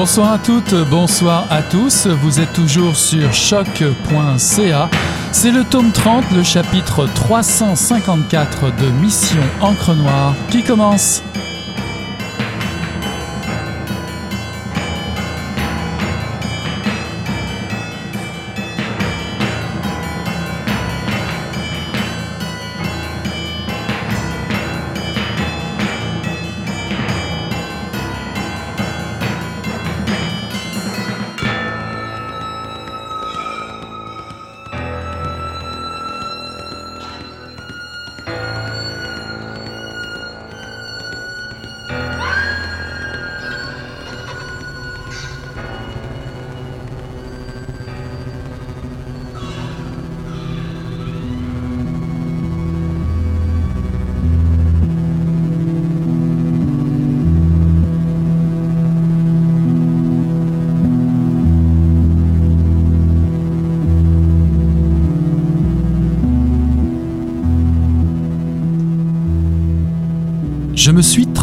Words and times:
Bonsoir 0.00 0.32
à 0.32 0.38
toutes, 0.38 0.74
bonsoir 0.88 1.46
à 1.50 1.62
tous. 1.62 2.06
Vous 2.06 2.40
êtes 2.40 2.54
toujours 2.54 2.96
sur 2.96 3.34
choc.ca. 3.34 4.88
C'est 5.30 5.50
le 5.50 5.62
tome 5.62 5.92
30, 5.92 6.24
le 6.34 6.42
chapitre 6.42 7.06
354 7.06 8.74
de 8.80 8.86
Mission 9.02 9.42
Encre 9.60 9.94
Noire 9.94 10.34
qui 10.48 10.62
commence. 10.62 11.22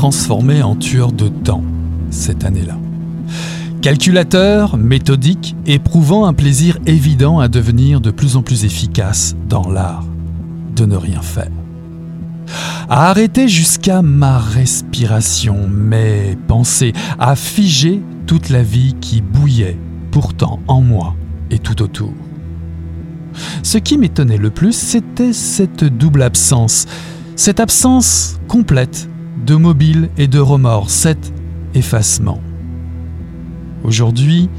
Transformé 0.07 0.63
en 0.63 0.77
tueur 0.77 1.11
de 1.11 1.27
temps 1.27 1.65
cette 2.11 2.45
année-là. 2.45 2.77
Calculateur, 3.81 4.77
méthodique, 4.77 5.57
éprouvant 5.65 6.25
un 6.25 6.33
plaisir 6.33 6.77
évident 6.85 7.39
à 7.39 7.49
devenir 7.49 7.99
de 7.99 8.09
plus 8.09 8.37
en 8.37 8.41
plus 8.41 8.63
efficace 8.63 9.35
dans 9.49 9.69
l'art 9.69 10.05
de 10.77 10.85
ne 10.85 10.95
rien 10.95 11.21
faire. 11.21 11.51
À 12.87 13.09
arrêter 13.09 13.49
jusqu'à 13.49 14.01
ma 14.01 14.39
respiration, 14.39 15.67
mes 15.67 16.37
pensées, 16.47 16.93
à 17.19 17.35
figer 17.35 18.01
toute 18.27 18.47
la 18.47 18.63
vie 18.63 18.95
qui 19.01 19.19
bouillait 19.19 19.77
pourtant 20.09 20.61
en 20.69 20.79
moi 20.79 21.15
et 21.51 21.59
tout 21.59 21.81
autour. 21.81 22.13
Ce 23.61 23.77
qui 23.77 23.97
m'étonnait 23.97 24.37
le 24.37 24.51
plus, 24.51 24.71
c'était 24.71 25.33
cette 25.33 25.83
double 25.83 26.21
absence, 26.21 26.85
cette 27.35 27.59
absence 27.59 28.39
complète 28.47 29.09
de 29.45 29.55
mobile 29.55 30.09
et 30.17 30.27
de 30.27 30.39
remords, 30.39 30.89
cet 30.89 31.33
effacement. 31.73 32.41
Aujourd'hui, 33.83 34.49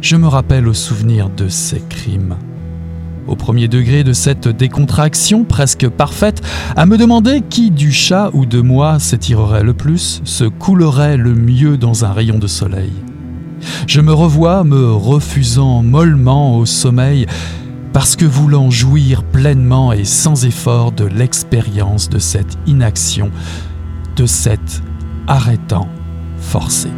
je 0.00 0.16
me 0.16 0.26
rappelle 0.26 0.68
au 0.68 0.74
souvenir 0.74 1.30
de 1.30 1.48
ces 1.48 1.80
crimes. 1.88 2.36
Au 3.26 3.36
premier 3.36 3.68
degré 3.68 4.04
de 4.04 4.12
cette 4.12 4.48
décontraction 4.48 5.44
presque 5.44 5.88
parfaite, 5.88 6.42
à 6.76 6.84
me 6.84 6.98
demander 6.98 7.40
qui 7.40 7.70
du 7.70 7.90
chat 7.90 8.30
ou 8.34 8.44
de 8.44 8.60
moi 8.60 8.98
s'étirerait 8.98 9.62
le 9.62 9.72
plus, 9.72 10.20
se 10.24 10.44
coulerait 10.44 11.16
le 11.16 11.34
mieux 11.34 11.78
dans 11.78 12.04
un 12.04 12.12
rayon 12.12 12.38
de 12.38 12.46
soleil. 12.46 12.92
Je 13.86 14.02
me 14.02 14.12
revois 14.12 14.62
me 14.64 14.92
refusant 14.92 15.82
mollement 15.82 16.58
au 16.58 16.66
sommeil, 16.66 17.26
parce 17.94 18.16
que 18.16 18.24
voulant 18.24 18.70
jouir 18.70 19.22
pleinement 19.22 19.92
et 19.92 20.04
sans 20.04 20.44
effort 20.44 20.90
de 20.90 21.04
l'expérience 21.04 22.10
de 22.10 22.18
cette 22.18 22.58
inaction, 22.66 23.30
de 24.16 24.26
cet 24.26 24.82
arrêtant 25.26 25.88
forcé. 26.38 26.88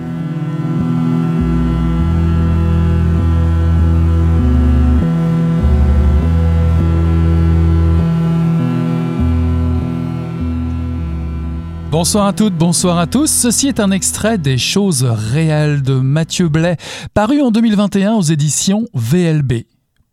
Bonsoir 11.90 12.26
à 12.26 12.32
toutes, 12.34 12.54
bonsoir 12.54 12.98
à 12.98 13.06
tous. 13.06 13.30
Ceci 13.30 13.68
est 13.68 13.80
un 13.80 13.90
extrait 13.90 14.36
des 14.36 14.58
choses 14.58 15.02
réelles 15.04 15.80
de 15.80 15.94
Mathieu 15.94 16.48
Blais, 16.48 16.76
paru 17.14 17.40
en 17.40 17.50
2021 17.50 18.14
aux 18.14 18.22
éditions 18.22 18.84
VLB. 18.92 19.64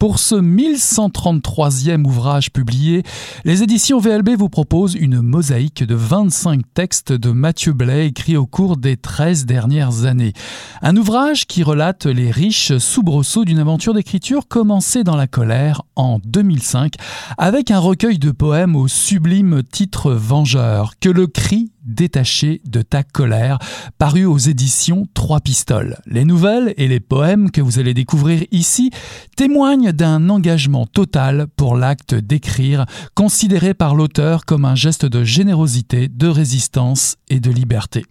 Pour 0.04 0.20
ce 0.20 0.36
1133e 0.36 2.04
ouvrage 2.04 2.52
publié, 2.52 3.04
les 3.46 3.64
éditions 3.64 4.00
VLB 4.00 4.32
vous 4.38 4.50
proposent 4.50 4.96
une 4.96 5.22
mosaïque 5.22 5.82
de 5.82 5.96
25 5.96 6.60
textes 6.74 7.14
de 7.14 7.32
Mathieu 7.32 7.72
Blais 7.72 8.08
écrits 8.08 8.36
au 8.36 8.46
cours 8.46 8.76
des 8.76 8.98
13 8.98 9.46
dernières 9.46 10.04
années. 10.04 10.34
Un 10.82 10.98
ouvrage 10.98 11.48
qui 11.48 11.64
relate 11.64 12.06
les 12.06 12.32
riches 12.32 12.78
soubresauts 12.80 13.46
d'une 13.46 13.60
aventure 13.60 13.94
d'écriture 13.94 14.50
commencée 14.50 15.06
dans 15.06 15.16
la 15.16 15.28
colère 15.28 15.84
en 15.96 16.20
2005 16.26 16.96
avec 17.38 17.72
un 17.72 17.80
recueil 17.80 18.20
de 18.20 18.32
poèmes 18.32 18.76
au 18.76 18.90
sublime 18.90 19.64
titre 19.64 20.12
Vengeur 20.12 20.96
que 21.00 21.08
le 21.08 21.28
cri 21.28 21.72
détaché 21.84 22.62
de 22.66 22.82
ta 22.82 23.04
colère, 23.04 23.60
paru 23.98 24.26
aux 24.26 24.38
éditions 24.38 25.08
Trois 25.14 25.40
Pistoles. 25.40 25.98
Les 26.06 26.26
nouvelles 26.26 26.74
et 26.78 26.88
les 26.88 27.00
poèmes 27.00 27.52
que 27.52 27.62
vous 27.62 27.80
allez 27.80 27.94
découvrir 27.94 28.44
ici 28.52 28.92
témoignent 29.36 29.92
d'un 29.92 30.30
engagement 30.30 30.86
total 30.86 31.48
pour 31.56 31.76
l'acte 31.76 32.16
d'écrire, 32.16 32.86
considéré 33.16 33.74
par 33.74 33.96
l'auteur 33.96 34.46
comme 34.46 34.66
un 34.66 34.76
geste 34.76 35.06
de 35.06 35.24
générosité, 35.24 36.08
de 36.08 36.28
résistance 36.28 37.18
et 37.30 37.40
de 37.40 37.52
liberté. 37.52 38.06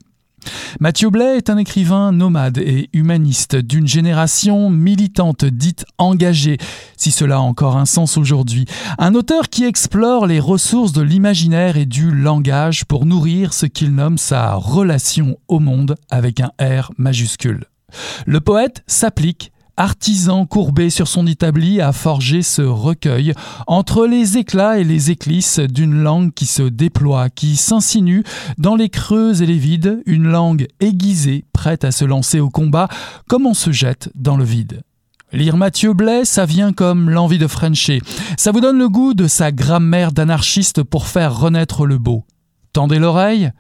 Mathieu 0.80 1.10
Blais 1.10 1.36
est 1.36 1.50
un 1.50 1.58
écrivain 1.58 2.12
nomade 2.12 2.58
et 2.58 2.88
humaniste 2.92 3.56
d'une 3.56 3.86
génération 3.86 4.70
militante 4.70 5.44
dite 5.44 5.84
engagée, 5.98 6.58
si 6.96 7.10
cela 7.10 7.36
a 7.36 7.40
encore 7.40 7.76
un 7.76 7.84
sens 7.84 8.16
aujourd'hui. 8.16 8.64
Un 8.98 9.14
auteur 9.14 9.48
qui 9.48 9.64
explore 9.64 10.26
les 10.26 10.40
ressources 10.40 10.92
de 10.92 11.02
l'imaginaire 11.02 11.76
et 11.76 11.86
du 11.86 12.10
langage 12.10 12.84
pour 12.84 13.06
nourrir 13.06 13.52
ce 13.52 13.66
qu'il 13.66 13.94
nomme 13.94 14.18
sa 14.18 14.54
relation 14.54 15.38
au 15.48 15.60
monde 15.60 15.96
avec 16.10 16.40
un 16.40 16.50
R 16.60 16.90
majuscule. 16.96 17.64
Le 18.26 18.40
poète 18.40 18.82
s'applique 18.86 19.52
artisan 19.82 20.46
courbé 20.46 20.90
sur 20.90 21.08
son 21.08 21.26
établi 21.26 21.80
a 21.80 21.90
forgé 21.90 22.42
ce 22.42 22.62
recueil 22.62 23.34
entre 23.66 24.06
les 24.06 24.38
éclats 24.38 24.78
et 24.78 24.84
les 24.84 25.10
éclisses 25.10 25.58
d'une 25.58 26.04
langue 26.04 26.32
qui 26.32 26.46
se 26.46 26.62
déploie, 26.62 27.30
qui 27.30 27.56
s'insinue 27.56 28.22
dans 28.58 28.76
les 28.76 28.88
creux 28.88 29.42
et 29.42 29.46
les 29.46 29.58
vides, 29.58 30.00
une 30.06 30.28
langue 30.28 30.68
aiguisée, 30.78 31.46
prête 31.52 31.82
à 31.82 31.90
se 31.90 32.04
lancer 32.04 32.38
au 32.38 32.48
combat, 32.48 32.86
comme 33.28 33.44
on 33.44 33.54
se 33.54 33.72
jette 33.72 34.08
dans 34.14 34.36
le 34.36 34.44
vide. 34.44 34.82
Lire 35.32 35.56
Mathieu 35.56 35.94
Blais, 35.94 36.24
ça 36.24 36.46
vient 36.46 36.72
comme 36.72 37.10
l'envie 37.10 37.38
de 37.38 37.48
Frencher. 37.48 38.02
Ça 38.36 38.52
vous 38.52 38.60
donne 38.60 38.78
le 38.78 38.88
goût 38.88 39.14
de 39.14 39.26
sa 39.26 39.50
grammaire 39.50 40.12
d'anarchiste 40.12 40.84
pour 40.84 41.08
faire 41.08 41.36
renaître 41.36 41.86
le 41.86 41.98
beau. 41.98 42.24
Tendez 42.72 43.00
l'oreille, 43.00 43.50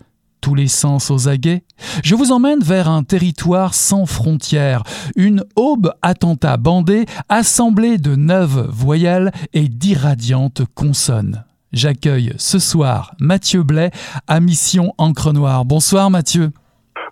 tous 0.42 0.54
les 0.54 0.68
sens 0.68 1.10
aux 1.10 1.28
aguets, 1.28 1.62
je 2.04 2.14
vous 2.14 2.32
emmène 2.32 2.60
vers 2.60 2.90
un 2.90 3.04
territoire 3.04 3.72
sans 3.72 4.04
frontières, 4.04 4.82
une 5.16 5.44
aube 5.56 5.92
attentat 6.02 6.58
bandée, 6.58 7.06
assemblée 7.30 7.96
de 7.96 8.16
neuf 8.16 8.50
voyelles 8.50 9.30
et 9.54 9.68
d'irradiantes 9.68 10.62
consonnes. 10.74 11.44
J'accueille 11.72 12.34
ce 12.36 12.58
soir 12.58 13.12
Mathieu 13.18 13.62
Blais 13.62 13.92
à 14.28 14.40
Mission 14.40 14.92
Encre 14.98 15.32
Noire. 15.32 15.64
Bonsoir 15.64 16.10
Mathieu. 16.10 16.50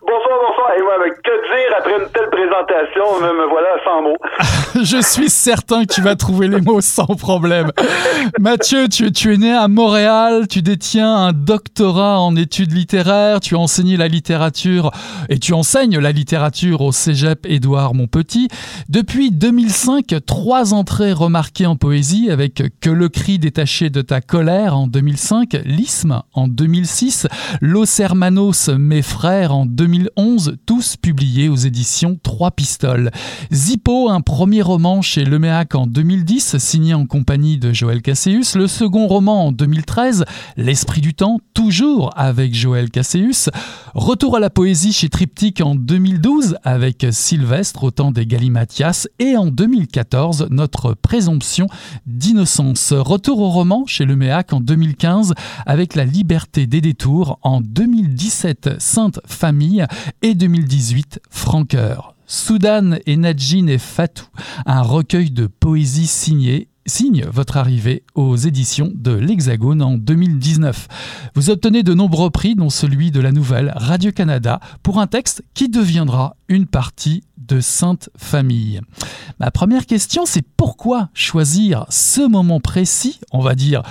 Bonsoir, 0.03 0.39
bonsoir. 0.47 0.71
Et 0.77 0.83
moi, 0.83 0.95
que 1.25 1.31
après 1.79 1.93
une 1.93 2.09
telle 2.13 2.31
présentation? 2.31 3.21
Me, 3.21 3.49
voilà 3.49 3.69
sans 3.85 4.03
mots. 4.03 4.17
Je 4.83 5.03
suis 5.03 5.31
certain 5.31 5.85
que 5.85 5.95
tu 5.95 6.01
vas 6.01 6.17
trouver 6.17 6.49
les 6.49 6.61
mots 6.61 6.81
sans 6.81 7.07
problème. 7.07 7.71
Mathieu, 8.39 8.89
tu, 8.89 9.13
tu 9.13 9.35
es 9.35 9.37
né 9.37 9.53
à 9.53 9.69
Montréal, 9.69 10.49
tu 10.49 10.63
détiens 10.63 11.15
un 11.15 11.33
doctorat 11.33 12.21
en 12.21 12.37
études 12.37 12.73
littéraires, 12.73 13.41
tu 13.41 13.55
as 13.55 13.59
enseigné 13.59 13.97
la 13.97 14.09
littérature 14.09 14.91
et 15.29 15.39
tu 15.39 15.53
enseignes 15.53 15.99
la 15.99 16.13
littérature 16.13 16.81
au 16.81 16.93
cégep 16.93 17.47
Édouard 17.47 17.95
Montpetit. 17.95 18.49
Depuis 18.89 19.31
2005, 19.31 20.15
trois 20.27 20.73
entrées 20.73 21.13
remarquées 21.13 21.67
en 21.67 21.77
poésie 21.77 22.31
avec 22.31 22.63
Que 22.81 22.91
le 22.91 23.09
cri 23.09 23.39
détaché 23.39 23.91
de 23.91 24.03
ta 24.03 24.21
colère 24.21 24.77
en 24.77 24.87
2005, 24.87 25.61
L'isme 25.65 26.23
en 26.33 26.49
2006, 26.49 27.27
Los 27.61 28.01
Hermanos, 28.01 28.69
mes 28.69 29.03
frères 29.03 29.55
en 29.55 29.67
2011, 29.67 30.57
tous 30.67 30.97
publiés 30.97 31.50
aux 31.51 31.57
éditions 31.57 32.19
Trois 32.23 32.51
Pistoles. 32.51 33.11
Zippo, 33.53 34.09
un 34.09 34.21
premier 34.21 34.63
roman 34.63 35.03
chez 35.03 35.25
Leméac 35.25 35.75
en 35.75 35.87
2010, 35.87 36.59
signé 36.59 36.95
en 36.95 37.07
compagnie 37.07 37.59
de 37.59 37.73
Joël 37.73 38.03
Casséus. 38.03 38.55
Le 38.55 38.67
second 38.67 39.07
roman 39.07 39.47
en 39.47 39.53
2013, 39.53 40.25
L'Esprit 40.57 41.01
du 41.01 41.15
Temps, 41.15 41.41
toujours 41.55 42.11
avec 42.17 42.55
Joël 42.55 42.91
Casséus. 42.91 43.51
Retour 43.95 44.37
à 44.37 44.41
la 44.41 44.51
poésie 44.51 44.93
chez 44.93 45.09
Triptyque 45.09 45.61
en 45.61 45.75
2012 45.75 46.57
avec 46.63 47.07
Sylvestre 47.11 47.85
au 47.85 47.91
temps 47.91 48.13
des 48.13 48.27
Galimatias. 48.27 49.09
Et 49.19 49.37
en 49.37 49.47
2014, 49.47 50.49
notre 50.51 50.95
présomption 50.95 51.67
d'innocence. 52.07 52.93
Retour 52.93 53.41
au 53.41 53.51
roman 53.51 53.85
chez 53.87 54.05
Leméac 54.05 54.53
en 54.53 54.61
2015 54.61 55.35
avec 55.67 55.95
La 55.95 56.05
liberté 56.05 56.67
des 56.67 56.81
détours 56.81 57.39
en 57.43 57.61
2017, 58.21 58.71
Sainte 58.79 59.21
Famille 59.25 59.87
et 60.21 60.35
2018, 60.35 61.21
Franqueur. 61.31 62.15
Soudan 62.27 62.97
et 63.07 63.17
Nadjin 63.17 63.67
et 63.67 63.79
Fatou, 63.79 64.27
un 64.67 64.83
recueil 64.83 65.31
de 65.31 65.47
poésie 65.47 66.07
signé 66.07 66.69
signe 66.85 67.25
votre 67.25 67.57
arrivée 67.57 68.05
aux 68.15 68.37
éditions 68.37 68.93
de 68.95 69.13
l'Hexagone 69.13 69.81
en 69.81 69.95
2019. 69.95 70.89
Vous 71.35 71.49
obtenez 71.49 71.83
de 71.83 71.95
nombreux 71.95 72.29
prix, 72.29 72.55
dont 72.55 72.69
celui 72.69 73.11
de 73.11 73.21
la 73.21 73.33
nouvelle 73.33 73.73
Radio-Canada, 73.75 74.61
pour 74.83 75.01
un 75.01 75.07
texte 75.07 75.43
qui 75.55 75.71
deviendra 75.71 76.37
une 76.49 76.67
partie 76.67 77.23
de 77.39 77.61
Sainte 77.61 78.11
Famille. 78.19 78.83
Ma 79.39 79.51
première 79.51 79.87
question, 79.87 80.27
c'est 80.27 80.45
pourquoi 80.59 81.09
choisir 81.15 81.87
ce 81.89 82.21
moment 82.21 82.61
précis, 82.61 83.19
on 83.33 83.41
va 83.41 83.55
dire 83.55 83.83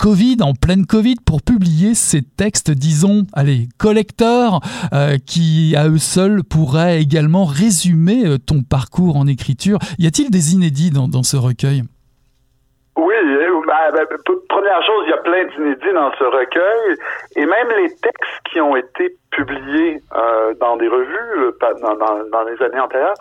Covid, 0.00 0.38
en 0.40 0.54
pleine 0.54 0.86
Covid, 0.86 1.16
pour 1.26 1.42
publier 1.42 1.94
ces 1.94 2.22
textes, 2.22 2.70
disons, 2.70 3.26
allez, 3.34 3.68
collecteurs, 3.76 4.60
euh, 4.94 5.18
qui 5.18 5.76
à 5.76 5.90
eux 5.90 5.98
seuls 5.98 6.42
pourraient 6.42 7.02
également 7.02 7.44
résumer 7.44 8.24
euh, 8.24 8.38
ton 8.38 8.62
parcours 8.62 9.18
en 9.18 9.26
écriture. 9.26 9.78
Y 9.98 10.06
a-t-il 10.06 10.30
des 10.30 10.54
inédits 10.54 10.90
dans, 10.90 11.06
dans 11.06 11.22
ce 11.22 11.36
recueil? 11.36 11.84
Oui, 13.00 13.14
ben, 13.66 13.92
ben, 13.92 14.06
première 14.48 14.82
chose, 14.84 15.04
il 15.06 15.10
y 15.10 15.12
a 15.12 15.18
plein 15.18 15.44
d'inédits 15.44 15.92
dans 15.92 16.12
ce 16.12 16.24
recueil, 16.24 16.96
et 17.36 17.46
même 17.46 17.68
les 17.78 17.88
textes 17.96 18.40
qui 18.50 18.60
ont 18.60 18.76
été 18.76 19.14
publiés 19.30 20.00
euh, 20.14 20.54
dans 20.54 20.76
des 20.76 20.88
revues 20.88 21.52
dans, 21.60 21.94
dans, 21.94 22.24
dans, 22.24 22.42
les 22.44 22.60
années 22.62 22.80
antérieures 22.80 23.14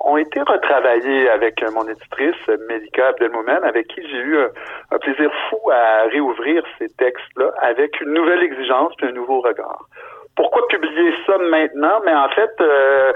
ont 0.00 0.16
été 0.16 0.40
retravaillés 0.40 1.28
avec 1.28 1.60
mon 1.72 1.86
éditrice 1.88 2.36
Melika 2.68 3.08
Abdelmoumen, 3.08 3.64
avec 3.64 3.88
qui 3.88 4.00
j'ai 4.08 4.18
eu 4.18 4.38
un, 4.38 4.98
plaisir 4.98 5.30
fou 5.50 5.58
à 5.72 6.02
réouvrir 6.04 6.62
ces 6.78 6.88
textes-là 6.96 7.50
avec 7.60 8.00
une 8.00 8.12
nouvelle 8.12 8.42
exigence 8.42 8.92
et 9.02 9.06
un 9.06 9.12
nouveau 9.12 9.40
regard 9.40 9.84
pourquoi 10.36 10.68
publier 10.68 11.14
ça 11.26 11.38
maintenant? 11.38 12.00
Mais 12.04 12.14
en 12.14 12.28
fait, 12.28 12.52
euh, 12.60 13.12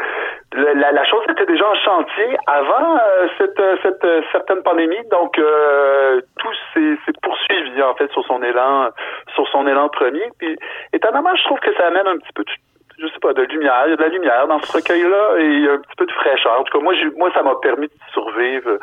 la, 0.55 0.91
la, 0.91 1.05
chose 1.05 1.23
était 1.29 1.47
déjà 1.47 1.69
en 1.69 1.75
chantier 1.75 2.37
avant 2.47 2.97
euh, 2.97 3.29
cette, 3.39 3.61
euh, 3.61 3.77
cette 3.83 4.07
certaine 4.33 4.63
pandémie, 4.63 5.05
donc 5.11 5.37
tout 5.37 6.53
s'est 6.75 7.13
poursuivi 7.23 7.83
en 7.83 7.95
fait 7.95 8.11
sur 8.13 8.25
son 8.27 8.43
élan, 8.43 8.89
sur 9.35 9.47
son 9.49 9.67
élan 9.67 9.89
premier. 9.91 10.31
Puis 10.39 10.57
étonnamment, 10.93 11.35
je 11.37 11.45
trouve 11.45 11.61
que 11.61 11.73
ça 11.75 11.87
amène 11.87 12.07
un 12.07 12.17
petit 12.17 12.33
peu 12.35 12.43
de 12.43 12.51
je 12.99 13.07
sais 13.07 13.19
pas, 13.23 13.33
de 13.33 13.43
lumière. 13.45 13.85
Il 13.87 13.91
y 13.91 13.93
a 13.95 13.97
de 13.97 14.03
la 14.03 14.09
lumière 14.09 14.47
dans 14.47 14.61
ce 14.61 14.77
recueil-là 14.77 15.39
et 15.39 15.71
un 15.71 15.79
petit 15.79 15.97
peu 15.97 16.05
de 16.05 16.13
fraîcheur. 16.13 16.61
En 16.61 16.65
tout 16.65 16.79
cas, 16.79 16.85
moi, 16.85 16.93
moi, 17.17 17.31
ça 17.33 17.43
m'a 17.43 17.55
permis 17.57 17.87
de 17.87 17.95
survivre 18.13 18.77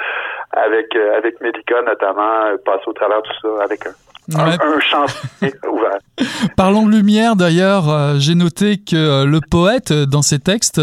avec 0.54 0.96
avec 0.96 1.40
Médica 1.40 1.84
notamment, 1.84 2.58
passer 2.66 2.84
au 2.88 2.94
travers 2.94 3.22
de 3.22 3.28
tout 3.28 3.40
ça 3.44 3.64
avec 3.64 3.82
un 4.36 4.58
ouvert. 5.70 6.00
Parlons 6.56 6.86
de 6.86 6.92
lumière 6.92 7.36
d'ailleurs, 7.36 7.90
euh, 7.90 8.20
j'ai 8.20 8.36
noté 8.36 8.78
que 8.78 8.96
euh, 8.96 9.26
le 9.26 9.40
poète 9.40 9.92
euh, 9.92 10.06
dans 10.06 10.22
ses 10.22 10.40
textes 10.40 10.82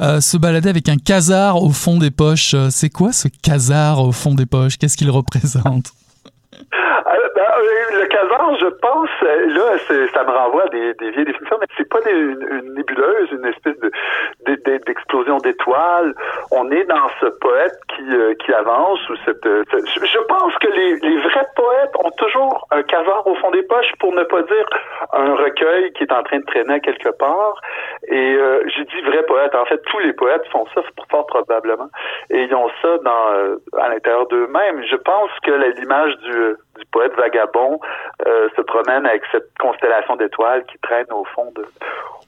se 0.00 0.36
baladait 0.36 0.70
avec 0.70 0.88
un 0.88 0.96
casar 0.96 1.62
au 1.62 1.70
fond 1.70 1.98
des 1.98 2.10
poches. 2.10 2.54
C'est 2.70 2.90
quoi 2.90 3.12
ce 3.12 3.28
casar 3.28 4.00
au 4.00 4.12
fond 4.12 4.34
des 4.34 4.46
poches? 4.46 4.78
Qu'est-ce 4.78 4.96
qu'il 4.96 5.10
représente? 5.10 5.92
Le 7.36 8.06
casar, 8.06 8.56
je 8.58 8.66
pense, 8.66 9.10
là, 9.22 9.78
ça 10.12 10.24
me 10.24 10.30
renvoie 10.30 10.64
à 10.64 10.68
des, 10.68 10.94
des 10.94 11.10
vieilles 11.10 11.24
définitions, 11.24 11.58
mais 11.60 11.66
c'est 11.76 11.88
pas 11.88 11.98
une, 12.10 12.74
nébuleuse, 12.74 13.30
une 13.32 13.46
espèce 13.46 13.78
de, 13.80 13.90
d'explosion 14.86 15.38
d'étoiles. 15.38 16.14
On 16.50 16.70
est 16.70 16.84
dans 16.84 17.08
ce 17.20 17.26
poète 17.26 17.78
qui, 17.94 18.04
euh, 18.10 18.34
qui 18.34 18.52
avance 18.52 19.08
ou 19.10 19.16
cette, 19.24 19.44
je 19.44 20.18
pense 20.28 20.54
que 20.58 20.68
les, 20.68 20.96
les 20.96 21.18
vrais 21.18 21.46
poètes 21.54 21.92
ont 22.04 22.10
toujours 22.12 22.66
un 22.70 22.82
casar 22.82 23.26
au 23.26 23.34
fond 23.36 23.50
des 23.50 23.62
poches 23.62 23.92
pour 23.98 24.12
ne 24.14 24.22
pas 24.24 24.42
dire 24.42 24.66
un 25.12 25.34
recueil 25.34 25.92
qui 25.92 26.04
est 26.04 26.12
en 26.12 26.22
train 26.22 26.38
de 26.38 26.44
traîner 26.44 26.80
quelque 26.80 27.10
part. 27.10 27.60
Et 28.08 28.34
euh, 28.34 28.62
j'ai 28.68 28.84
dit 28.84 29.00
vrai 29.02 29.22
poète. 29.24 29.54
En 29.54 29.64
fait, 29.64 29.80
tous 29.90 29.98
les 30.00 30.12
poètes 30.12 30.46
font 30.52 30.66
ça 30.74 30.82
fort 31.10 31.26
probablement. 31.26 31.88
Et 32.30 32.42
ils 32.42 32.54
ont 32.54 32.68
ça 32.82 32.98
dans 32.98 33.32
euh, 33.32 33.56
à 33.78 33.88
l'intérieur 33.88 34.26
d'eux-mêmes. 34.28 34.82
Je 34.90 34.96
pense 34.96 35.30
que 35.42 35.50
l'image 35.50 36.16
du 36.18 36.75
poète 36.96 37.12
vagabond 37.16 37.78
euh, 38.26 38.48
se 38.56 38.62
promène 38.62 39.04
avec 39.04 39.22
cette 39.30 39.50
constellation 39.60 40.16
d'étoiles 40.16 40.64
qui 40.70 40.78
traîne 40.82 41.10
au 41.12 41.24
fond 41.34 41.52
de, 41.54 41.64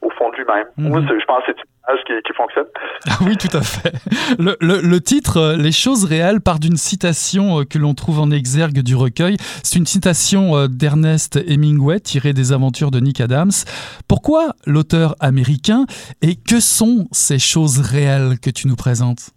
au 0.03 0.11
fond 0.11 0.29
de 0.31 0.37
lui-même. 0.37 0.67
Moi, 0.77 1.01
je 1.01 1.25
pense 1.25 1.43
que 1.47 1.53
c'est 1.53 1.63
une 1.63 1.73
image 1.89 2.05
qui, 2.07 2.13
qui 2.27 2.35
fonctionne. 2.37 2.67
Ah 3.09 3.19
oui, 3.27 3.37
tout 3.39 3.55
à 3.57 3.63
fait. 3.63 3.95
Le, 4.39 4.57
le, 4.61 4.81
le 4.83 5.01
titre, 5.01 5.39
euh, 5.39 5.57
Les 5.57 5.73
choses 5.73 6.05
réelles, 6.05 6.43
part 6.43 6.59
d'une 6.59 6.77
citation 6.77 7.61
euh, 7.61 7.65
que 7.65 7.79
l'on 7.79 7.95
trouve 7.95 8.21
en 8.21 8.31
exergue 8.31 8.83
du 8.83 8.95
recueil. 8.95 9.37
C'est 9.65 9.79
une 9.79 9.87
citation 9.87 10.67
d'Ernest 10.69 11.37
Hemingway 11.37 12.01
tirée 12.01 12.35
des 12.35 12.53
aventures 12.53 12.91
de 12.91 13.01
Nick 13.01 13.21
Adams. 13.23 13.57
Pourquoi 14.07 14.43
l'auteur 14.67 15.15
américain 15.21 15.87
et 16.21 16.35
que 16.37 16.61
sont 16.61 17.09
ces 17.13 17.39
choses 17.39 17.81
réelles 17.81 18.39
que 18.45 18.51
tu 18.51 18.69
nous 18.69 18.77
présentes? 18.77 19.31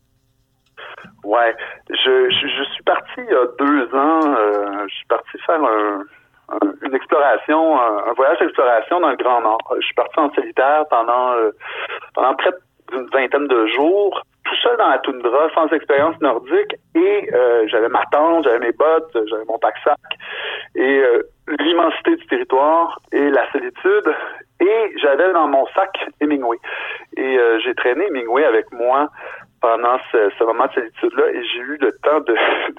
Ouais, 1.24 1.56
je, 1.90 2.14
je, 2.30 2.48
il 3.18 3.26
y 3.26 3.36
a 3.36 3.46
deux 3.58 3.96
ans. 3.96 4.36
Euh, 4.36 4.88
je 4.88 4.96
suis 4.96 5.06
parti 5.06 5.38
faire 5.46 5.64
un, 5.64 6.04
une 6.82 6.96
exploration, 6.96 7.80
un, 7.80 8.14
voyage 8.14 8.40
d'exploration 8.40 9.00
dans 9.00 9.10
le 9.10 9.16
Grand 9.16 9.42
Nord. 9.42 9.60
Je 9.80 9.86
suis 9.86 9.96
parti 9.96 10.20
en 10.20 10.32
solitaire 10.34 10.86
pendant 10.90 11.34
euh, 11.34 11.52
pendant 12.14 12.36
près 12.36 12.52
d'une 12.92 13.08
vingtaine 13.08 13.48
de 13.48 13.68
jours, 13.68 14.22
tout 14.44 14.56
seul 14.64 14.78
dans 14.78 14.90
la 14.90 15.00
toundra, 15.00 15.50
sans 15.54 15.68
expérience 15.70 16.20
nordique, 16.20 16.76
et 16.96 17.30
euh, 17.34 17.66
j'avais 17.68 17.88
ma 17.88 18.04
tente, 18.12 18.44
j'avais 18.44 18.60
mes 18.60 18.74
bottes, 18.74 19.18
j'avais 19.30 19.46
mon 19.46 19.58
pack-sac, 19.60 19.98
et 20.76 21.02
l'immensité 21.60 22.18
du 22.18 22.26
territoire 22.28 23.00
et 23.14 23.30
la 23.30 23.50
solitude, 23.52 24.14
et 24.60 24.94
j'avais 25.02 25.32
dans 25.32 25.48
mon 25.48 25.66
sac 25.68 25.98
Hemingway. 26.20 26.58
Et 27.16 27.40
j'ai 27.64 27.74
traîné 27.76 28.08
Hemingway 28.08 28.44
avec 28.44 28.72
moi 28.74 29.10
pendant 29.62 29.98
ce, 30.12 30.44
moment 30.44 30.66
de 30.66 30.74
solitude-là 30.74 31.30
et 31.34 31.44
j'ai 31.46 31.60
eu 31.60 31.78
le 31.80 31.92
temps 32.04 32.20
de, 32.22 32.36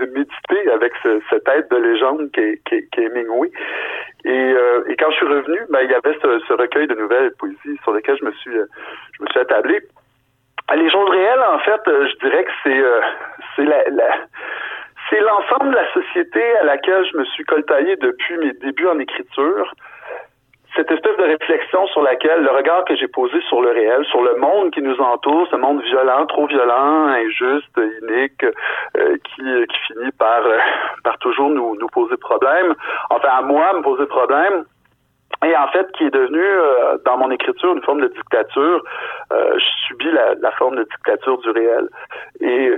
méditer 0.12 0.70
avec 0.72 0.92
ce, 1.02 1.20
cette 1.30 1.44
tête 1.44 1.70
de 1.70 1.76
légende 1.76 2.30
qui 2.32 2.40
est, 2.40 2.60
qui, 2.66 2.82
euh, 4.26 4.84
et, 4.88 4.96
quand 4.96 5.10
je 5.10 5.16
suis 5.16 5.26
revenu, 5.26 5.58
ben, 5.70 5.80
il 5.82 5.90
y 5.90 5.94
avait 5.94 6.16
ce, 6.20 6.52
recueil 6.54 6.86
de 6.86 6.94
nouvelles 6.94 7.32
poésies 7.38 7.78
sur 7.82 7.92
lequel 7.92 8.16
je 8.20 8.24
me 8.24 8.32
suis, 8.32 8.56
euh, 8.56 8.66
je 9.18 9.22
me 9.22 9.28
suis 9.28 9.40
attablé. 9.40 9.80
Les 10.74 10.90
choses 10.90 11.10
réelles, 11.10 11.42
en 11.52 11.58
fait, 11.60 11.80
euh, 11.88 12.08
je 12.08 12.26
dirais 12.26 12.44
que 12.44 12.50
c'est 12.64 12.82
c'est 15.10 15.20
l'ensemble 15.20 15.70
de 15.70 15.76
la 15.76 15.92
société 15.92 16.42
à 16.58 16.64
laquelle 16.64 17.04
je 17.12 17.18
me 17.18 17.24
suis 17.26 17.44
coltaillé 17.44 17.96
depuis 17.96 18.38
mes 18.38 18.52
débuts 18.54 18.86
en 18.86 18.98
écriture 18.98 19.74
cette 20.74 20.90
espèce 20.90 21.16
de 21.16 21.24
réflexion 21.24 21.86
sur 21.88 22.02
laquelle 22.02 22.42
le 22.42 22.50
regard 22.50 22.84
que 22.84 22.96
j'ai 22.96 23.08
posé 23.08 23.40
sur 23.48 23.60
le 23.60 23.70
réel, 23.70 24.04
sur 24.06 24.22
le 24.22 24.36
monde 24.36 24.70
qui 24.70 24.80
nous 24.80 24.98
entoure, 25.00 25.46
ce 25.50 25.56
monde 25.56 25.82
violent, 25.82 26.24
trop 26.26 26.46
violent, 26.46 27.08
injuste, 27.08 27.78
inique, 28.02 28.44
euh, 28.96 29.16
qui, 29.24 29.42
qui 29.42 29.78
finit 29.86 30.12
par, 30.12 30.44
euh, 30.46 30.58
par 31.04 31.18
toujours 31.18 31.50
nous, 31.50 31.76
nous 31.76 31.88
poser 31.88 32.16
problème, 32.16 32.74
enfin 33.10 33.28
à 33.28 33.42
moi 33.42 33.72
me 33.74 33.82
poser 33.82 34.06
problème, 34.06 34.64
et 35.44 35.54
en 35.56 35.68
fait 35.68 35.90
qui 35.92 36.04
est 36.04 36.14
devenu 36.14 36.42
euh, 36.42 36.96
dans 37.04 37.18
mon 37.18 37.30
écriture 37.30 37.74
une 37.74 37.82
forme 37.82 38.00
de 38.00 38.08
dictature. 38.08 38.82
je 39.30 39.86
subis 39.88 40.10
la, 40.10 40.34
la, 40.36 40.52
forme 40.52 40.76
de 40.76 40.84
dictature 40.84 41.38
du 41.38 41.50
réel. 41.50 41.88
Et, 42.40 42.72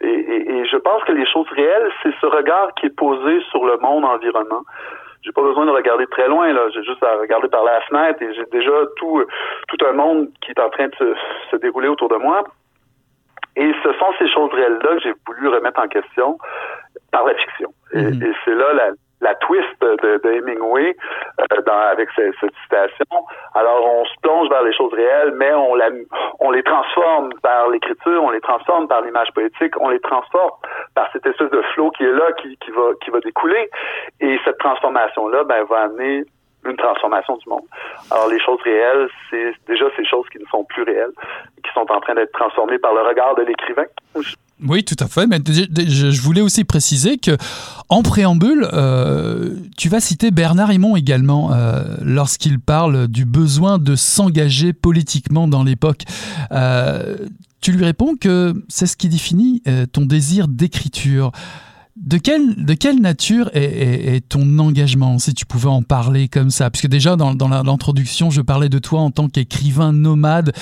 et, 0.00 0.50
et 0.56 0.64
je 0.64 0.76
pense 0.76 1.02
que 1.04 1.12
les 1.12 1.26
choses 1.26 1.48
réelles, 1.50 1.90
c'est 2.02 2.14
ce 2.20 2.26
regard 2.26 2.72
qui 2.74 2.86
est 2.86 2.96
posé 2.96 3.40
sur 3.50 3.66
le 3.66 3.76
monde 3.78 4.04
environnement 4.04 4.62
j'ai 5.26 5.32
pas 5.32 5.42
besoin 5.42 5.66
de 5.66 5.72
regarder 5.72 6.06
très 6.06 6.28
loin 6.28 6.52
là. 6.52 6.68
J'ai 6.72 6.84
juste 6.84 7.02
à 7.02 7.16
regarder 7.16 7.48
par 7.48 7.64
la 7.64 7.80
fenêtre 7.82 8.22
et 8.22 8.32
j'ai 8.32 8.44
déjà 8.52 8.72
tout 8.96 9.24
tout 9.68 9.86
un 9.86 9.92
monde 9.92 10.28
qui 10.40 10.52
est 10.52 10.60
en 10.60 10.70
train 10.70 10.86
de 10.86 11.14
se, 11.50 11.56
dérouler 11.56 11.88
autour 11.88 12.08
de 12.08 12.16
moi. 12.16 12.44
Et 13.56 13.72
ce 13.82 13.92
sont 13.94 14.12
ces 14.18 14.28
choses 14.28 14.52
réelles-là 14.52 14.96
que 14.96 15.00
j'ai 15.00 15.14
voulu 15.26 15.48
remettre 15.48 15.80
en 15.80 15.88
question 15.88 16.38
par 17.10 17.26
la 17.26 17.34
fiction. 17.34 17.70
et 17.92 17.98
mm-hmm. 17.98 18.34
c'est 18.44 18.54
là 18.54 18.72
la, 18.74 18.90
la 19.20 19.34
twist 19.36 19.68
de, 19.80 20.20
de 20.22 20.30
Hemingway 20.32 20.96
euh, 21.40 21.62
dans, 21.66 21.78
avec 21.78 22.08
cette, 22.14 22.34
cette, 22.40 22.54
citation. 22.62 23.04
Alors 23.54 23.84
on 23.84 24.04
se 24.04 24.12
plonge 24.22 24.48
vers 24.50 24.62
les 24.62 24.74
choses 24.74 24.92
réelles, 24.92 25.32
mais 25.36 25.52
on, 25.52 25.74
la, 25.74 25.88
on 26.40 26.50
les 26.50 26.62
transforme 26.62 27.32
par 27.42 27.68
l'écriture, 27.70 28.22
on 28.22 28.30
les 28.30 28.40
transforme 28.40 28.88
par 28.88 29.02
l'image 29.02 29.28
poétique, 29.34 29.74
on 29.80 29.88
les 29.88 30.00
transforme 30.00 30.52
par 30.94 31.08
cette 31.12 31.26
espèce 31.26 31.50
de 31.50 31.62
flot 31.74 31.90
qui 31.92 32.04
est 32.04 32.12
là, 32.12 32.32
qui, 32.40 32.56
qui 32.58 32.70
va 32.70 32.92
qui 33.02 33.10
va 33.10 33.20
découler. 33.20 33.70
Et 34.20 34.38
cette 34.44 34.58
transformation 34.58 35.28
là, 35.28 35.44
ben 35.44 35.64
va 35.64 35.82
amener 35.82 36.24
une 36.64 36.76
transformation 36.76 37.36
du 37.36 37.48
monde. 37.48 37.64
Alors 38.10 38.28
les 38.28 38.40
choses 38.40 38.60
réelles, 38.62 39.08
c'est 39.30 39.52
déjà 39.66 39.86
ces 39.96 40.04
choses 40.04 40.28
qui 40.30 40.38
ne 40.38 40.46
sont 40.46 40.64
plus 40.64 40.82
réelles, 40.82 41.12
qui 41.64 41.72
sont 41.72 41.90
en 41.90 42.00
train 42.00 42.14
d'être 42.14 42.32
transformées 42.32 42.78
par 42.78 42.92
le 42.94 43.02
regard 43.02 43.34
de 43.36 43.42
l'écrivain. 43.42 43.86
Oui, 44.62 44.84
tout 44.84 44.96
à 45.00 45.06
fait. 45.06 45.26
Mais 45.26 45.38
je 45.46 46.20
voulais 46.20 46.40
aussi 46.40 46.64
préciser 46.64 47.18
que, 47.18 47.36
en 47.88 48.02
préambule, 48.02 48.66
euh, 48.72 49.54
tu 49.76 49.88
vas 49.88 50.00
citer 50.00 50.30
Bernard 50.30 50.72
Himon 50.72 50.96
également 50.96 51.52
euh, 51.52 51.96
lorsqu'il 52.00 52.58
parle 52.58 53.06
du 53.06 53.26
besoin 53.26 53.78
de 53.78 53.94
s'engager 53.96 54.72
politiquement 54.72 55.46
dans 55.46 55.62
l'époque. 55.62 56.04
Euh, 56.52 57.16
tu 57.60 57.72
lui 57.72 57.84
réponds 57.84 58.16
que 58.18 58.64
c'est 58.68 58.86
ce 58.86 58.96
qui 58.96 59.08
définit 59.08 59.62
ton 59.92 60.06
désir 60.06 60.46
d'écriture. 60.46 61.32
De 61.96 62.18
quelle, 62.18 62.64
de 62.64 62.74
quelle 62.74 63.00
nature 63.00 63.50
est, 63.54 64.28
ton 64.28 64.58
engagement, 64.58 65.18
si 65.18 65.32
tu 65.32 65.46
pouvais 65.46 65.68
en 65.68 65.82
parler 65.82 66.28
comme 66.28 66.50
ça? 66.50 66.70
Puisque 66.70 66.88
déjà, 66.88 67.16
dans, 67.16 67.34
dans 67.34 67.48
l'introduction, 67.48 68.30
je 68.30 68.42
parlais 68.42 68.68
de 68.68 68.78
toi 68.78 69.00
en 69.00 69.10
tant 69.10 69.28
qu'écrivain 69.28 69.92
nomade, 69.92 70.52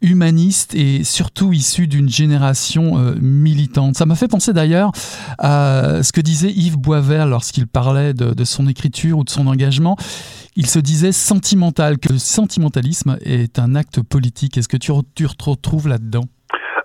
humaniste 0.00 0.74
et 0.74 1.04
surtout 1.04 1.52
issu 1.52 1.86
d'une 1.86 2.08
génération 2.08 2.98
euh, 2.98 3.14
militante. 3.20 3.96
Ça 3.96 4.06
m'a 4.06 4.14
fait 4.14 4.28
penser 4.28 4.52
d'ailleurs 4.52 4.92
à 5.38 6.02
ce 6.02 6.12
que 6.12 6.22
disait 6.22 6.50
Yves 6.50 6.78
Boisvert 6.78 7.26
lorsqu'il 7.26 7.66
parlait 7.66 8.14
de, 8.14 8.44
son 8.44 8.66
écriture 8.66 9.18
ou 9.18 9.24
de 9.24 9.30
son 9.30 9.46
engagement. 9.46 9.96
Il 10.56 10.66
se 10.66 10.78
disait 10.78 11.12
sentimental, 11.12 11.98
que 11.98 12.12
le 12.12 12.18
sentimentalisme 12.18 13.18
est 13.22 13.58
un 13.58 13.74
acte 13.74 14.00
politique. 14.00 14.56
Est-ce 14.56 14.68
que 14.68 14.78
tu, 14.78 14.92
tu 15.14 15.26
retrouves 15.26 15.88
là-dedans? 15.88 16.24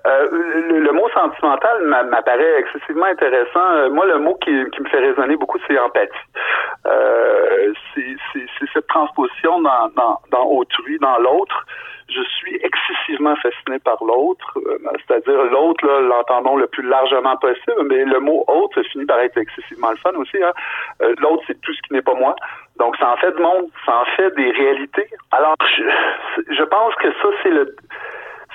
Euh, 0.05 0.27
le, 0.31 0.91
mot 0.91 1.09
sentimental 1.09 1.83
m'apparaît 1.83 2.59
excessivement 2.59 3.05
intéressant. 3.05 3.71
Euh, 3.75 3.89
moi, 3.89 4.05
le 4.05 4.19
mot 4.19 4.35
qui, 4.35 4.51
qui 4.71 4.81
me 4.81 4.87
fait 4.87 4.99
résonner 4.99 5.35
beaucoup, 5.35 5.57
c'est 5.67 5.79
empathie. 5.79 6.13
Euh, 6.85 7.73
c'est 7.95 8.67
cette 8.73 8.87
transposition 8.87 9.61
dans, 9.61 9.89
dans, 9.95 10.19
dans 10.31 10.45
autrui, 10.45 10.99
dans 10.99 11.17
l'autre. 11.17 11.65
Je 12.07 12.21
suis 12.21 12.55
excessivement 12.61 13.35
fasciné 13.37 13.79
par 13.79 13.97
l'autre, 14.03 14.53
euh, 14.57 14.77
c'est-à-dire 15.07 15.43
l'autre, 15.45 15.87
l'entendons 15.87 16.55
le 16.55 16.67
plus 16.67 16.83
largement 16.83 17.35
possible, 17.37 17.81
mais 17.89 18.05
le 18.05 18.19
mot 18.19 18.43
autre 18.47 18.83
finit 18.83 19.05
par 19.05 19.19
être 19.19 19.37
excessivement 19.37 19.89
le 19.89 19.97
fun 19.97 20.13
aussi. 20.17 20.37
Hein. 20.43 20.53
l'autre, 21.17 21.43
c'est 21.47 21.59
tout 21.61 21.73
ce 21.73 21.81
qui 21.81 21.93
n'est 21.93 22.03
pas 22.03 22.13
moi. 22.13 22.35
Donc, 22.77 22.95
ça 22.97 23.09
en 23.09 23.17
fait 23.17 23.31
de 23.31 23.41
monde, 23.41 23.69
ça 23.87 24.01
en 24.01 24.05
fait 24.17 24.35
des 24.35 24.51
réalités. 24.51 25.07
Alors, 25.31 25.55
je, 25.77 26.53
je 26.53 26.63
pense 26.63 26.93
que 26.95 27.11
ça, 27.11 27.29
c'est 27.41 27.49
le 27.49 27.75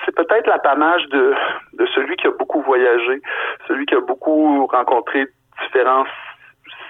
c'est 0.04 0.14
peut-être 0.14 0.47
l'apanage 0.47 1.07
de, 1.09 1.35
de 1.75 1.87
celui 1.95 2.16
qui 2.16 2.26
a 2.26 2.30
beaucoup 2.30 2.61
voyagé, 2.62 3.21
celui 3.69 3.87
qui 3.87 3.95
a 3.95 4.00
beaucoup 4.00 4.66
rencontré 4.66 5.26
différents 5.62 6.07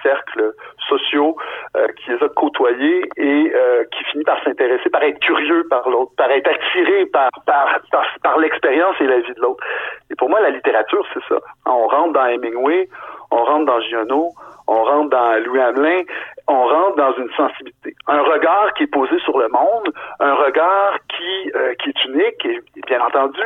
cercles 0.01 0.53
sociaux, 0.89 1.37
euh, 1.77 1.87
qui 1.97 2.11
les 2.11 2.23
a 2.23 2.29
côtoyés 2.29 3.09
et 3.17 3.51
euh, 3.53 3.83
qui 3.91 4.03
finit 4.05 4.23
par 4.23 4.43
s'intéresser, 4.43 4.89
par 4.89 5.03
être 5.03 5.19
curieux 5.19 5.65
par 5.69 5.87
l'autre, 5.89 6.11
par 6.17 6.29
être 6.31 6.49
attiré 6.49 7.05
par, 7.07 7.29
par, 7.45 7.79
par, 8.23 8.39
l'expérience 8.39 8.95
et 8.99 9.05
la 9.05 9.19
vie 9.19 9.33
de 9.33 9.41
l'autre. 9.41 9.63
Et 10.09 10.15
pour 10.15 10.29
moi, 10.29 10.41
la 10.41 10.49
littérature, 10.49 11.05
c'est 11.13 11.23
ça. 11.29 11.39
On 11.65 11.87
rentre 11.87 12.13
dans 12.13 12.25
Hemingway, 12.25 12.89
on 13.31 13.43
rentre 13.43 13.65
dans 13.65 13.81
Giono, 13.81 14.29
on 14.67 14.83
rentre 14.83 15.09
dans 15.09 15.43
Louis 15.43 15.59
Hamelin, 15.59 16.01
on 16.47 16.63
rentre 16.67 16.95
dans 16.97 17.13
une 17.13 17.29
sensibilité, 17.31 17.95
un 18.07 18.21
regard 18.21 18.73
qui 18.75 18.83
est 18.83 18.93
posé 18.93 19.17
sur 19.19 19.37
le 19.37 19.47
monde, 19.49 19.93
un 20.19 20.33
regard 20.35 20.97
qui 21.09 21.51
euh, 21.55 21.73
qui 21.75 21.89
est 21.89 22.05
unique 22.05 22.45
et 22.45 22.61
bien 22.87 23.01
entendu 23.01 23.41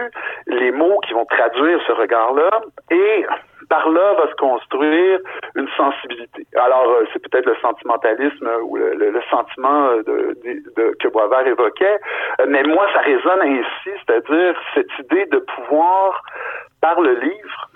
les 0.47 0.71
mots 0.71 0.99
qui 1.07 1.13
vont 1.13 1.25
traduire 1.25 1.79
ce 1.85 1.91
regard-là 1.91 2.49
et 2.91 3.25
par 3.69 3.89
là 3.89 4.13
va 4.13 4.29
se 4.29 4.35
construire 4.35 5.19
une 5.55 5.67
sensibilité. 5.75 6.45
Alors, 6.55 6.87
euh, 6.87 7.05
c'est 7.11 7.19
peut-être 7.19 7.45
le 7.45 7.55
sentimentalisme 7.61 8.49
ou 8.63 8.77
le, 8.77 9.21
sentiment 9.29 9.89
de, 10.05 10.37
que 10.99 11.07
Boisvert 11.07 11.47
évoquait, 11.47 11.99
mais 12.47 12.63
moi, 12.63 12.87
ça 12.93 12.99
résonne 12.99 13.41
ainsi, 13.41 13.89
c'est-à-dire 14.05 14.55
cette 14.73 14.99
idée 14.99 15.25
de 15.25 15.39
pouvoir, 15.39 16.21
par 16.81 17.01
le 17.01 17.13
livre, 17.15 17.69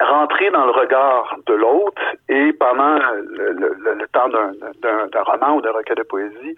rentrer 0.00 0.50
dans 0.50 0.64
le 0.64 0.72
regard 0.72 1.36
de 1.46 1.54
l'autre 1.54 2.02
et 2.28 2.52
pendant 2.54 2.96
le, 2.96 4.06
temps 4.12 4.28
d'un 4.28 5.22
roman 5.22 5.56
ou 5.56 5.60
d'un 5.60 5.72
recueil 5.72 5.96
de 5.96 6.02
poésie, 6.02 6.56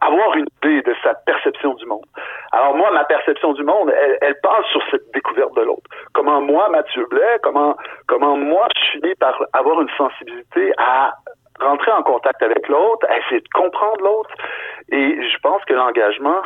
avoir 0.00 0.34
une 0.36 0.46
idée 0.62 0.82
de 0.82 0.94
sa 1.02 1.14
perception 1.14 1.74
du 1.74 1.86
monde. 1.86 2.04
Alors 2.52 2.74
moi, 2.76 2.90
ma 2.92 3.04
perception 3.04 3.52
du 3.52 3.62
monde, 3.62 3.90
elle, 3.90 4.18
elle 4.20 4.38
passe 4.40 4.66
sur 4.70 4.82
cette 4.90 5.10
découverte 5.12 5.54
de 5.56 5.62
l'autre. 5.62 5.88
Comment 6.14 6.40
moi, 6.40 6.68
Mathieu 6.68 7.06
Blais, 7.06 7.38
comment 7.42 7.76
comment 8.06 8.36
moi, 8.36 8.68
je 8.76 8.90
finis 8.92 9.14
par 9.16 9.40
avoir 9.52 9.80
une 9.80 9.90
sensibilité 9.96 10.72
à 10.78 11.14
rentrer 11.60 11.90
en 11.92 12.02
contact 12.02 12.42
avec 12.42 12.68
l'autre, 12.68 13.06
à 13.08 13.18
essayer 13.18 13.40
de 13.40 13.48
comprendre 13.52 14.02
l'autre. 14.02 14.30
Et 14.92 15.20
je 15.28 15.38
pense 15.42 15.64
que 15.64 15.74
l'engagement, 15.74 16.42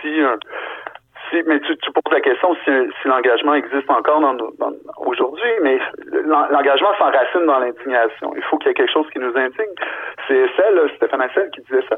si 0.00 0.20
un, 0.20 0.38
mais 1.46 1.60
tu, 1.60 1.76
tu, 1.78 1.90
poses 1.92 2.12
la 2.12 2.20
question 2.20 2.54
si, 2.64 2.70
si 3.00 3.08
l'engagement 3.08 3.54
existe 3.54 3.90
encore 3.90 4.20
dans, 4.20 4.34
dans, 4.34 4.72
aujourd'hui, 4.98 5.50
mais 5.62 5.78
l'engagement 6.24 6.94
s'enracine 6.98 7.46
dans 7.46 7.58
l'indignation. 7.58 8.32
Il 8.36 8.42
faut 8.44 8.58
qu'il 8.58 8.68
y 8.68 8.70
ait 8.70 8.74
quelque 8.74 8.92
chose 8.92 9.08
qui 9.12 9.18
nous 9.18 9.36
indigne. 9.36 9.74
C'est 10.28 10.46
celle, 10.56 10.90
Stéphane 10.96 11.22
Hassel, 11.22 11.50
qui 11.50 11.60
disait 11.62 11.84
ça. 11.88 11.96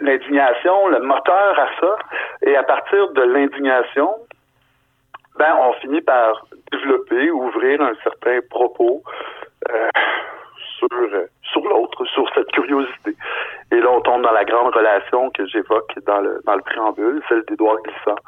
L'indignation, 0.00 0.88
le 0.88 1.00
moteur 1.00 1.58
à 1.58 1.68
ça, 1.80 1.96
et 2.42 2.56
à 2.56 2.62
partir 2.62 3.10
de 3.10 3.22
l'indignation, 3.22 4.10
ben, 5.38 5.54
on 5.60 5.72
finit 5.74 6.02
par 6.02 6.46
développer, 6.70 7.30
ouvrir 7.30 7.80
un 7.80 7.94
certain 8.02 8.40
propos 8.50 9.02
euh, 9.70 9.88
sur, 10.90 11.20
sur 11.52 11.62
l'autre, 11.62 12.04
sur 12.06 12.24
cette 12.34 12.50
curiosité. 12.52 13.14
Et 13.70 13.80
là, 13.80 13.90
on 13.90 14.00
tombe 14.00 14.22
dans 14.22 14.32
la 14.32 14.44
grande 14.44 14.74
relation 14.74 15.30
que 15.30 15.46
j'évoque 15.46 15.92
dans 16.06 16.20
le, 16.20 16.40
dans 16.46 16.54
le 16.54 16.62
préambule, 16.62 17.22
celle 17.28 17.42
d'Édouard 17.48 17.76
Glissant, 17.82 18.18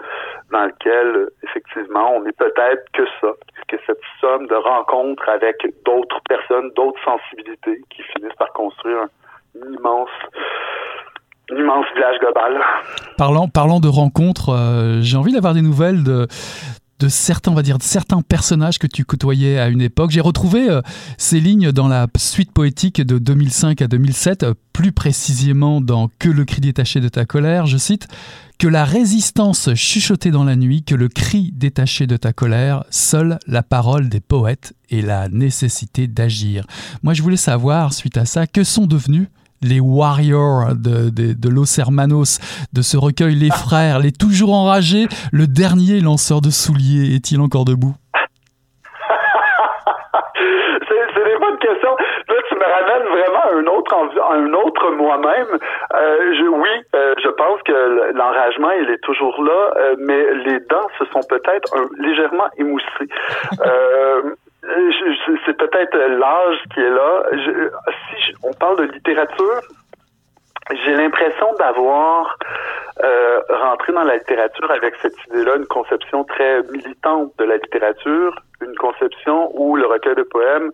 dans 0.52 0.64
lequel, 0.64 1.28
effectivement, 1.42 2.16
on 2.16 2.22
n'est 2.22 2.32
peut-être 2.32 2.84
que 2.92 3.04
ça, 3.20 3.28
que 3.68 3.76
cette 3.86 4.00
somme 4.20 4.46
de 4.46 4.54
rencontres 4.54 5.28
avec 5.28 5.56
d'autres 5.84 6.20
personnes, 6.28 6.70
d'autres 6.76 7.00
sensibilités 7.04 7.80
qui 7.90 8.02
finissent 8.02 8.36
par 8.38 8.52
construire 8.52 9.06
un 9.60 9.72
immense 9.72 10.10
immense 11.50 11.84
village 11.94 12.18
global. 12.20 12.58
Parlant, 13.18 13.48
parlant 13.48 13.78
de 13.78 13.88
rencontres, 13.88 14.48
euh, 14.48 15.00
j'ai 15.02 15.18
envie 15.18 15.32
d'avoir 15.32 15.52
des 15.52 15.60
nouvelles 15.60 16.02
de, 16.02 16.26
de 17.04 17.10
certains, 17.10 17.52
on 17.52 17.54
va 17.54 17.62
dire, 17.62 17.76
de 17.76 17.82
certains 17.82 18.22
personnages 18.22 18.78
que 18.78 18.86
tu 18.86 19.04
côtoyais 19.04 19.58
à 19.58 19.68
une 19.68 19.82
époque. 19.82 20.10
J'ai 20.10 20.22
retrouvé 20.22 20.70
euh, 20.70 20.80
ces 21.18 21.38
lignes 21.38 21.70
dans 21.70 21.86
la 21.86 22.06
suite 22.16 22.50
poétique 22.50 23.02
de 23.02 23.18
2005 23.18 23.82
à 23.82 23.88
2007, 23.88 24.42
euh, 24.42 24.54
plus 24.72 24.90
précisément 24.90 25.82
dans 25.82 26.08
Que 26.18 26.30
le 26.30 26.46
cri 26.46 26.62
détaché 26.62 27.00
de 27.00 27.10
ta 27.10 27.26
colère, 27.26 27.66
je 27.66 27.76
cite, 27.76 28.08
Que 28.58 28.68
la 28.68 28.86
résistance 28.86 29.74
chuchotée 29.74 30.30
dans 30.30 30.44
la 30.44 30.56
nuit, 30.56 30.82
que 30.82 30.94
le 30.94 31.08
cri 31.08 31.52
détaché 31.52 32.06
de 32.06 32.16
ta 32.16 32.32
colère, 32.32 32.84
seule 32.88 33.38
la 33.46 33.62
parole 33.62 34.08
des 34.08 34.20
poètes 34.20 34.72
et 34.88 35.02
la 35.02 35.28
nécessité 35.28 36.06
d'agir. 36.06 36.66
Moi, 37.02 37.12
je 37.12 37.20
voulais 37.20 37.36
savoir, 37.36 37.92
suite 37.92 38.16
à 38.16 38.24
ça, 38.24 38.46
que 38.46 38.64
sont 38.64 38.86
devenus 38.86 39.28
les 39.62 39.80
warriors 39.80 40.74
de, 40.74 41.10
de, 41.10 41.32
de 41.32 41.48
Los 41.48 41.78
Hermanos, 41.78 42.38
de 42.72 42.82
ce 42.82 42.96
recueil 42.96 43.34
Les 43.34 43.50
Frères, 43.50 43.98
les 43.98 44.12
toujours 44.12 44.52
enragés, 44.54 45.06
le 45.32 45.46
dernier 45.46 46.00
lanceur 46.00 46.40
de 46.40 46.50
souliers 46.50 47.14
est-il 47.14 47.40
encore 47.40 47.64
debout? 47.64 47.94
C'est 51.16 51.24
des 51.24 51.36
bonnes 51.38 51.58
questions. 51.58 51.96
Là, 52.28 52.34
tu 52.48 52.54
me 52.56 52.64
ramènes 52.64 53.08
vraiment 53.08 53.44
à 53.44 53.54
un 53.54 53.66
autre, 53.66 53.94
un 54.30 54.52
autre 54.52 54.90
moi-même. 54.90 55.58
Euh, 55.94 56.48
oui, 56.50 56.70
euh, 56.94 57.14
je 57.22 57.28
pense 57.28 57.62
que 57.62 58.12
l'enragement, 58.14 58.70
il 58.70 58.90
est 58.90 59.02
toujours 59.02 59.42
là, 59.42 59.74
euh, 59.76 59.96
mais 59.98 60.34
les 60.46 60.60
dents 60.60 60.88
se 60.98 61.04
sont 61.06 61.22
peut-être 61.28 61.72
légèrement 61.98 62.48
émoussées. 62.58 63.08
c'est 65.46 65.56
peut-être 65.56 65.96
l'âge 65.96 66.62
qui 66.72 66.80
est 66.80 66.90
là. 66.90 67.24
si 67.36 68.34
on 68.42 68.52
parle 68.54 68.78
de 68.78 68.92
littérature, 68.92 69.60
j'ai 70.70 70.94
l'impression 70.94 71.52
d'avoir 71.58 72.38
euh, 73.02 73.40
rentré 73.50 73.92
dans 73.92 74.04
la 74.04 74.16
littérature 74.16 74.70
avec 74.70 74.94
cette 75.02 75.16
idée-là, 75.26 75.56
une 75.56 75.66
conception 75.66 76.24
très 76.24 76.62
militante 76.62 77.32
de 77.38 77.44
la 77.44 77.56
littérature, 77.56 78.34
une 78.62 78.74
conception 78.76 79.50
où 79.54 79.76
le 79.76 79.86
recueil 79.86 80.14
de 80.14 80.22
poèmes 80.22 80.70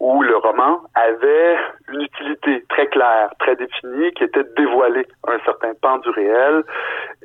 ou 0.00 0.22
le 0.22 0.36
roman 0.36 0.80
avait 0.94 1.56
une 1.92 2.02
utilité 2.02 2.64
très 2.68 2.86
claire, 2.88 3.30
très 3.38 3.56
définie, 3.56 4.12
qui 4.12 4.24
était 4.24 4.42
de 4.42 4.54
dévoiler 4.56 5.06
un 5.26 5.38
certain 5.44 5.72
pan 5.80 5.98
du 5.98 6.10
réel, 6.10 6.62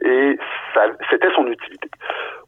et 0.04 0.38
c'était 1.10 1.32
son 1.36 1.48
utilité. 1.48 1.90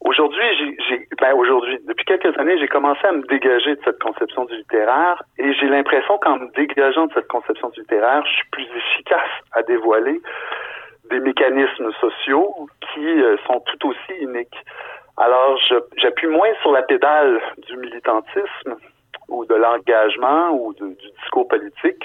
Aujourd'hui, 0.02 0.78
j'ai, 0.88 1.08
ben 1.22 1.34
aujourd'hui, 1.34 1.80
depuis 1.88 2.06
quelques 2.06 2.38
années, 2.38 2.58
j'ai 2.58 2.68
commencé 2.68 3.06
à 3.06 3.12
me 3.12 3.24
dégager 3.28 3.76
de 3.76 3.82
cette 3.84 4.02
conception 4.02 4.46
du 4.46 4.56
littéraire, 4.56 5.22
et 5.38 5.54
j'ai 5.54 5.68
l'impression 5.68 6.18
qu'en 6.20 6.38
me 6.38 6.52
dégageant 6.56 7.08
de 7.08 7.14
cette 7.14 7.28
conception 7.28 7.70
du 7.70 7.82
littéraire, 7.82 8.24
je 8.26 8.32
suis 8.32 8.50
plus 8.52 8.68
efficace 8.76 9.32
à 9.54 9.64
dévoiler 9.64 10.22
des 11.10 11.20
mécanismes 11.20 11.92
sociaux 12.00 12.68
qui 12.94 13.06
euh, 13.06 13.36
sont 13.46 13.62
tout 13.62 13.90
aussi 13.90 14.22
uniques. 14.22 14.58
Alors, 15.18 15.60
j'appuie 15.98 16.28
moins 16.28 16.54
sur 16.62 16.72
la 16.72 16.82
pédale 16.82 17.40
du 17.68 17.78
militantisme 17.78 18.78
ou 19.28 19.46
de 19.46 19.56
l'engagement 19.56 20.52
ou 20.52 20.74
du 20.74 20.96
discours 21.22 21.48
politique 21.48 22.04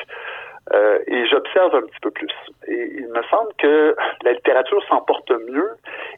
euh, 0.73 0.99
et 1.07 1.27
j'observe 1.27 1.75
un 1.75 1.83
petit 1.83 2.01
peu 2.03 2.11
plus. 2.11 2.33
Et 2.67 2.93
il 2.99 3.09
me 3.09 3.23
semble 3.31 3.53
que 3.59 3.97
la 4.23 4.33
littérature 4.33 4.83
s'en 4.89 5.01
porte 5.01 5.31
mieux 5.31 5.71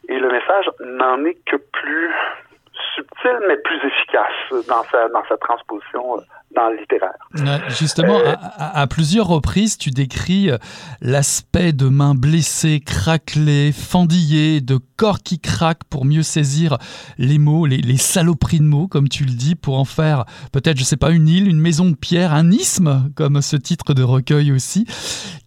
et 0.09 0.17
le 0.17 0.29
message 0.29 0.69
n'en 0.81 1.23
est 1.25 1.37
que 1.45 1.55
plus 1.55 2.11
subtil 2.95 3.37
mais 3.47 3.57
plus 3.57 3.77
efficace 3.77 4.67
dans 4.67 4.83
sa, 4.91 5.09
dans 5.09 5.23
sa 5.27 5.37
transposition 5.37 6.17
euh, 6.17 6.21
dans 6.55 6.69
le 6.69 6.77
littéraire. 6.77 7.13
Justement, 7.69 8.19
euh, 8.19 8.35
à, 8.57 8.85
plusieurs 8.87 9.27
reprises, 9.27 9.77
tu 9.77 9.89
décris 9.89 10.49
euh, 10.49 10.57
l'aspect 11.01 11.71
de 11.71 11.87
mains 11.87 12.15
blessées, 12.15 12.81
craquelées, 12.81 13.71
fendillées, 13.71 14.59
de 14.59 14.79
corps 14.97 15.19
qui 15.19 15.39
craquent 15.39 15.85
pour 15.89 16.05
mieux 16.05 16.23
saisir 16.23 16.77
les 17.17 17.37
mots, 17.37 17.65
les, 17.65 17.77
les, 17.77 17.97
saloperies 17.97 18.59
de 18.59 18.65
mots, 18.65 18.87
comme 18.87 19.07
tu 19.07 19.23
le 19.23 19.31
dis, 19.31 19.55
pour 19.55 19.79
en 19.79 19.85
faire 19.85 20.25
peut-être, 20.51 20.77
je 20.77 20.83
sais 20.83 20.97
pas, 20.97 21.11
une 21.11 21.27
île, 21.27 21.47
une 21.47 21.59
maison 21.59 21.89
de 21.89 21.95
pierre, 21.95 22.33
un 22.33 22.51
isthme, 22.51 23.11
comme 23.15 23.41
ce 23.41 23.55
titre 23.55 23.93
de 23.93 24.03
recueil 24.03 24.51
aussi, 24.51 24.85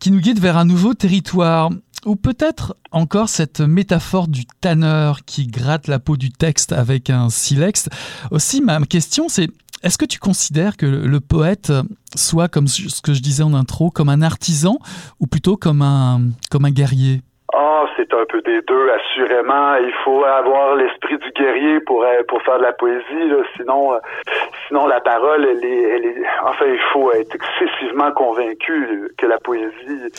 qui 0.00 0.10
nous 0.10 0.20
guide 0.20 0.38
vers 0.38 0.56
un 0.56 0.64
nouveau 0.64 0.94
territoire. 0.94 1.70
Ou 2.06 2.16
peut-être 2.16 2.76
encore 2.92 3.28
cette 3.28 3.60
métaphore 3.60 4.28
du 4.28 4.44
tanneur 4.60 5.20
qui 5.26 5.46
gratte 5.46 5.88
la 5.88 5.98
peau 5.98 6.16
du 6.16 6.30
texte 6.30 6.72
avec 6.72 7.08
un 7.08 7.30
silex. 7.30 7.88
Aussi, 8.30 8.60
ma 8.60 8.78
question, 8.80 9.28
c'est 9.28 9.48
est-ce 9.82 9.98
que 9.98 10.04
tu 10.04 10.18
considères 10.18 10.76
que 10.76 10.86
le 10.86 11.20
poète 11.20 11.72
soit, 12.14 12.48
comme 12.48 12.66
ce 12.66 13.02
que 13.02 13.12
je 13.12 13.22
disais 13.22 13.42
en 13.42 13.54
intro, 13.54 13.90
comme 13.90 14.08
un 14.08 14.22
artisan 14.22 14.78
ou 15.20 15.26
plutôt 15.26 15.56
comme 15.56 15.82
un, 15.82 16.20
comme 16.50 16.64
un 16.64 16.70
guerrier? 16.70 17.20
Ah, 17.54 17.84
c'est 17.96 18.12
un 18.12 18.24
peu 18.28 18.42
des 18.42 18.60
deux, 18.62 18.90
assurément. 18.90 19.76
Il 19.76 19.92
faut 20.04 20.24
avoir 20.24 20.74
l'esprit 20.76 21.18
du 21.18 21.30
guerrier 21.32 21.80
pour 21.80 22.02
euh, 22.02 22.22
pour 22.28 22.42
faire 22.42 22.58
de 22.58 22.64
la 22.64 22.72
poésie. 22.72 23.32
Sinon, 23.56 23.94
euh, 23.94 23.98
sinon 24.68 24.86
la 24.86 25.00
parole, 25.00 25.44
elle 25.44 25.64
est, 25.64 26.22
enfin, 26.44 26.64
il 26.66 26.80
faut 26.92 27.12
être 27.12 27.34
excessivement 27.34 28.10
convaincu 28.12 29.10
que 29.18 29.26
la 29.26 29.38
poésie 29.38 30.10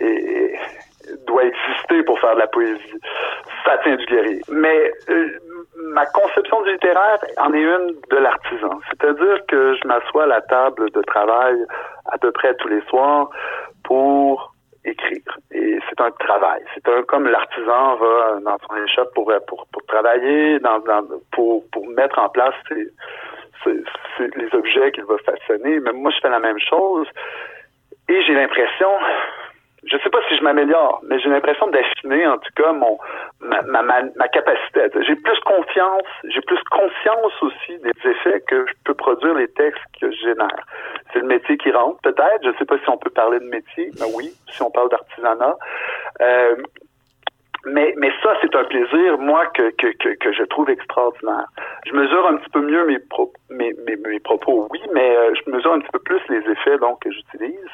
est, 0.00 0.58
doit 1.26 1.44
exister 1.44 2.02
pour 2.02 2.18
faire 2.20 2.34
de 2.34 2.40
la 2.40 2.46
poésie. 2.46 3.00
Ça 3.64 3.78
tient 3.78 3.96
du 3.96 4.06
guerrier. 4.06 4.40
Mais 4.50 4.92
euh, 5.08 5.28
ma 5.88 6.06
conception 6.06 6.62
du 6.62 6.72
littéraire 6.72 7.18
en 7.38 7.52
est 7.52 7.62
une 7.62 7.96
de 8.10 8.16
l'artisan. 8.16 8.78
C'est-à-dire 8.88 9.44
que 9.46 9.74
je 9.74 9.88
m'assois 9.88 10.24
à 10.24 10.26
la 10.26 10.40
table 10.42 10.90
de 10.90 11.02
travail 11.02 11.56
à 12.06 12.18
peu 12.18 12.32
près 12.32 12.54
tous 12.56 12.68
les 12.68 12.82
soirs 12.82 13.30
pour 13.84 14.54
écrire. 14.84 15.38
Et 15.52 15.78
c'est 15.88 16.00
un 16.00 16.10
travail. 16.12 16.62
C'est 16.74 16.88
un 16.88 17.02
comme 17.02 17.26
l'artisan 17.28 17.96
va 17.96 18.40
dans 18.42 18.58
son 18.68 18.76
échoppe 18.84 19.12
pour, 19.14 19.32
pour, 19.46 19.66
pour 19.66 19.86
travailler, 19.86 20.58
dans, 20.60 20.80
pour, 21.32 21.64
pour 21.70 21.86
mettre 21.88 22.18
en 22.18 22.28
place 22.28 22.54
les 22.70 24.54
objets 24.54 24.92
qu'il 24.92 25.04
va 25.04 25.16
façonner. 25.18 25.80
Mais 25.80 25.92
moi, 25.92 26.10
je 26.10 26.20
fais 26.20 26.30
la 26.30 26.40
même 26.40 26.58
chose. 26.58 27.06
Et 28.08 28.22
j'ai 28.22 28.34
l'impression, 28.34 28.90
je 29.84 29.96
sais 29.98 30.10
pas 30.10 30.20
si 30.28 30.36
je 30.36 30.42
m'améliore, 30.42 31.00
mais 31.04 31.18
j'ai 31.20 31.28
l'impression 31.28 31.66
d'affiner 31.68 32.26
en 32.26 32.38
tout 32.38 32.52
cas 32.54 32.72
mon 32.72 32.98
ma, 33.40 33.62
ma, 33.62 33.82
ma 33.82 34.28
capacité. 34.28 34.82
J'ai 35.06 35.16
plus 35.16 35.40
confiance, 35.40 36.02
j'ai 36.24 36.40
plus 36.42 36.62
conscience 36.70 37.42
aussi 37.42 37.78
des 37.78 38.10
effets 38.10 38.40
que 38.46 38.66
je 38.66 38.72
peux 38.84 38.94
produire 38.94 39.34
les 39.34 39.48
textes 39.48 39.82
que 40.00 40.10
je 40.10 40.16
génère. 40.18 40.66
C'est 41.12 41.20
le 41.20 41.26
métier 41.26 41.56
qui 41.56 41.70
rentre, 41.72 42.00
peut-être. 42.02 42.44
Je 42.44 42.52
sais 42.58 42.64
pas 42.64 42.78
si 42.78 42.88
on 42.88 42.98
peut 42.98 43.10
parler 43.10 43.40
de 43.40 43.44
métier, 43.44 43.90
mais 43.98 44.06
oui, 44.14 44.32
si 44.50 44.62
on 44.62 44.70
parle 44.70 44.90
d'artisanat. 44.90 45.56
Euh, 46.20 46.56
mais, 47.66 47.94
mais 47.98 48.10
ça, 48.22 48.34
c'est 48.40 48.54
un 48.54 48.64
plaisir, 48.64 49.18
moi, 49.18 49.46
que, 49.48 49.70
que, 49.70 49.88
que, 49.98 50.14
que, 50.16 50.32
je 50.32 50.42
trouve 50.44 50.70
extraordinaire. 50.70 51.46
Je 51.86 51.92
mesure 51.92 52.26
un 52.26 52.36
petit 52.36 52.50
peu 52.50 52.60
mieux 52.60 52.84
mes, 52.86 52.98
pro, 52.98 53.32
mes, 53.50 53.74
mes, 53.86 53.96
mes 53.96 54.20
propos, 54.20 54.66
oui, 54.70 54.80
mais 54.94 55.16
euh, 55.16 55.34
je 55.34 55.50
mesure 55.50 55.72
un 55.72 55.80
petit 55.80 55.90
peu 55.92 55.98
plus 55.98 56.20
les 56.28 56.50
effets 56.50 56.78
donc 56.78 57.00
que 57.02 57.10
j'utilise. 57.10 57.70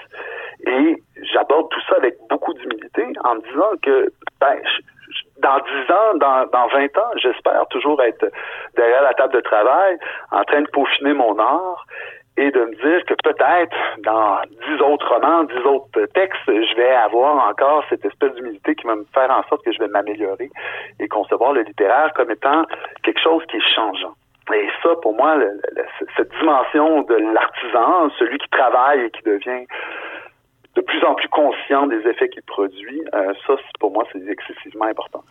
Et 0.66 1.02
j'aborde 1.32 1.68
tout 1.70 1.80
ça 1.88 1.96
avec 1.96 2.16
beaucoup 2.28 2.52
d'humilité 2.54 3.06
en 3.24 3.36
me 3.36 3.40
disant 3.42 3.70
que 3.82 4.12
ben, 4.40 4.58
dans 5.38 5.58
10 5.58 5.92
ans, 5.92 6.16
dans, 6.16 6.46
dans 6.46 6.66
20 6.68 6.98
ans, 6.98 7.10
j'espère 7.16 7.66
toujours 7.68 8.02
être 8.02 8.26
derrière 8.76 9.02
la 9.02 9.14
table 9.14 9.34
de 9.34 9.40
travail 9.40 9.98
en 10.32 10.42
train 10.44 10.62
de 10.62 10.68
peaufiner 10.70 11.12
mon 11.12 11.38
art 11.38 11.86
et 12.36 12.50
de 12.50 12.60
me 12.60 12.74
dire 12.74 13.04
que 13.06 13.14
peut-être 13.24 13.76
dans 14.04 14.40
dix 14.66 14.82
autres 14.82 15.08
romans, 15.08 15.44
dix 15.44 15.66
autres 15.66 16.06
textes, 16.14 16.40
je 16.46 16.76
vais 16.76 16.94
avoir 16.94 17.48
encore 17.48 17.84
cette 17.88 18.04
espèce 18.04 18.32
d'humilité 18.34 18.74
qui 18.74 18.86
va 18.86 18.96
me 18.96 19.06
faire 19.14 19.30
en 19.30 19.42
sorte 19.48 19.64
que 19.64 19.72
je 19.72 19.78
vais 19.78 19.88
m'améliorer 19.88 20.50
et 21.00 21.08
concevoir 21.08 21.52
le 21.52 21.62
littéraire 21.62 22.12
comme 22.14 22.30
étant 22.30 22.64
quelque 23.02 23.20
chose 23.20 23.42
qui 23.50 23.56
est 23.56 23.74
changeant. 23.74 24.12
Et 24.54 24.68
ça, 24.82 24.90
pour 25.02 25.14
moi, 25.14 25.36
cette 26.16 26.30
dimension 26.38 27.02
de 27.02 27.14
l'artisan, 27.34 28.10
celui 28.18 28.38
qui 28.38 28.48
travaille 28.50 29.00
et 29.00 29.10
qui 29.10 29.22
devient 29.22 29.66
de 30.76 30.82
plus 30.82 31.02
en 31.04 31.14
plus 31.14 31.28
conscient 31.28 31.86
des 31.86 31.96
effets 32.08 32.28
qu'il 32.28 32.42
produit, 32.42 33.00
euh, 33.14 33.32
ça, 33.46 33.54
pour 33.80 33.92
moi, 33.92 34.04
c'est 34.12 34.20
excessivement 34.30 34.84
important. 34.84 35.24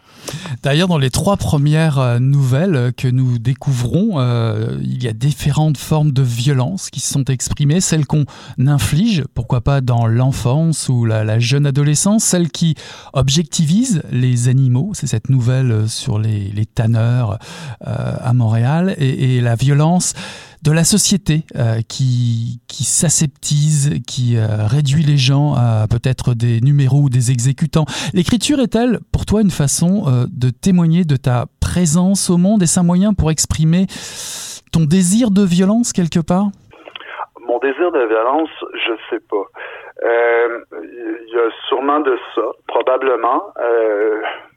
D'ailleurs, 0.63 0.87
dans 0.87 0.97
les 0.97 1.11
trois 1.11 1.37
premières 1.37 1.99
euh, 1.99 2.19
nouvelles 2.19 2.91
que 2.97 3.07
nous 3.07 3.37
découvrons, 3.37 4.19
euh, 4.19 4.77
il 4.81 5.03
y 5.03 5.07
a 5.07 5.13
différentes 5.13 5.77
formes 5.77 6.11
de 6.11 6.23
violence 6.23 6.89
qui 6.89 6.99
sont 6.99 7.25
exprimées, 7.25 7.79
celles 7.79 8.07
qu'on 8.07 8.25
inflige, 8.57 9.23
pourquoi 9.35 9.61
pas 9.61 9.81
dans 9.81 10.07
l'enfance 10.07 10.89
ou 10.89 11.05
la, 11.05 11.37
jeune 11.37 11.67
adolescence, 11.67 12.23
celles 12.23 12.49
qui 12.49 12.75
objectivisent 13.13 14.01
les 14.11 14.49
animaux, 14.49 14.91
c'est 14.93 15.07
cette 15.07 15.29
nouvelle 15.29 15.87
sur 15.87 16.17
les, 16.17 16.49
les 16.55 16.65
tanneurs 16.65 17.37
à 17.81 18.33
Montréal, 18.33 18.95
et, 18.97 19.37
et 19.37 19.41
la 19.41 19.55
violence 19.55 20.13
de 20.65 20.71
la 20.71 20.83
société 20.83 21.43
euh, 21.55 21.81
qui, 21.87 22.59
qui 22.67 22.83
s'aseptise, 22.83 24.01
qui 24.07 24.35
euh, 24.35 24.65
réduit 24.65 25.03
les 25.03 25.17
gens 25.17 25.53
à 25.53 25.85
peut-être 25.87 26.33
des 26.33 26.59
numéros 26.59 27.03
ou 27.03 27.09
des 27.09 27.29
exécutants. 27.29 27.85
L'écriture 28.13 28.59
est-elle 28.59 28.99
pour 29.11 29.27
toi 29.27 29.41
une 29.41 29.51
façon 29.51 30.05
euh, 30.07 30.25
de 30.27 30.49
témoigner 30.49 31.03
de 31.05 31.17
ta 31.17 31.45
présence 31.61 32.31
au 32.31 32.37
monde? 32.37 32.63
Et 32.63 32.79
un 32.79 32.83
moyen 32.83 33.13
pour 33.13 33.29
exprimer 33.29 33.85
ton 34.71 34.85
désir 34.85 35.29
de 35.29 35.43
violence 35.43 35.93
quelque 35.93 36.19
part? 36.19 36.47
Mon 37.47 37.59
désir 37.59 37.91
de 37.91 38.07
violence, 38.07 38.49
je 38.73 38.93
sais 39.11 39.21
pas. 39.29 39.45
Il 40.03 41.29
y 41.29 41.37
a 41.37 41.49
sûrement 41.67 41.99
de 41.99 42.17
ça, 42.33 42.43
probablement. 42.67 43.53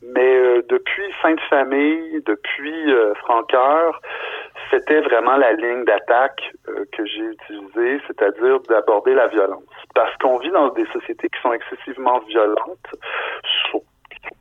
mais 0.03 0.63
depuis 0.69 1.13
Sainte 1.23 1.41
Famille, 1.49 2.23
depuis 2.27 2.93
Francoeur, 3.21 4.01
c'était 4.71 5.01
vraiment 5.01 5.37
la 5.37 5.53
ligne 5.53 5.85
d'attaque 5.85 6.53
euh, 6.69 6.85
que 6.93 7.05
j'ai 7.07 7.23
utilisée, 7.23 8.01
c'est-à-dire 8.07 8.61
d'aborder 8.69 9.15
la 9.15 9.29
violence. 9.29 9.63
Parce 9.95 10.15
qu'on 10.19 10.39
vit 10.39 10.51
dans 10.51 10.69
des 10.69 10.87
sociétés 10.87 11.29
qui 11.29 11.41
sont 11.41 11.53
excessivement 11.53 12.19
violentes 12.21 12.87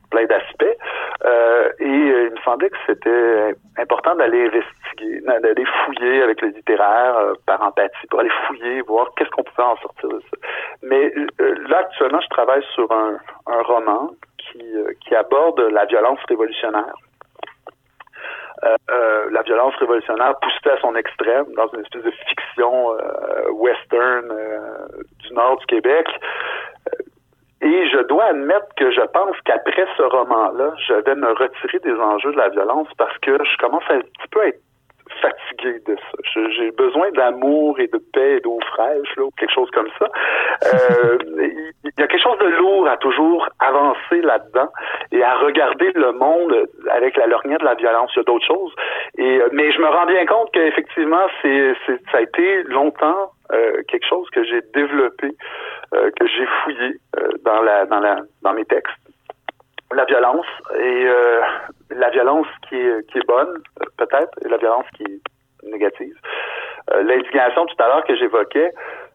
plein 0.10 0.26
d'aspects. 0.26 0.78
Euh, 1.26 1.70
et 1.80 1.86
euh, 1.86 2.28
il 2.28 2.32
me 2.32 2.42
semblait 2.44 2.70
que 2.70 2.78
c'était 2.86 3.56
important 3.78 4.16
d'aller 4.16 4.46
investiguer, 4.46 5.22
d'aller 5.22 5.66
fouiller 5.86 6.22
avec 6.22 6.42
le 6.42 6.50
littéraire 6.50 7.34
par 7.46 7.62
empathie, 7.62 8.08
pour 8.10 8.20
aller 8.20 8.32
fouiller, 8.48 8.82
voir 8.82 9.08
qu'est-ce 9.16 9.30
qu'on 9.32 9.44
pouvait 9.44 9.68
en 9.68 9.78
sortir 9.78 10.10
de 10.10 10.20
ça. 10.20 10.38
Mais 10.84 11.12
là, 11.70 11.80
actuellement, 11.80 12.22
je 12.22 12.30
travaille 12.30 12.64
sur 12.74 12.92
un, 12.92 13.18
roman 13.64 14.12
qui, 14.38 15.16
aborde 15.16 15.60
la 15.60 15.86
violence 15.86 16.20
révolutionnaire. 16.28 16.94
Euh, 18.64 18.76
euh, 18.90 19.30
la 19.32 19.44
violence 19.44 19.76
révolutionnaire 19.76 20.34
poussée 20.40 20.76
à 20.76 20.80
son 20.82 20.96
extrême 20.96 21.46
dans 21.56 21.68
une 21.74 21.82
espèce 21.82 22.02
de 22.02 22.12
fiction 22.12 22.92
euh, 22.94 23.52
western 23.52 24.34
du 25.20 25.34
nord 25.34 25.58
du 25.58 25.66
Québec. 25.68 26.08
Et 27.62 27.90
je 27.90 28.04
dois 28.08 28.26
admettre 28.26 28.68
que 28.76 28.92
je 28.92 29.02
pense 29.14 29.36
qu'après 29.44 29.88
ce 29.98 30.04
roman-là, 30.04 30.74
je 30.88 30.94
vais 30.94 31.16
me 31.16 31.32
retirer 31.34 31.80
des 31.80 31.94
enjeux 31.94 32.32
de 32.32 32.38
la 32.38 32.50
violence 32.50 32.88
parce 32.98 33.18
que 33.20 33.32
je 33.44 33.58
commence 33.58 33.84
à 33.90 33.96
un 33.96 34.02
petit 34.02 34.28
peu 34.30 34.48
être 34.48 34.62
fatigué 35.22 35.80
de 35.86 35.96
ça. 35.96 36.42
J'ai 36.56 36.72
besoin 36.72 37.12
d'amour 37.12 37.80
et 37.80 37.88
de 37.88 37.98
paix 38.14 38.38
et 38.38 38.40
d'eau 38.40 38.60
fraîche, 38.74 39.16
là, 39.18 39.24
ou 39.24 39.32
quelque 39.38 39.54
chose 39.54 39.70
comme 39.72 39.90
ça. 40.00 40.08
Euh, 40.74 41.18
il 41.40 41.92
y 41.98 42.04
a 42.04 42.08
quelque 42.08 42.22
chose 42.22 42.40
de 42.40 42.48
lourd 42.58 42.88
à 42.88 42.98
toujours 42.98 43.48
avancer 43.60 44.22
là-dedans 44.22 44.70
et 45.12 45.24
à 45.24 45.36
regarder 45.38 45.92
le 45.94 46.12
monde 46.14 46.56
avec 46.92 47.18
la 47.18 47.28
lorgnette 47.28 47.62
de 47.62 47.66
la 47.66 47.76
violence. 47.76 48.12
Il 48.16 48.20
y 48.20 48.22
a 48.22 48.24
d'autres 48.24 48.46
choses. 48.46 48.74
Et, 49.18 49.42
euh, 49.42 49.50
mais 49.52 49.72
je 49.72 49.80
me 49.80 49.88
rends 49.88 50.06
bien 50.06 50.26
compte 50.26 50.52
qu'effectivement, 50.52 51.28
c'est, 51.42 51.74
ça 52.12 52.18
a 52.18 52.22
été 52.22 52.64
longtemps 52.64 53.32
euh, 53.52 53.82
quelque 53.88 54.06
chose 54.08 54.30
que 54.32 54.44
j'ai 54.44 54.62
développé, 54.74 55.30
euh, 55.94 56.12
que 56.20 56.28
j'ai 56.28 56.46
fouillé 56.46 57.00
euh, 57.18 57.30
dans 57.46 57.62
la 57.62 57.86
dans 57.86 58.00
la 58.00 58.18
dans 58.42 58.54
mes 58.54 58.66
textes 58.66 58.94
la 59.94 60.06
violence 60.06 60.46
et 60.80 61.06
euh, 61.08 61.42
la 61.92 62.10
violence 62.10 62.48
qui 62.68 62.76
est, 62.76 63.10
qui 63.10 63.20
est 63.20 63.28
bonne, 63.28 63.62
peut-être, 63.98 64.32
et 64.44 64.50
la 64.50 64.58
violence 64.58 64.86
qui 64.96 65.04
est 65.04 65.68
négative. 65.70 66.16
Euh, 66.92 67.04
L'indignation 67.04 67.66
tout 67.66 67.84
à 67.84 67.88
l'heure 67.88 68.04
que 68.06 68.16
j'évoquais, 68.16 68.74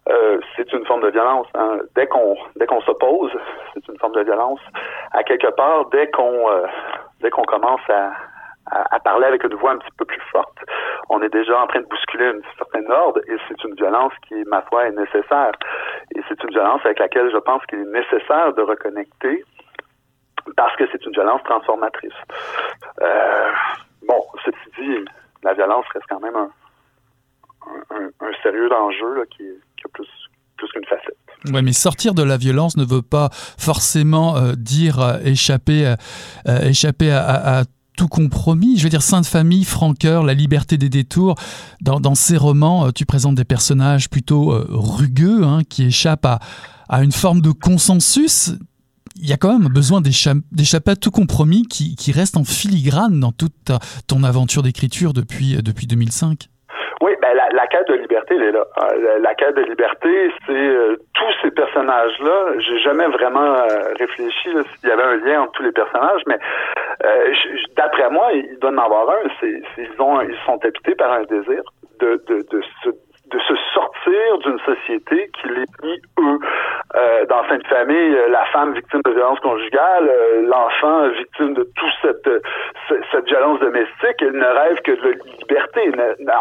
euh, 0.09 0.41
c'est 0.57 0.73
une 0.73 0.85
forme 0.85 1.03
de 1.03 1.11
violence. 1.11 1.47
Hein. 1.55 1.79
Dès 1.95 2.07
qu'on 2.07 2.37
dès 2.57 2.67
qu'on 2.67 2.81
s'oppose, 2.83 3.33
c'est 3.73 3.87
une 3.89 3.99
forme 3.99 4.15
de 4.15 4.23
violence. 4.23 4.61
À 5.13 5.23
quelque 5.23 5.49
part, 5.49 5.87
dès 5.91 6.11
qu'on 6.11 6.51
euh, 6.51 6.67
dès 7.21 7.31
qu'on 7.31 7.45
commence 7.45 7.89
à, 7.89 8.13
à, 8.91 8.99
parler 9.01 9.27
avec 9.27 9.45
une 9.45 9.55
voix 9.55 9.73
un 9.73 9.79
petit 9.79 9.93
peu 9.97 10.05
plus 10.05 10.21
forte. 10.33 10.59
On 11.09 11.23
est 11.23 11.29
déjà 11.29 11.61
en 11.61 11.67
train 11.67 11.81
de 11.81 11.87
bousculer 11.87 12.27
une 12.27 12.43
certaine 12.57 12.91
ordre 12.91 13.21
et 13.29 13.37
c'est 13.49 13.63
une 13.65 13.75
violence 13.75 14.13
qui, 14.27 14.35
ma 14.47 14.63
foi, 14.63 14.87
est 14.87 14.93
nécessaire. 14.93 15.53
Et 16.17 16.21
c'est 16.29 16.43
une 16.43 16.51
violence 16.51 16.81
avec 16.85 16.99
laquelle 16.99 17.31
je 17.31 17.39
pense 17.39 17.65
qu'il 17.67 17.81
est 17.81 17.93
nécessaire 17.93 18.53
de 18.55 18.63
reconnecter 18.63 19.45
parce 20.57 20.77
que 20.77 20.85
c'est 20.91 21.05
une 21.05 21.13
violence 21.13 21.41
transformatrice. 21.45 22.13
Euh, 23.01 23.51
bon, 24.07 24.21
ceci 24.45 24.57
dit, 24.79 25.05
la 25.43 25.55
violence 25.55 25.85
reste 25.93 26.07
quand 26.09 26.21
même 26.21 26.37
un, 26.37 26.51
sérieux 28.43 28.73
enjeu 28.73 29.25
qui, 29.37 29.45
a 29.45 29.89
plus, 29.93 30.07
qu'une 30.73 30.85
facette. 30.85 31.17
Oui, 31.53 31.63
mais 31.63 31.73
sortir 31.73 32.15
de 32.15 32.23
la 32.23 32.37
violence 32.37 32.77
ne 32.77 32.85
veut 32.85 33.03
pas 33.03 33.29
forcément 33.33 34.37
euh, 34.37 34.53
dire 34.57 35.01
euh, 35.01 35.19
échapper, 35.25 35.95
échapper 36.47 37.11
à, 37.13 37.63
tout 37.97 38.09
compromis. 38.09 38.79
Je 38.79 38.85
veux 38.85 38.89
dire, 38.89 39.03
Sainte 39.03 39.27
Famille, 39.27 39.65
Franqueur, 39.65 40.25
La 40.25 40.33
liberté 40.33 40.79
des 40.79 40.89
détours, 40.89 41.35
dans, 41.83 42.15
ces 42.15 42.39
romans, 42.39 42.91
tu 42.91 43.05
présentes 43.05 43.35
des 43.35 43.45
personnages 43.45 44.09
plutôt 44.09 44.47
rugueux 44.71 45.45
hein, 45.45 45.61
qui 45.69 45.85
échappent 45.85 46.41
à 46.89 47.03
une 47.03 47.13
forme 47.13 47.43
de 47.43 47.51
consensus 47.51 48.53
il 49.16 49.29
y 49.29 49.33
a 49.33 49.37
quand 49.37 49.53
même 49.59 49.68
besoin 49.68 50.01
d'échapper 50.01 50.90
à 50.90 50.96
tout 50.96 51.11
compromis 51.11 51.62
qui, 51.62 51.96
qui, 51.96 52.12
reste 52.12 52.37
en 52.37 52.44
filigrane 52.44 53.20
dans 53.20 53.33
toute 53.33 53.72
ton 54.07 54.25
aventure 54.25 54.62
d'écriture 54.62 55.12
depuis, 55.12 55.57
depuis 55.62 55.87
2005. 55.87 56.48
Oui, 57.03 57.16
ben 57.20 57.35
la, 57.35 57.48
la, 57.48 57.66
quête 57.66 57.88
de 57.88 57.94
liberté, 57.94 58.37
elle 58.37 58.44
est 58.44 58.53
là. 58.53 58.64
Euh, 58.81 59.18
la, 59.18 59.35
quête 59.35 59.57
de 59.57 59.62
liberté, 59.62 60.31
c'est 60.46 60.53
euh, 60.53 60.96
tous 61.14 61.33
ces 61.42 61.51
personnages-là. 61.51 62.53
J'ai 62.59 62.79
jamais 62.79 63.09
vraiment 63.09 63.55
euh, 63.57 63.92
réfléchi 63.98 64.51
s'il 64.51 64.88
y 64.88 64.92
avait 64.92 65.03
un 65.03 65.16
lien 65.16 65.42
entre 65.42 65.53
tous 65.53 65.64
les 65.64 65.72
personnages, 65.72 66.22
mais 66.29 66.38
d'après 67.77 68.09
moi, 68.09 68.29
il 68.33 68.57
doit 68.61 68.70
en 68.70 68.79
avoir 68.79 69.11
un. 69.11 69.46
Ils 69.79 70.37
sont 70.46 70.61
habités 70.62 70.94
par 70.94 71.12
un 71.12 71.25
désir 71.25 71.62
de, 71.98 72.22
de, 72.29 72.46
de 72.48 72.62
se 72.85 72.90
de 73.33 73.38
se 73.40 73.55
sortir 73.73 74.38
d'une 74.45 74.59
société 74.61 75.31
qui 75.40 75.49
les 75.49 75.64
mis 75.83 76.01
eux 76.21 76.38
euh, 76.95 77.27
dans 77.27 77.42
de 77.42 77.66
famille, 77.66 78.14
euh, 78.14 78.29
la 78.29 78.45
femme 78.47 78.75
victime 78.75 79.01
de 79.05 79.11
violence 79.11 79.40
conjugale, 79.40 80.09
euh, 80.09 80.42
l'enfant 80.47 81.09
victime 81.09 81.55
de 81.55 81.62
toute 81.75 81.92
cette, 82.03 82.29
cette 83.11 83.25
violence 83.25 83.61
domestique, 83.61 84.21
il 84.21 84.33
ne 84.33 84.45
rêve 84.45 84.81
que 84.83 84.92
de 84.92 85.14
liberté, 85.38 85.90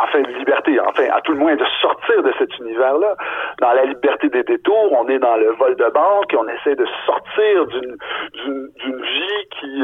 enfin 0.03 0.21
de 0.21 0.33
liberté, 0.37 0.79
enfin 0.81 1.05
à 1.13 1.21
tout 1.21 1.31
le 1.31 1.39
moins 1.39 1.55
de 1.55 1.65
sortir 1.79 2.21
de 2.23 2.33
cet 2.37 2.57
univers-là. 2.59 3.15
Dans 3.61 3.71
la 3.73 3.85
liberté 3.85 4.29
des 4.29 4.43
détours, 4.43 4.91
on 4.91 5.07
est 5.07 5.19
dans 5.19 5.37
le 5.37 5.51
vol 5.51 5.75
de 5.75 5.89
banque, 5.89 6.35
on 6.37 6.47
essaie 6.47 6.75
de 6.75 6.85
sortir 7.05 7.67
d'une 7.67 9.01
vie 9.01 9.47
qui, 9.59 9.83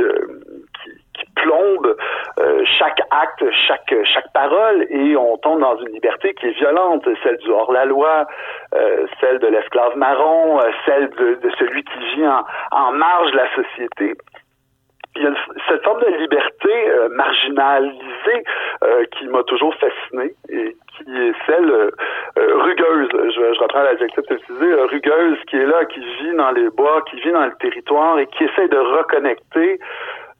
qui 0.66 0.66
plombe 1.41 1.95
euh, 2.39 2.63
chaque 2.77 2.99
acte, 3.11 3.43
chaque 3.67 3.93
chaque 4.03 4.31
parole, 4.33 4.85
et 4.89 5.15
on 5.15 5.37
tombe 5.37 5.59
dans 5.61 5.77
une 5.77 5.93
liberté 5.93 6.33
qui 6.35 6.47
est 6.47 6.57
violente, 6.57 7.07
celle 7.23 7.37
du 7.37 7.49
hors-la-loi, 7.49 8.25
euh, 8.75 9.07
celle 9.19 9.39
de 9.39 9.47
l'esclave 9.47 9.95
marron, 9.97 10.59
euh, 10.59 10.69
celle 10.85 11.09
de, 11.09 11.35
de, 11.35 11.49
celui 11.57 11.83
qui 11.83 11.99
vit 12.15 12.27
en, 12.27 12.43
en 12.71 12.91
marge 12.91 13.31
de 13.31 13.37
la 13.37 13.55
société 13.55 14.13
il 15.15 15.23
y 15.23 15.25
a 15.25 15.33
cette 15.67 15.83
forme 15.83 15.99
de 16.01 16.15
liberté 16.19 16.69
marginalisée 17.09 18.43
qui 19.13 19.27
m'a 19.29 19.41
toujours 19.45 19.73
fasciné 19.77 20.35
et 20.47 20.77
qui 20.95 21.11
est 21.11 21.33
celle 21.47 21.91
rugueuse. 22.35 23.09
Je, 23.11 23.53
je 23.55 23.59
reprends 23.59 23.81
l'adjectif 23.81 24.23
utilisé, 24.29 24.73
rugueuse, 24.75 25.39
qui 25.49 25.55
est 25.55 25.65
là, 25.65 25.85
qui 25.85 26.01
vit 26.01 26.35
dans 26.35 26.51
les 26.51 26.69
bois, 26.69 27.01
qui 27.09 27.19
vit 27.21 27.31
dans 27.31 27.45
le 27.45 27.55
territoire 27.59 28.19
et 28.19 28.27
qui 28.27 28.43
essaie 28.43 28.67
de 28.67 28.77
reconnecter 28.77 29.79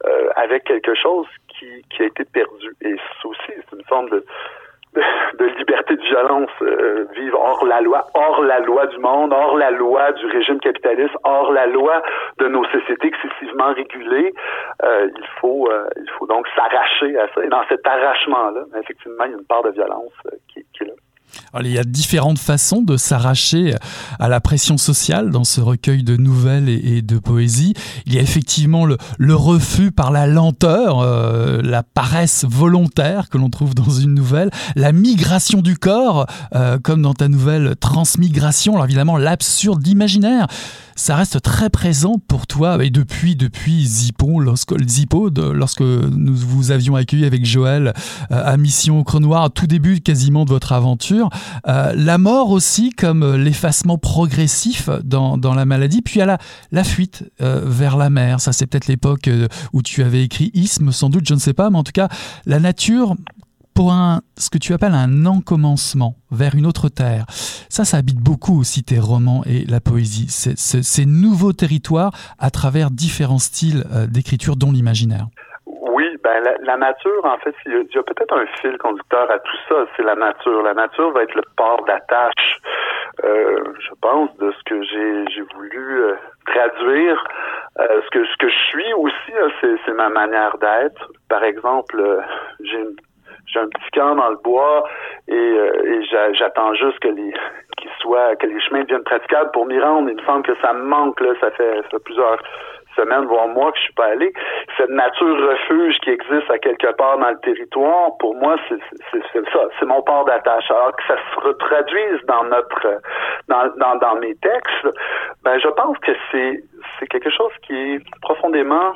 euh, 0.05 0.29
avec 0.36 0.63
quelque 0.65 0.95
chose 0.95 1.27
qui, 1.47 1.67
qui 1.89 2.03
a 2.03 2.05
été 2.05 2.25
perdu. 2.25 2.75
Et 2.81 2.95
ça 2.95 3.27
aussi, 3.27 3.39
c'est 3.47 3.75
une 3.75 3.83
forme 3.86 4.10
de, 4.10 4.23
de, 5.39 5.45
liberté 5.57 5.95
de 5.95 6.01
violence, 6.01 6.49
euh, 6.62 7.05
vivre 7.15 7.39
hors 7.39 7.65
la 7.65 7.81
loi, 7.81 8.05
hors 8.13 8.41
la 8.43 8.60
loi 8.60 8.88
du 8.88 8.97
monde, 8.99 9.33
hors 9.33 9.57
la 9.57 9.71
loi 9.71 10.12
du 10.13 10.25
régime 10.27 10.60
capitaliste, 10.60 11.15
hors 11.23 11.51
la 11.51 11.67
loi 11.67 12.01
de 12.39 12.47
nos 12.47 12.63
sociétés 12.65 13.07
excessivement 13.07 13.73
régulées. 13.73 14.33
Euh, 14.83 15.10
il 15.15 15.27
faut 15.39 15.69
euh, 15.71 15.88
il 15.97 16.10
faut 16.12 16.27
donc 16.27 16.47
s'arracher 16.55 17.17
à 17.17 17.27
ça. 17.33 17.43
Et 17.43 17.49
dans 17.49 17.63
cet 17.69 17.86
arrachement-là, 17.86 18.63
effectivement, 18.79 19.23
il 19.25 19.31
y 19.31 19.36
a 19.36 19.38
une 19.38 19.45
part 19.45 19.63
de 19.63 19.71
violence 19.71 20.13
qui, 20.53 20.65
qui 20.73 20.83
est 20.83 20.88
là 20.88 20.93
il 21.62 21.72
y 21.72 21.78
a 21.78 21.84
différentes 21.84 22.40
façons 22.40 22.82
de 22.82 22.98
s'arracher 22.98 23.76
à 24.20 24.28
la 24.28 24.40
pression 24.40 24.78
sociale 24.78 25.30
dans 25.32 25.44
ce 25.44 25.62
recueil 25.62 26.04
de 26.04 26.18
nouvelles 26.18 26.70
et, 26.70 27.02
de 27.02 27.20
poésie. 27.20 27.74
Il 28.06 28.13
y 28.13 28.18
a 28.18 28.22
effectivement 28.22 28.86
le, 28.86 28.98
refus 29.36 29.92
par 29.92 30.12
la 30.12 30.28
lenteur, 30.28 31.00
euh, 31.00 31.62
la 31.62 31.84
paresse 31.84 32.46
volontaire 32.48 33.30
que 33.30 33.38
l'on 33.38 33.50
trouve 33.50 33.76
dans 33.76 33.90
une 33.90 34.13
nouvelle, 34.13 34.50
la 34.76 34.92
migration 34.92 35.62
du 35.62 35.78
corps, 35.78 36.28
euh, 36.56 36.80
comme 36.80 37.02
dans 37.02 37.13
ta 37.13 37.28
nouvelle 37.28 37.76
Transmigration, 37.80 38.74
alors 38.74 38.86
évidemment 38.86 39.18
l'absurde 39.18 39.86
imaginaire 39.88 40.48
ça 40.97 41.15
reste 41.15 41.41
très 41.41 41.69
présent 41.69 42.15
pour 42.27 42.47
toi 42.47 42.83
et 42.83 42.89
depuis 42.89 43.36
depuis 43.36 43.86
Zippo, 43.86 44.39
lorsque 44.39 44.75
Zippo, 44.88 45.29
lorsque 45.29 45.81
nous 45.81 46.36
vous 46.36 46.71
avions 46.71 46.95
accueilli 46.95 47.23
avec 47.23 47.45
Joël 47.45 47.93
euh, 48.31 48.43
à 48.43 48.57
Mission 48.57 48.99
au 48.99 49.03
Creux 49.03 49.19
Noir, 49.19 49.51
tout 49.51 49.67
début 49.67 50.01
quasiment 50.01 50.43
de 50.43 50.49
votre 50.49 50.71
aventure, 50.71 51.29
euh, 51.67 51.93
la 51.95 52.17
mort 52.17 52.49
aussi 52.49 52.89
comme 52.89 53.36
l'effacement 53.36 53.99
progressif 53.99 54.89
dans, 55.03 55.38
dans, 55.38 55.53
la 55.53 55.65
maladie, 55.65 56.01
puis 56.01 56.19
à 56.19 56.25
la, 56.25 56.39
la 56.71 56.83
fuite 56.83 57.31
euh, 57.41 57.62
vers 57.63 57.95
la 57.95 58.10
mer. 58.10 58.41
Ça 58.41 58.51
c'est 58.51 58.65
peut-être 58.65 58.88
l'époque 58.88 59.29
où 59.73 59.83
tu 59.83 60.01
avais 60.01 60.23
écrit 60.23 60.49
Isme, 60.55 60.91
sans 60.91 61.10
doute, 61.10 61.27
je 61.27 61.36
ne 61.36 61.39
sais 61.39 61.53
pas, 61.53 61.69
mais 61.69 61.77
en 61.77 61.83
tout 61.83 61.91
cas 61.91 62.10
la 62.47 62.60
nature 62.60 63.15
pour 63.78 63.92
un, 63.92 64.22
ce 64.40 64.50
que 64.50 64.58
tu 64.58 64.74
appelles 64.74 64.96
un 64.96 65.28
encommencement 65.28 66.16
vers 66.32 66.56
une 66.56 66.66
autre 66.66 66.90
terre. 66.90 67.26
Ça, 67.70 67.86
ça 67.86 67.98
habite 67.98 68.18
beaucoup 68.18 68.60
aussi 68.60 68.82
tes 68.84 68.98
romans 68.98 69.44
et 69.46 69.70
la 69.70 69.80
poésie. 69.80 70.30
ces 70.30 71.06
nouveaux 71.06 71.54
territoires 71.54 72.10
à 72.40 72.50
travers 72.50 72.90
différents 72.90 73.38
styles 73.38 73.86
euh, 73.94 74.08
d'écriture, 74.08 74.56
dont 74.56 74.72
l'imaginaire. 74.72 75.30
Oui, 75.68 76.06
ben 76.24 76.42
la, 76.42 76.78
nature, 76.78 77.24
en 77.24 77.38
fait, 77.38 77.54
il 77.68 77.74
y 77.74 77.98
a, 78.00 78.02
peut-être 78.02 78.34
un 78.34 78.48
fil 78.60 78.76
conducteur 78.80 79.30
à 79.30 79.38
tout 79.38 79.62
ça, 79.70 79.86
c'est 79.96 80.04
la 80.04 80.16
nature. 80.16 80.63
La 80.63 80.74
nature 80.74 81.12
va 81.12 81.22
être 81.22 81.36
le 81.36 81.44
port 81.56 81.86
d'attache, 81.86 82.58
euh, 83.26 83.62
je 83.78 83.94
pense, 84.02 84.36
de 84.38 84.52
ce 84.58 84.63
que 84.66 84.82
j'ai 84.82 85.42
voulu 85.54 86.02
euh, 86.02 86.16
traduire. 86.48 87.24
ce 87.78 88.10
que 88.10 88.26
ce 88.26 88.38
que 88.38 88.50
je 88.50 88.60
suis 88.70 88.94
aussi, 88.94 89.34
c'est 89.62 89.94
ma 89.94 90.10
manière 90.10 90.58
d'être. 90.58 91.12
Par 91.30 91.44
exemple, 91.44 92.02
j'ai 92.60 92.80
une 92.80 92.96
un 93.58 93.67
petit 93.67 93.91
camp 93.93 94.15
dans 94.15 94.30
le 94.30 94.38
bois 94.38 94.84
et, 95.28 95.34
euh, 95.34 96.04
j'attends 96.34 96.74
juste 96.76 97.00
que 97.00 97.10
les 97.10 97.34
que 98.39 98.48
les 98.48 98.60
chemins 98.62 98.82
deviennent 98.82 99.04
praticables 99.04 99.52
pour 99.52 99.65
m'y 99.65 99.80
rendre. 99.80 100.10
Il 100.10 100.15
me 100.15 100.24
semble 100.24 100.43
que 100.43 100.56
ça 100.62 100.74
me 100.74 100.84
manque 100.84 101.20
là, 101.20 101.34
ça 101.41 101.52
fait, 101.52 101.82
plusieurs 102.06 102.38
semaines, 102.96 103.26
voire 103.26 103.48
mois 103.48 103.72
que 103.72 103.78
je 103.78 103.84
suis 103.84 103.93
pas 103.93 104.08
allé. 104.08 104.34
Cette 104.78 104.89
nature 104.89 105.38
refuge 105.38 105.98
qui 106.00 106.10
existe 106.10 106.50
à 106.50 106.58
quelque 106.58 106.91
part 106.96 107.17
dans 107.20 107.30
le 107.30 107.39
territoire, 107.39 108.17
pour 108.20 108.36
moi, 108.36 108.56
c'est 108.70 108.80
ça, 109.12 109.60
c'est 109.80 109.86
mon 109.86 110.02
port 110.02 110.26
d'attache. 110.26 110.70
Alors 110.72 110.96
que 110.96 111.04
ça 111.08 111.15
se 111.15 111.39
retraduise 111.39 112.26
dans 112.28 112.43
notre 112.46 113.02
dans, 113.48 113.67
dans, 113.78 113.96
dans 113.98 114.15
mes 114.15 114.36
textes, 114.36 114.88
ben 115.43 115.60
je 115.60 115.67
pense 115.70 115.98
que 116.00 116.12
c'est 116.32 116.63
c'est 117.00 117.08
quelque 117.08 117.30
chose 117.30 117.52
qui 117.65 117.76
est 117.76 118.00
profondément 118.22 118.93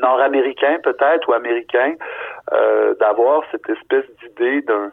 nord-américain 0.00 0.78
peut-être 0.82 1.28
ou 1.28 1.32
américain 1.32 1.94
euh, 2.52 2.94
d'avoir 3.00 3.42
cette 3.50 3.68
espèce 3.68 4.06
d'idée 4.22 4.62
d'un 4.62 4.90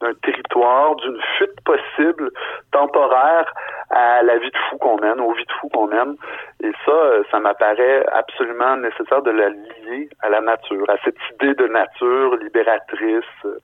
d'un 0.00 0.14
territoire, 0.22 0.96
d'une 0.96 1.20
fuite 1.36 1.60
possible, 1.64 2.30
temporaire, 2.72 3.52
à 3.94 4.22
la 4.22 4.38
vie 4.38 4.50
de 4.50 4.56
fou 4.68 4.78
qu'on 4.78 4.98
mène, 5.00 5.20
aux 5.20 5.32
vies 5.32 5.44
de 5.44 5.52
fou 5.52 5.68
qu'on 5.68 5.86
mène. 5.86 6.16
Et 6.62 6.72
ça, 6.84 6.92
euh, 6.92 7.22
ça 7.30 7.38
m'apparaît 7.38 8.04
absolument 8.12 8.76
nécessaire 8.76 9.22
de 9.22 9.30
la 9.30 9.50
lier 9.50 10.08
à 10.22 10.30
la 10.30 10.40
nature, 10.40 10.84
à 10.88 10.96
cette 11.04 11.16
idée 11.32 11.54
de 11.54 11.66
nature 11.68 12.36
libératrice 12.36 13.24
euh, 13.44 13.58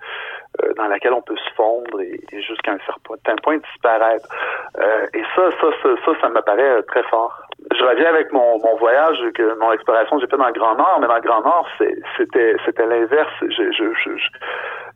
euh, 0.63 0.73
dans 0.77 0.87
laquelle 0.87 1.13
on 1.13 1.23
peut 1.23 1.37
se 1.37 1.55
fondre 1.55 2.01
et, 2.01 2.21
jusqu'à 2.43 2.73
un 2.73 2.79
certain 2.87 3.37
point 3.43 3.59
disparaître. 3.59 4.29
et 5.15 5.23
ça, 5.35 5.51
ça, 5.61 5.67
ça, 5.83 5.89
ça, 6.05 6.13
ça 6.21 6.29
m'apparaît 6.29 6.83
très 6.85 7.03
fort. 7.05 7.43
Je 7.77 7.85
reviens 7.85 8.09
avec 8.09 8.33
mon, 8.33 8.59
voyage, 8.77 9.19
que 9.35 9.59
mon 9.59 9.73
exploration 9.73 10.17
que 10.17 10.23
j'ai 10.23 10.31
fait 10.31 10.37
dans 10.37 10.47
le 10.47 10.53
Grand 10.53 10.77
Nord, 10.77 10.99
mais 11.01 11.07
dans 11.07 11.17
le 11.17 11.21
Grand 11.21 11.43
Nord, 11.43 11.69
c'était 12.17 12.57
c'était 12.65 12.87
l'inverse. 12.87 13.33
Je, 13.43 13.71
je, 13.73 13.93
je, 13.95 14.11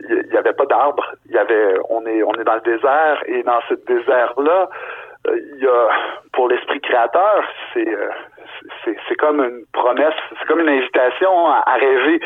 il 0.08 0.28
n'y 0.30 0.36
avait 0.36 0.52
pas 0.52 0.66
d'arbres. 0.66 1.14
Il 1.26 1.32
y 1.32 1.38
avait, 1.38 1.76
on 1.88 2.04
est, 2.06 2.22
on 2.22 2.32
est 2.34 2.44
dans 2.44 2.54
le 2.54 2.60
désert 2.60 3.22
et 3.26 3.42
dans 3.42 3.60
ce 3.68 3.74
désert-là, 3.74 4.68
il 5.32 5.62
y 5.62 5.66
a, 5.66 5.88
pour 6.32 6.48
l'esprit 6.48 6.80
créateur, 6.80 7.44
c'est, 7.72 7.88
euh, 7.88 8.08
c'est, 8.84 9.16
comme 9.16 9.40
une 9.40 9.64
promesse, 9.72 10.14
c'est 10.38 10.46
comme 10.46 10.60
une 10.60 10.68
invitation 10.68 11.46
à, 11.48 11.74
rêver. 11.74 12.20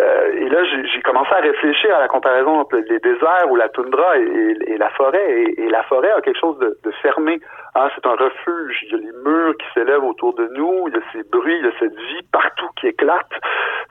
Euh, 0.00 0.32
et 0.34 0.48
là, 0.48 0.64
j'ai, 0.64 1.00
commencé 1.02 1.32
à 1.32 1.40
réfléchir 1.40 1.94
à 1.94 2.00
la 2.00 2.08
comparaison 2.08 2.60
entre 2.60 2.76
les 2.76 2.98
déserts 2.98 3.50
ou 3.50 3.56
la 3.56 3.68
toundra 3.70 4.18
et, 4.18 4.76
la 4.76 4.90
forêt. 4.90 5.44
Et, 5.56 5.68
la 5.68 5.82
forêt 5.84 6.12
a 6.12 6.20
quelque 6.20 6.38
chose 6.38 6.58
de, 6.58 6.90
fermé, 7.02 7.40
Ah, 7.78 7.90
c'est 7.94 8.06
un 8.06 8.16
refuge. 8.16 8.84
Il 8.84 8.92
y 8.92 8.94
a 8.94 8.96
les 8.96 9.12
murs 9.22 9.54
qui 9.58 9.66
s'élèvent 9.74 10.02
autour 10.02 10.34
de 10.34 10.48
nous. 10.56 10.88
Il 10.88 10.94
y 10.94 10.96
a 10.96 11.02
ces 11.12 11.28
bruits, 11.28 11.58
il 11.58 11.66
y 11.66 11.68
a 11.68 11.78
cette 11.78 11.94
vie 11.94 12.26
partout 12.32 12.68
qui 12.80 12.86
éclate. 12.86 13.28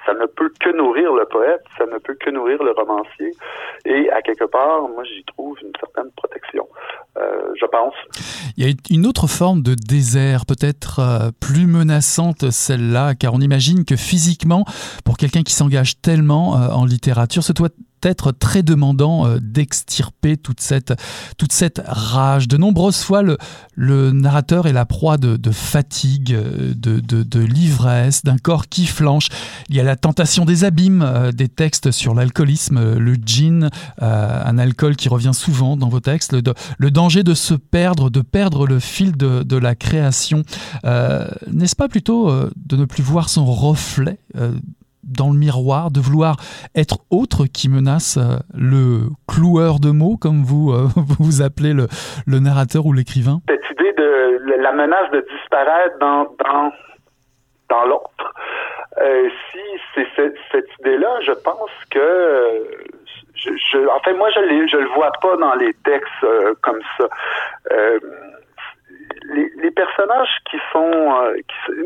Ça 0.07 0.13
ne 0.15 0.25
peut 0.25 0.51
que 0.59 0.75
nourrir 0.75 1.13
le 1.13 1.23
poète. 1.25 1.61
Ça 1.77 1.85
ne 1.85 1.99
peut 1.99 2.15
que 2.15 2.31
nourrir 2.31 2.63
le 2.63 2.71
romancier. 2.71 3.31
Et 3.85 4.09
à 4.09 4.23
quelque 4.23 4.45
part, 4.45 4.89
moi, 4.89 5.03
j'y 5.03 5.23
trouve 5.25 5.55
une 5.61 5.71
certaine 5.79 6.11
protection. 6.17 6.67
Euh, 7.17 7.53
je 7.61 7.65
pense. 7.67 7.93
Il 8.57 8.67
y 8.67 8.71
a 8.71 8.73
une 8.89 9.05
autre 9.05 9.27
forme 9.27 9.61
de 9.61 9.75
désert, 9.75 10.47
peut-être 10.47 10.99
euh, 10.99 11.29
plus 11.39 11.67
menaçante 11.67 12.49
celle-là, 12.49 13.13
car 13.13 13.35
on 13.35 13.39
imagine 13.39 13.85
que 13.85 13.95
physiquement, 13.95 14.65
pour 15.05 15.17
quelqu'un 15.17 15.43
qui 15.43 15.53
s'engage 15.53 16.01
tellement 16.01 16.55
euh, 16.55 16.73
en 16.73 16.85
littérature, 16.85 17.43
ce 17.43 17.53
doit 17.53 17.69
être 18.05 18.31
très 18.31 18.63
demandant 18.63 19.25
euh, 19.25 19.39
d'extirper 19.41 20.37
toute 20.37 20.61
cette, 20.61 20.93
toute 21.37 21.51
cette 21.51 21.81
rage. 21.85 22.47
De 22.47 22.57
nombreuses 22.57 23.01
fois, 23.01 23.21
le, 23.21 23.37
le 23.75 24.11
narrateur 24.11 24.67
est 24.67 24.73
la 24.73 24.85
proie 24.85 25.17
de, 25.17 25.37
de 25.37 25.51
fatigue, 25.51 26.33
euh, 26.33 26.73
de, 26.75 26.99
de, 26.99 27.39
l'ivresse, 27.39 28.23
d'un 28.23 28.37
corps 28.37 28.67
qui 28.67 28.85
flanche. 28.85 29.27
Il 29.69 29.75
y 29.75 29.79
a 29.79 29.83
la 29.83 29.95
tentation 29.95 30.45
des 30.45 30.63
abîmes, 30.63 31.01
euh, 31.01 31.31
des 31.31 31.47
textes 31.47 31.91
sur 31.91 32.13
l'alcoolisme, 32.13 32.95
le 32.97 33.15
gin, 33.15 33.69
un 33.99 34.57
alcool 34.57 34.95
qui 34.95 35.09
revient 35.09 35.33
souvent 35.33 35.77
dans 35.77 35.89
vos 35.89 35.99
textes, 35.99 36.33
le, 36.33 36.41
le, 36.77 36.91
danger 36.91 37.23
de 37.23 37.33
se 37.33 37.53
perdre, 37.53 38.09
de 38.09 38.21
perdre 38.21 38.67
le 38.67 38.79
fil 38.79 39.17
de, 39.17 39.43
de 39.43 39.57
la 39.57 39.75
création. 39.75 40.43
N'est-ce 40.83 41.75
pas 41.75 41.87
plutôt 41.87 42.31
de 42.55 42.75
ne 42.77 42.85
plus 42.85 43.03
voir 43.03 43.29
son 43.29 43.45
reflet 43.45 44.19
dans 45.05 45.31
le 45.31 45.37
miroir, 45.37 45.91
de 45.91 45.99
vouloir 45.99 46.37
être 46.75 46.97
autre 47.11 47.45
qui 47.45 47.69
menace 47.69 48.17
euh, 48.17 48.37
le 48.53 49.09
cloueur 49.27 49.79
de 49.79 49.91
mots, 49.91 50.17
comme 50.17 50.43
vous 50.43 50.71
euh, 50.71 50.87
vous 51.19 51.41
appelez 51.41 51.73
le, 51.73 51.87
le 52.27 52.39
narrateur 52.39 52.85
ou 52.85 52.93
l'écrivain? 52.93 53.39
Cette 53.47 53.65
idée 53.71 53.93
de 53.93 54.61
la 54.61 54.71
menace 54.71 55.09
de 55.11 55.25
disparaître 55.31 55.97
dans, 55.99 56.27
dans, 57.69 57.85
l'autre. 57.85 58.33
Euh, 59.01 59.29
si 59.51 59.59
c'est 59.93 60.07
cette, 60.51 60.67
idée-là, 60.79 61.19
je 61.21 61.31
pense 61.31 61.69
que 61.91 62.67
je, 63.35 63.49
je, 63.71 63.87
en 63.87 63.99
fait, 63.99 64.13
moi, 64.13 64.29
je, 64.31 64.39
je 64.71 64.77
le 64.77 64.87
vois 64.95 65.11
pas 65.21 65.37
dans 65.37 65.55
les 65.55 65.73
textes 65.83 66.25
comme 66.61 66.79
ça 66.97 67.07
les, 69.33 69.51
les, 69.57 69.71
personnages 69.71 70.29
qui 70.49 70.57
sont 70.71 70.91
euh, 70.91 71.35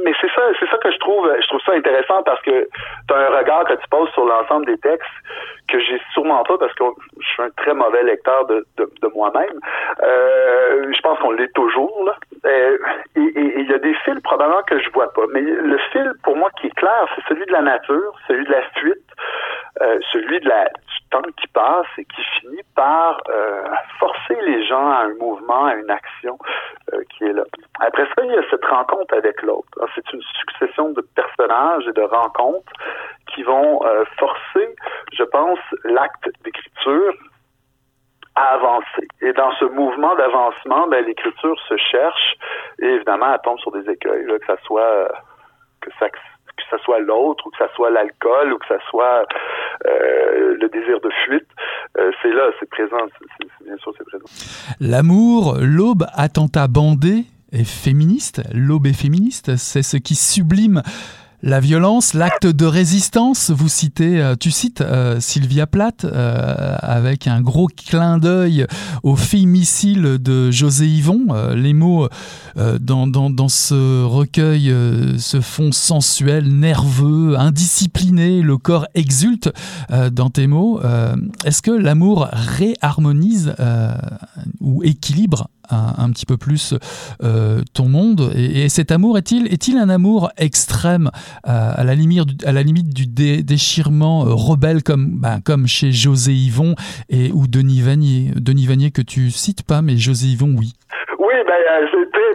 mais 0.04 0.14
c'est 0.20 0.32
ça 0.34 0.42
c'est 0.60 0.70
ça 0.70 0.78
que 0.78 0.92
je 0.92 0.98
trouve 1.00 1.32
je 1.42 1.48
trouve 1.48 1.62
ça 1.62 1.74
intéressant 1.74 2.24
parce 2.24 2.42
que 2.42 2.68
tu 3.08 3.14
as 3.14 3.18
un 3.18 3.38
regard 3.38 3.66
que 3.66 3.74
tu 3.74 3.88
poses 3.90 4.10
sur 4.12 4.26
l'ensemble 4.26 4.66
des 4.66 4.78
textes 4.78 5.10
que 5.68 5.80
j'ai 5.80 6.00
sûrement 6.14 6.44
pas 6.44 6.58
parce 6.58 6.74
que 6.74 6.84
je 7.20 7.28
suis 7.28 7.44
un 7.44 7.50
très 7.58 7.74
mauvais 7.74 8.04
lecteur 8.04 8.46
de, 8.48 8.66
de, 8.78 8.92
de 9.02 9.08
moi-même. 9.14 9.60
Euh, 10.04 10.92
je 10.92 11.02
pense 11.02 11.20
qu'on 11.20 11.32
l'est 11.32 11.54
toujours 11.54 12.04
là 12.06 12.16
euh, 12.46 12.78
et 13.16 13.60
il 13.60 13.70
y 13.70 13.74
a 13.74 13.80
des 13.80 13.94
fils 14.06 14.20
probablement 14.24 14.64
que 14.64 14.80
je 14.80 14.90
vois 14.92 15.12
pas 15.14 15.24
mais 15.34 15.42
le 15.42 15.78
fil 15.92 16.14
pour 16.24 16.36
moi 16.36 16.50
qui 16.60 16.68
est 16.68 16.76
clair 16.76 17.06
c'est 17.16 17.34
celui 17.34 17.46
de 17.46 17.52
la 17.52 17.62
nature 17.62 18.14
celui 18.28 18.46
de 18.46 18.52
la 18.52 18.62
fuite 18.76 19.10
euh, 19.82 19.98
celui 20.12 20.42
de 20.42 20.50
la, 20.50 20.66
du 20.66 21.00
temps 21.10 21.22
qui 21.40 21.48
passe 21.48 21.88
et 21.98 22.04
qui 22.04 22.22
finit 22.40 22.64
par 22.76 23.22
euh, 23.30 23.64
forcer 23.98 24.38
les 24.46 24.66
gens 24.66 24.92
à 24.92 25.06
un 25.06 25.14
mouvement, 25.16 25.68
à 25.68 25.76
une 25.76 25.90
action 25.90 26.38
euh, 26.94 27.02
qui 27.10 27.24
est 27.24 27.32
là. 27.32 27.44
Après 27.80 28.06
ça, 28.08 28.26
il 28.26 28.32
y 28.32 28.38
a 28.38 28.42
cette 28.50 28.66
rencontre 28.66 29.14
avec 29.14 29.42
l'autre. 29.42 29.70
C'est 29.96 30.12
une 30.12 30.22
succession 30.22 30.90
de 30.90 31.02
personnages 31.16 31.88
et 31.88 31.94
de 31.94 32.02
rencontres 32.02 32.74
qui 33.34 33.44
vont 33.44 33.82
forcer, 34.18 34.76
je 35.14 35.24
pense, 35.24 35.60
l'acte 35.86 36.30
d'écriture 36.44 37.14
avancer. 38.54 39.08
Et 39.22 39.34
dans 39.34 39.52
ce 39.54 39.66
mouvement 39.66 40.16
d'avancement, 40.16 40.88
ben, 40.88 41.06
l'écriture 41.06 41.60
se 41.68 41.78
cherche 41.78 42.36
et 42.82 42.86
évidemment, 42.86 43.34
elle 43.34 43.42
tombe 43.44 43.60
sur 43.60 43.72
des 43.72 43.90
écueils, 43.90 44.26
que 44.26 44.46
ça 44.46 44.58
soit 44.64 45.10
que 45.82 45.90
ça 46.00 46.08
que 46.10 46.78
ce 46.78 46.84
soit 46.84 47.00
l'autre 47.00 47.46
ou 47.48 47.52
que 47.52 47.58
ce 47.58 47.74
soit 47.76 47.90
l'alcool 47.90 48.54
ou 48.54 48.58
que 48.58 48.68
ce 48.68 48.80
soit 48.90 49.26
euh, 49.88 50.58
le 50.60 50.70
désir 50.70 51.00
de 51.00 51.10
fuite, 51.26 51.48
euh, 51.98 52.12
c'est 52.22 52.32
là, 52.32 52.52
c'est 52.60 52.70
présent, 52.70 52.98
bien 53.64 53.78
sûr, 53.78 53.94
c'est 53.98 54.04
présent. 54.04 54.26
L'amour, 54.80 55.56
l'aube, 55.62 56.06
attentat 56.14 56.68
bandé 56.68 57.24
est 57.52 57.64
féministe, 57.64 58.42
l'aube 58.54 58.88
est 58.88 59.00
féministe, 59.00 59.56
c'est 59.56 59.84
ce 59.84 59.98
qui 59.98 60.16
sublime 60.16 60.82
la 61.42 61.62
violence, 61.62 62.14
l'acte 62.14 62.48
de 62.48 62.66
résistance, 62.66 63.50
vous 63.50 63.70
citez, 63.70 64.22
euh, 64.22 64.36
tu 64.38 64.52
cites 64.52 64.82
euh, 64.82 65.22
Sylvia 65.22 65.68
Plath 65.68 66.04
euh, 66.04 66.76
avec 66.82 67.28
un 67.28 67.40
gros 67.42 67.68
clin 67.68 68.18
d'œil 68.18 68.68
au 69.04 69.16
fémicile 69.16 70.18
de 70.20 70.52
José 70.52 70.88
Yvon. 70.88 71.28
les 71.56 71.74
mots 71.74 72.08
dans, 72.56 73.08
dans, 73.08 73.30
dans, 73.30 73.48
ce 73.48 74.04
recueil 74.04 74.74
se 75.18 75.40
font 75.40 75.72
sensuels, 75.72 76.48
nerveux, 76.48 77.40
indisciplinés, 77.40 78.42
le 78.42 78.58
corps 78.58 78.88
exulte 78.96 79.50
dans 80.12 80.30
tes 80.30 80.48
mots. 80.48 80.82
Est-ce 81.46 81.62
que 81.62 81.72
l'amour 81.72 82.28
réharmonise 82.32 83.54
ou 84.60 84.84
équilibre 84.84 85.50
un, 85.72 86.12
petit 86.12 86.26
peu 86.26 86.38
plus 86.38 86.74
euh, 87.24 87.62
ton 87.76 87.88
monde 87.88 88.32
et, 88.36 88.70
cet 88.70 88.92
amour 88.92 89.18
est-il 89.18 89.48
est-il 89.48 89.78
un 89.78 89.90
amour 89.90 90.30
extrême 90.38 91.10
euh, 91.48 91.52
à 91.78 91.84
la 91.84 91.94
limite 92.64 92.94
du 92.94 93.06
déchirement 93.44 94.26
euh, 94.26 94.34
rebelle 94.34 94.84
comme 94.84 95.20
ben, 95.22 95.40
comme 95.46 95.68
chez 95.68 95.92
José 95.92 96.32
Yvon 96.32 96.76
et 97.10 97.32
ou 97.32 97.48
Denis 97.48 97.82
Vanier? 97.82 98.32
Denis 98.36 98.68
Vanier 98.68 98.92
que 98.92 99.02
tu 99.02 99.30
cites 99.30 99.66
pas 99.66 99.82
mais 99.82 99.98
José 99.98 100.28
Yvon 100.28 100.56
oui 100.58 100.74
oui, 101.20 101.36
ben, 101.46 101.88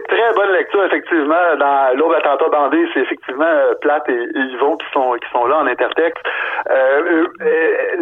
très, 0.07 0.33
bonne 0.35 0.51
lecture, 0.53 0.85
effectivement. 0.85 1.55
Dans 1.59 1.97
l'autre 1.97 2.17
attentat 2.17 2.49
bandé, 2.49 2.85
c'est 2.93 3.01
effectivement 3.01 3.43
Plate 3.81 4.07
et, 4.09 4.27
Yvon 4.53 4.77
qui 4.77 4.85
sont, 4.93 5.13
qui 5.13 5.29
sont 5.31 5.47
là 5.47 5.57
en 5.57 5.67
intertexte. 5.67 6.23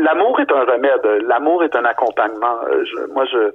L'amour 0.04 0.39
est 0.41 0.52
un 0.52 0.65
remède. 0.65 1.24
L'amour 1.26 1.63
est 1.63 1.76
un 1.76 1.86
accompagnement. 1.86 2.58
moi, 3.13 3.24
je, 3.32 3.52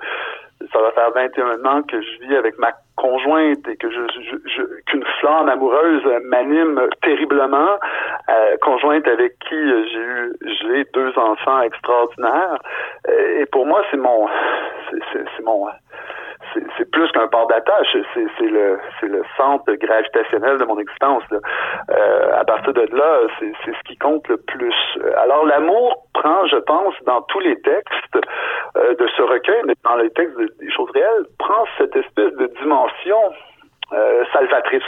ça 0.73 0.81
va 0.81 0.91
faire 0.93 1.11
21 1.13 1.65
ans 1.65 1.83
que 1.83 2.01
je 2.01 2.27
vis 2.27 2.37
avec 2.37 2.59
ma 2.59 2.73
conjointe 2.97 3.67
et 3.69 3.77
que 3.77 3.91
je, 3.91 4.01
je, 4.47 4.63
qu'une 4.87 5.05
flamme 5.21 5.49
amoureuse 5.49 6.03
m'anime 6.25 6.81
terriblement. 7.03 7.71
Euh, 8.29 8.57
conjointe 8.61 9.07
avec 9.07 9.39
qui 9.39 9.55
j'ai 9.57 9.99
eu 9.99 10.33
j'ai 10.43 10.85
deux 10.93 11.13
enfants 11.17 11.63
extraordinaires. 11.63 12.59
Euh, 13.09 13.41
et 13.41 13.47
pour 13.47 13.67
moi, 13.67 13.83
c'est 13.91 13.97
mon 13.97 14.27
c'est 15.13 15.45
mon 15.45 15.69
c'est 16.77 16.91
plus 16.91 17.11
qu'un 17.13 17.29
port 17.29 17.47
d'attache, 17.49 17.97
c'est 18.15 18.47
le, 18.47 18.79
le 19.03 19.23
centre 19.37 19.73
gravitationnel 19.75 20.59
de 20.59 20.65
mon 20.65 20.79
existence. 20.79 21.23
Là. 21.31 21.39
Euh, 21.91 22.41
à 22.41 22.45
partir 22.45 22.73
de 22.73 22.89
là, 22.97 23.21
c'est 23.39 23.53
ce 23.65 23.83
qui 23.85 23.97
compte 23.97 24.27
le 24.29 24.37
plus. 24.37 24.75
Alors 25.17 25.45
l'amour 25.47 26.07
prend, 26.15 26.47
je 26.47 26.57
pense, 26.57 26.95
dans 27.07 27.23
tous 27.23 27.41
les 27.41 27.61
textes 27.61 28.19
euh, 28.77 28.95
de 28.95 29.09
ce 29.17 29.23
recueil, 29.23 29.63
mais 29.67 29.75
dans 29.85 29.97
les 29.97 30.11
textes 30.11 30.37
des 30.61 30.71
choses 30.71 30.91
réelles, 30.93 31.27
prend 31.39 31.65
cette 31.77 31.95
espèce 31.97 32.33
de 32.35 32.47
dimension 32.61 33.19
euh, 33.93 34.25
salvatrice 34.33 34.83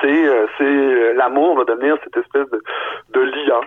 c'est 0.00 0.26
euh, 0.26 0.46
c'est 0.56 0.64
euh, 0.64 1.12
l'amour 1.14 1.56
va 1.56 1.64
devenir 1.64 1.96
cette 2.04 2.16
espèce 2.16 2.48
de, 2.50 2.62
de 3.10 3.20
lien 3.20 3.60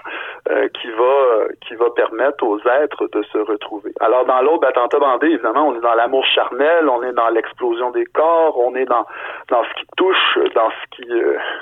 euh, 0.49 0.67
qui 0.69 0.89
va 0.91 1.47
qui 1.61 1.75
va 1.75 1.89
permettre 1.91 2.43
aux 2.45 2.59
êtres 2.59 3.07
de 3.11 3.23
se 3.23 3.37
retrouver. 3.37 3.91
Alors 3.99 4.25
dans 4.25 4.41
l'autre 4.41 4.67
attentat 4.67 4.99
bandé, 4.99 5.27
évidemment, 5.27 5.69
on 5.69 5.75
est 5.75 5.81
dans 5.81 5.95
l'amour 5.95 6.25
charnel, 6.25 6.87
on 6.87 7.03
est 7.03 7.13
dans 7.13 7.29
l'explosion 7.29 7.91
des 7.91 8.05
corps, 8.05 8.57
on 8.57 8.75
est 8.75 8.85
dans 8.85 9.05
dans 9.49 9.63
ce 9.63 9.73
qui 9.79 9.87
touche, 9.97 10.39
dans 10.55 10.69
ce 10.69 10.95
qui 10.95 11.09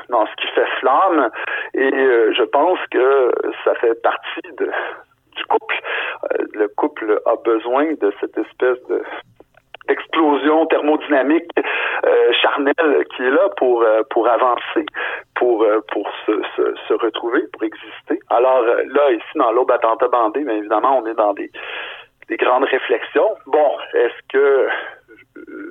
dans 0.10 0.26
ce 0.28 0.36
qui 0.36 0.48
fait 0.54 0.68
flamme 0.80 1.30
et 1.74 1.92
je 1.92 2.44
pense 2.44 2.80
que 2.92 3.32
ça 3.64 3.74
fait 3.76 4.00
partie 4.02 4.52
de 4.58 4.70
du 5.36 5.46
couple. 5.46 5.82
le 6.54 6.68
couple 6.70 7.20
a 7.26 7.36
besoin 7.44 7.94
de 7.94 8.14
cette 8.22 8.38
espèce 8.38 8.82
de 8.88 9.04
explosion 9.88 10.66
thermodynamique 10.68 11.52
euh, 12.06 12.34
charnelle 12.42 13.06
qui 13.16 13.24
est 13.24 13.30
là 13.30 13.50
pour 13.58 13.82
euh, 13.82 14.02
pour 14.10 14.28
avancer, 14.28 14.86
pour 15.36 15.64
euh, 15.64 15.80
pour 15.92 16.10
se, 16.26 16.32
se, 16.56 16.76
se, 16.88 16.94
retrouver, 16.94 17.42
pour 17.54 17.64
exister. 17.64 18.20
Alors 18.30 18.60
euh, 18.60 18.84
là, 18.88 19.12
ici 19.12 19.26
dans 19.36 19.52
l'aube 19.52 19.72
attentat 19.72 20.08
bandé, 20.08 20.44
bien 20.44 20.56
évidemment, 20.56 21.00
on 21.00 21.06
est 21.08 21.16
dans 21.16 21.34
des, 21.34 21.52
des 22.30 22.38
grandes 22.38 22.66
réflexions. 22.66 23.36
Bon, 23.48 23.72
est-ce 23.94 24.28
que 24.30 24.68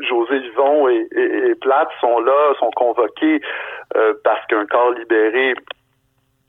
José 0.08 0.36
Yvon 0.36 0.88
et, 0.88 1.08
et, 1.12 1.50
et 1.50 1.56
sont 2.00 2.20
là, 2.20 2.54
sont 2.58 2.70
convoqués 2.72 3.40
parce 4.22 4.44
qu'un 4.46 4.66
corps 4.66 4.90
libéré 4.92 5.54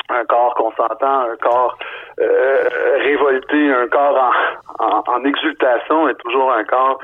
un 0.09 0.25
corps 0.25 0.53
consentant, 0.55 1.21
un 1.21 1.35
corps 1.37 1.77
euh, 2.19 2.69
révolté, 2.99 3.71
un 3.71 3.87
corps 3.87 4.31
en, 4.79 4.85
en, 4.85 5.03
en, 5.07 5.25
exultation 5.25 6.07
est 6.09 6.15
toujours 6.15 6.51
un 6.51 6.63
corps 6.63 6.99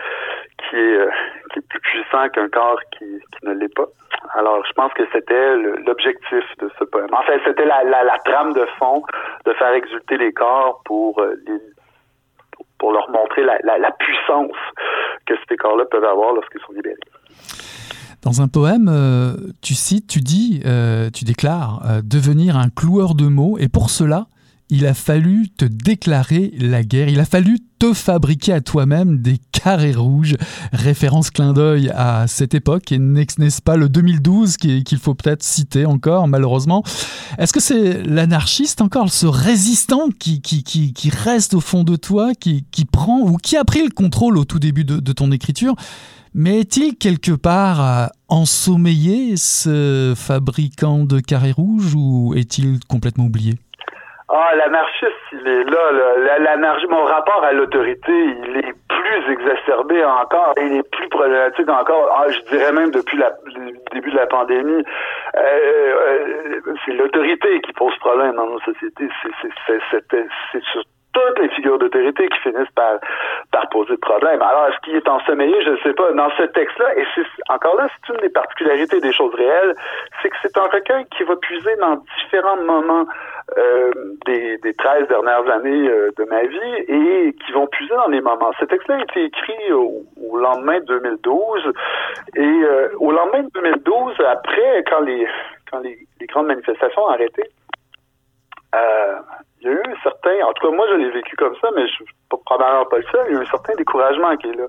qui 0.70 0.76
est, 0.76 0.98
euh, 0.98 1.10
qui 1.52 1.60
est 1.60 1.68
plus 1.68 1.80
puissant 1.80 2.30
qu'un 2.30 2.50
corps 2.50 2.80
qui, 2.98 3.06
qui 3.06 3.46
ne 3.46 3.54
l'est 3.54 3.74
pas. 3.74 3.88
Alors, 4.34 4.64
je 4.66 4.72
pense 4.74 4.94
que 4.94 5.04
c'était 5.12 5.58
l'objectif 5.86 6.44
de 6.60 6.70
ce 6.78 6.84
poème. 6.86 7.08
En 7.12 7.24
fait, 7.24 7.40
c'était 7.46 7.66
la, 7.66 7.84
la, 7.84 8.18
trame 8.26 8.54
de 8.54 8.66
fond 8.78 9.04
de 9.46 9.54
faire 9.54 9.74
exulter 9.74 10.18
les 10.18 10.32
corps 10.32 10.82
pour 10.86 11.20
euh, 11.20 11.36
pour 12.78 12.92
leur 12.92 13.10
montrer 13.12 13.44
la, 13.44 13.58
la, 13.64 13.92
puissance 13.92 14.58
que 15.28 15.34
ces 15.48 15.56
corps-là 15.56 15.86
peuvent 15.92 16.04
avoir 16.04 16.34
lorsqu'ils 16.34 16.62
sont 16.62 16.74
libérés. 16.74 16.98
Dans 18.24 18.42
un 18.42 18.48
poème, 18.48 18.88
euh, 18.90 19.34
tu 19.62 19.76
cites, 19.76 20.08
tu 20.08 20.20
dis, 20.20 20.62
tu 21.14 21.26
déclares 21.26 21.82
devenir 22.04 22.58
un 22.58 22.70
cloueur 22.70 23.14
de 23.14 23.26
mots, 23.26 23.58
et 23.60 23.68
pour 23.68 23.90
cela, 23.90 24.26
il 24.72 24.88
a 24.88 24.94
fallu 24.94 25.50
te 25.50 25.66
déclarer 25.66 26.54
la 26.58 26.82
guerre, 26.82 27.10
il 27.10 27.20
a 27.20 27.26
fallu 27.26 27.60
te 27.78 27.94
fabriquer 27.94 28.54
à 28.54 28.62
toi-même 28.62 29.22
des 29.22 29.38
carrés 29.52 29.94
rouges, 29.94 30.38
référence 30.72 31.30
clin 31.30 31.52
d'œil 31.52 31.92
à 31.94 32.26
cette 32.28 32.56
époque, 32.56 32.94
et 32.94 32.98
n'est-ce 32.98 33.62
pas 33.62 33.76
le 33.76 33.90
2012 33.90 34.56
qu'il 34.56 34.98
faut 34.98 35.14
peut-être 35.14 35.44
citer 35.44 35.86
encore, 35.86 36.28
malheureusement. 36.30 36.84
Est-ce 37.38 37.52
que 37.52 37.60
c'est 37.60 38.02
l'anarchiste 38.04 38.82
encore, 38.82 39.12
ce 39.12 39.28
résistant 39.28 40.08
qui, 40.18 40.42
qui, 40.42 40.64
qui, 40.64 41.10
reste 41.10 41.54
au 41.54 41.62
fond 41.62 41.84
de 41.84 41.98
toi, 41.98 42.32
qui, 42.34 42.66
qui 42.72 42.86
prend 42.86 43.20
ou 43.20 43.36
qui 43.36 43.58
a 43.58 43.66
pris 43.66 43.84
le 43.84 43.92
contrôle 43.92 44.38
au 44.38 44.46
tout 44.46 44.60
début 44.60 44.86
de 44.86 45.12
ton 45.12 45.34
écriture? 45.34 45.76
Mais 46.34 46.62
est-il 46.62 46.96
quelque 46.96 47.34
part 47.34 48.10
ensommeillé, 48.30 49.36
ce 49.36 50.14
fabricant 50.16 51.04
de 51.04 51.20
carrés 51.20 51.52
rouges, 51.52 51.94
ou 51.94 52.34
est-il 52.36 52.80
complètement 52.88 53.26
oublié? 53.26 53.56
Ah, 54.34 54.56
l'anarchiste, 54.56 55.12
il 55.34 55.48
est 55.48 55.64
là. 55.66 56.38
L'anarchie, 56.40 56.88
mon 56.88 57.04
rapport 57.04 57.44
à 57.44 57.52
l'autorité, 57.52 58.12
il 58.12 58.58
est 58.58 58.74
plus 58.88 59.32
exacerbé 59.32 60.04
encore, 60.06 60.54
il 60.58 60.78
est 60.78 60.90
plus 60.92 61.10
problématique 61.10 61.70
encore. 61.70 62.10
Ah, 62.18 62.30
je 62.30 62.40
dirais 62.50 62.72
même 62.72 62.92
depuis 62.92 63.18
le 63.18 63.74
début 63.92 64.12
de 64.12 64.16
la 64.16 64.28
pandémie, 64.28 64.84
euh, 65.36 65.40
euh, 65.40 66.74
c'est 66.86 66.94
l'autorité 66.94 67.62
qui 67.62 67.74
pose 67.74 67.96
problème 67.98 68.36
dans 68.36 68.48
nos 68.48 68.60
sociétés. 68.60 69.10
C'est 69.68 70.64
sur 70.72 70.84
toutes 71.14 71.40
les 71.40 71.50
figures 71.50 71.78
d'autorité 71.78 72.28
qui 72.28 72.38
finissent 72.40 72.72
par, 72.76 73.00
par 73.52 73.68
poser 73.70 73.98
problème. 73.98 74.42
Alors, 74.42 74.68
est-ce 74.68 74.80
qu'il 74.84 74.96
est 74.96 75.08
ensommeillé? 75.08 75.62
Je 75.64 75.72
ne 75.72 75.78
sais 75.78 75.94
pas. 75.94 76.12
Dans 76.14 76.30
ce 76.38 76.44
texte-là, 76.44 76.98
et 76.98 77.06
c'est 77.16 77.26
encore 77.50 77.76
là, 77.76 77.88
c'est 77.90 78.14
une 78.14 78.22
des 78.22 78.30
particularités 78.30 79.00
des 79.02 79.14
choses 79.14 79.34
réelles, 79.36 79.76
c'est 80.22 80.30
que 80.30 80.36
c'est 80.42 80.58
un 80.58 80.68
recueil 80.68 81.06
qui 81.18 81.24
va 81.24 81.36
puiser 81.36 81.76
dans 81.78 82.02
différents 82.18 82.62
moments 82.64 83.06
euh, 83.58 83.92
des, 84.26 84.58
des 84.60 84.74
13 84.74 85.08
dernières 85.10 85.48
années 85.50 85.90
euh, 85.90 86.10
de 86.18 86.24
ma 86.26 86.44
vie 86.44 86.76
et 86.88 87.36
qui 87.46 87.52
vont 87.52 87.68
puiser 87.68 87.94
dans 87.96 88.08
les 88.08 88.22
moments. 88.22 88.52
Ce 88.60 88.66
texte-là 88.66 88.96
a 88.96 89.02
été 89.02 89.26
écrit 89.26 89.72
au, 89.74 90.06
lendemain 90.38 90.80
de 90.80 90.86
2012 90.86 91.74
et 92.36 92.42
euh, 92.42 92.90
au 93.00 93.12
lendemain 93.12 93.44
de 93.44 93.50
2012, 93.54 94.16
après, 94.28 94.84
quand 94.90 95.02
les 95.02 95.28
quand 95.70 95.80
les, 95.80 96.00
les 96.20 96.28
grandes 96.28 96.48
manifestations 96.48 97.04
ont 97.04 97.10
arrêté, 97.10 97.44
euh, 98.76 99.16
il 99.62 99.68
y 99.68 99.70
a 99.70 99.74
eu 99.74 99.82
un 99.86 100.02
certain, 100.02 100.46
en 100.46 100.54
tout 100.54 100.68
cas 100.68 100.76
moi 100.76 100.86
je 100.90 100.96
l'ai 100.96 101.12
vécu 101.12 101.36
comme 101.36 101.56
ça, 101.62 101.70
mais 101.76 101.88
je 101.88 101.94
suis 101.94 102.06
probablement 102.46 102.86
pas 102.86 102.98
le 102.98 103.06
seul, 103.12 103.26
il 103.30 103.34
y 103.34 103.38
a 103.38 103.40
eu 103.40 103.44
un 103.44 103.50
certain 103.50 103.76
découragement 103.76 104.36
qui 104.38 104.48
est 104.48 104.56
là. 104.56 104.66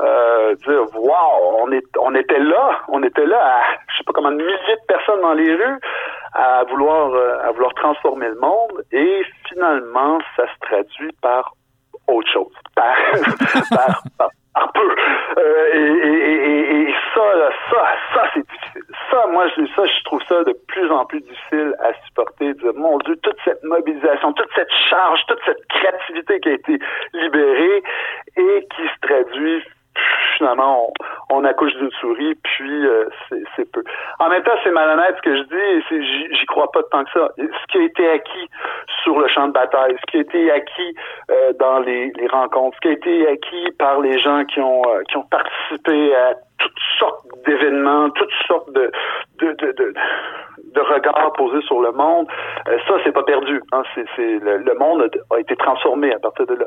Euh, 0.00 0.54
dire 0.54 0.84
wow, 0.94 1.60
on 1.60 1.72
est 1.72 1.84
on 1.98 2.14
était 2.14 2.38
là, 2.38 2.80
on 2.88 3.02
était 3.02 3.26
là 3.26 3.38
à 3.38 3.62
je 3.88 3.98
sais 3.98 4.04
pas 4.04 4.12
comment 4.12 4.30
milliers 4.30 4.46
de 4.46 4.86
personnes 4.86 5.20
dans 5.22 5.32
les 5.32 5.54
rues 5.54 5.80
à 6.34 6.64
vouloir 6.64 7.12
euh, 7.14 7.38
à 7.42 7.50
vouloir 7.52 7.72
transformer 7.74 8.28
le 8.28 8.36
monde. 8.36 8.84
Et 8.92 9.22
finalement 9.48 10.18
ça 10.36 10.44
se 10.46 10.60
traduit 10.60 11.12
par 11.22 11.54
autre 12.06 12.30
chose, 12.30 12.52
par, 12.74 12.94
par, 13.70 14.02
par, 14.18 14.30
peu. 14.66 14.94
Euh, 15.38 15.74
et, 15.74 16.08
et, 16.08 16.90
et, 16.90 16.94
ça, 17.14 17.22
ça, 17.70 17.86
ça 18.14 18.30
c'est 18.34 18.46
difficile. 18.46 18.82
Ça, 19.10 19.26
moi, 19.30 19.46
je, 19.48 19.64
ça, 19.76 19.86
je 19.86 20.04
trouve 20.04 20.22
ça 20.28 20.42
de 20.44 20.52
plus 20.66 20.90
en 20.90 21.04
plus 21.06 21.20
difficile 21.20 21.74
à 21.80 21.92
supporter. 22.06 22.52
Mon 22.74 22.98
Dieu, 22.98 23.16
toute 23.22 23.38
cette 23.44 23.62
mobilisation, 23.64 24.32
toute 24.32 24.50
cette 24.54 24.72
charge, 24.90 25.20
toute 25.28 25.40
cette 25.46 25.64
créativité 25.68 26.40
qui 26.40 26.48
a 26.48 26.52
été 26.52 26.78
libérée 27.12 27.82
et 28.36 28.68
qui 28.74 28.82
se 28.82 29.06
traduit 29.06 29.62
finalement, 30.36 30.92
on, 31.30 31.44
accouche 31.44 31.74
d'une 31.74 31.90
souris, 31.92 32.34
puis 32.36 32.86
euh, 32.86 33.08
c'est 33.56 33.70
peu. 33.70 33.82
En 34.18 34.28
même 34.28 34.42
temps, 34.42 34.56
c'est 34.62 34.70
malhonnête 34.70 35.16
ce 35.16 35.22
que 35.22 35.36
je 35.36 35.42
dis, 35.42 36.36
j'y 36.36 36.46
crois 36.46 36.70
pas 36.70 36.80
tant 36.90 37.04
que 37.04 37.10
ça. 37.12 37.28
Ce 37.36 37.72
qui 37.72 37.78
a 37.78 37.82
été 37.82 38.08
acquis 38.08 38.48
sur 39.02 39.18
le 39.18 39.28
champ 39.28 39.48
de 39.48 39.52
bataille, 39.52 39.96
ce 40.00 40.10
qui 40.10 40.16
a 40.18 40.20
été 40.20 40.50
acquis 40.50 40.94
euh, 41.30 41.52
dans 41.58 41.80
les, 41.80 42.12
rencontres, 42.30 42.76
ce 42.76 42.80
qui 42.80 42.88
a 42.88 42.92
été 42.92 43.28
acquis 43.28 43.70
par 43.78 44.00
les 44.00 44.18
gens 44.18 44.44
qui 44.44 44.60
ont 44.60 44.82
euh, 44.88 45.02
qui 45.08 45.16
ont 45.16 45.24
participé 45.24 46.14
à 46.14 46.34
toutes 46.58 46.78
sortes 46.98 47.24
d'événements, 47.46 48.10
toutes 48.10 48.32
sortes 48.46 48.72
de 48.72 48.90
de, 49.40 49.52
de, 49.52 49.72
de, 50.74 50.80
regards 50.80 51.32
posés 51.34 51.62
sur 51.62 51.80
le 51.80 51.92
monde, 51.92 52.26
ça 52.66 52.94
c'est 53.04 53.12
pas 53.12 53.22
perdu. 53.22 53.62
Hein. 53.72 53.82
c'est 53.94 54.38
le, 54.38 54.74
monde 54.78 55.10
a, 55.30 55.38
été 55.38 55.56
transformé 55.56 56.12
à 56.12 56.18
partir 56.18 56.46
de 56.46 56.54
là. 56.54 56.66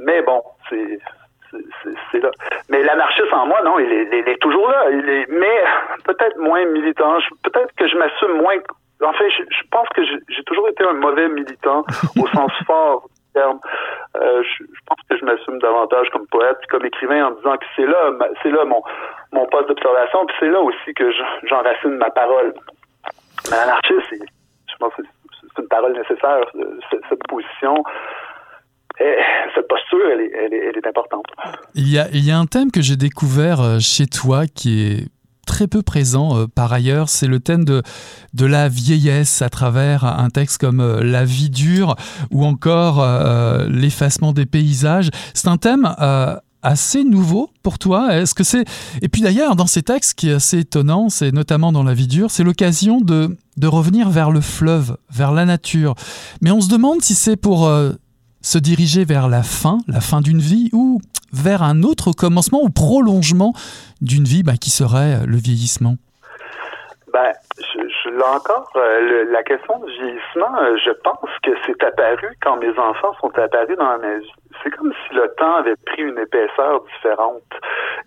mais 0.00 0.22
bon, 0.22 0.42
c'est 0.68 0.98
c'est 2.12 2.20
là. 2.20 2.30
Mais 2.68 2.82
l'anarchiste 2.82 3.32
en 3.32 3.46
moi, 3.46 3.60
non, 3.62 3.78
il 3.78 3.92
est, 3.92 4.08
il 4.12 4.28
est, 4.28 4.40
toujours 4.40 4.68
là. 4.68 4.90
Il 4.90 5.08
est, 5.08 5.26
mais 5.28 5.64
peut-être 6.04 6.38
moins 6.38 6.64
militant. 6.66 7.18
Peut-être 7.42 7.74
que 7.76 7.88
je 7.88 7.96
m'assume 7.96 8.40
moins. 8.40 8.56
En 9.02 9.12
fait, 9.14 9.30
je, 9.30 9.42
je 9.48 9.62
pense 9.70 9.88
que 9.94 10.02
j'ai 10.04 10.44
toujours 10.44 10.68
été 10.68 10.84
un 10.84 10.92
mauvais 10.92 11.28
militant 11.28 11.84
au 12.18 12.26
sens 12.34 12.52
fort 12.66 13.08
du 13.08 13.32
terme. 13.32 13.58
Euh, 14.16 14.42
je, 14.42 14.64
je, 14.64 14.80
pense 14.86 14.98
que 15.08 15.16
je 15.16 15.24
m'assume 15.24 15.58
davantage 15.58 16.08
comme 16.10 16.26
poète, 16.28 16.58
comme 16.68 16.84
écrivain, 16.84 17.26
en 17.26 17.30
disant 17.32 17.56
que 17.56 17.66
c'est 17.76 17.86
là, 17.86 18.10
c'est 18.42 18.50
là 18.50 18.64
mon 18.64 18.82
mon 19.32 19.46
poste 19.46 19.68
d'observation, 19.68 20.26
puis 20.26 20.36
c'est 20.40 20.48
là 20.48 20.60
aussi 20.60 20.94
que 20.94 21.10
j'enracine 21.44 21.96
ma 21.96 22.10
parole. 22.10 22.52
Mais 23.50 23.56
l'anarchiste, 23.56 24.12
je 24.12 24.76
pense 24.78 24.92
que 24.94 25.02
c'est 25.40 25.62
une 25.62 25.68
parole 25.68 25.92
nécessaire, 25.92 26.40
cette 27.08 27.26
position. 27.28 27.74
Eh, 29.00 29.16
cette 29.54 29.66
posture, 29.66 29.98
elle 30.12 30.52
est, 30.52 30.86
importante. 30.86 31.24
Il 31.74 31.88
y, 31.88 31.98
a, 31.98 32.08
il 32.12 32.24
y 32.24 32.30
a 32.30 32.38
un 32.38 32.46
thème 32.46 32.70
que 32.70 32.82
j'ai 32.82 32.96
découvert 32.96 33.60
euh, 33.60 33.78
chez 33.78 34.06
toi 34.06 34.46
qui 34.46 34.82
est 34.82 35.08
très 35.46 35.66
peu 35.66 35.82
présent 35.82 36.36
euh, 36.36 36.46
par 36.46 36.72
ailleurs, 36.72 37.08
c'est 37.08 37.26
le 37.26 37.40
thème 37.40 37.64
de, 37.64 37.82
la 38.38 38.68
vieillesse 38.68 39.40
à 39.42 39.48
travers 39.48 40.04
un 40.04 40.28
texte 40.28 40.58
comme 40.58 40.80
euh, 40.80 41.02
La 41.02 41.24
vie 41.24 41.50
dure 41.50 41.96
ou 42.30 42.44
encore 42.44 43.04
l'effacement 43.68 44.32
des 44.32 44.46
paysages. 44.46 45.10
C'est 45.34 45.48
un 45.48 45.56
thème 45.56 45.94
assez 46.62 47.04
nouveau 47.04 47.50
pour 47.62 47.78
toi 47.78 48.14
Est-ce 48.14 48.34
que 48.34 48.44
c'est 48.44 48.64
et 49.00 49.08
puis 49.08 49.22
d'ailleurs 49.22 49.56
dans 49.56 49.66
ces 49.66 49.82
textes 49.82 50.18
qui 50.18 50.28
est 50.28 50.34
assez 50.34 50.58
étonnant, 50.58 51.08
c'est 51.08 51.32
notamment 51.32 51.72
dans 51.72 51.82
La 51.82 51.94
vie 51.94 52.06
dure, 52.06 52.30
c'est 52.30 52.44
l'occasion 52.44 53.00
de 53.00 53.66
revenir 53.66 54.10
vers 54.10 54.30
le 54.30 54.42
fleuve, 54.42 54.96
vers 55.10 55.32
la 55.32 55.46
nature. 55.46 55.94
Mais 56.42 56.50
on 56.50 56.60
se 56.60 56.68
demande 56.68 57.00
si 57.00 57.14
c'est 57.14 57.36
pour 57.36 57.70
se 58.42 58.58
diriger 58.58 59.04
vers 59.04 59.28
la 59.28 59.42
fin, 59.42 59.78
la 59.88 60.00
fin 60.00 60.20
d'une 60.20 60.40
vie, 60.40 60.70
ou 60.72 61.00
vers 61.32 61.62
un 61.62 61.82
autre 61.82 62.12
commencement 62.12 62.60
ou 62.62 62.70
prolongement 62.70 63.52
d'une 64.00 64.24
vie 64.24 64.42
bah, 64.42 64.56
qui 64.60 64.70
serait 64.70 65.26
le 65.26 65.36
vieillissement? 65.36 65.96
Ben, 67.12 67.32
je 67.58 68.10
là 68.10 68.36
encore, 68.36 68.70
euh, 68.76 69.24
la 69.30 69.42
question 69.42 69.78
du 69.80 69.92
vieillissement, 69.92 70.56
euh, 70.62 70.76
je 70.84 70.90
pense 71.02 71.30
que 71.42 71.50
c'est 71.66 71.82
apparu 71.82 72.28
quand 72.42 72.56
mes 72.56 72.76
enfants 72.78 73.14
sont 73.20 73.36
apparus 73.38 73.76
dans 73.76 73.98
ma 73.98 74.18
vie. 74.18 74.32
C'est 74.62 74.70
comme 74.70 74.92
si 74.92 75.14
le 75.14 75.28
temps 75.36 75.56
avait 75.56 75.76
pris 75.86 76.02
une 76.02 76.18
épaisseur 76.18 76.82
différente 76.94 77.42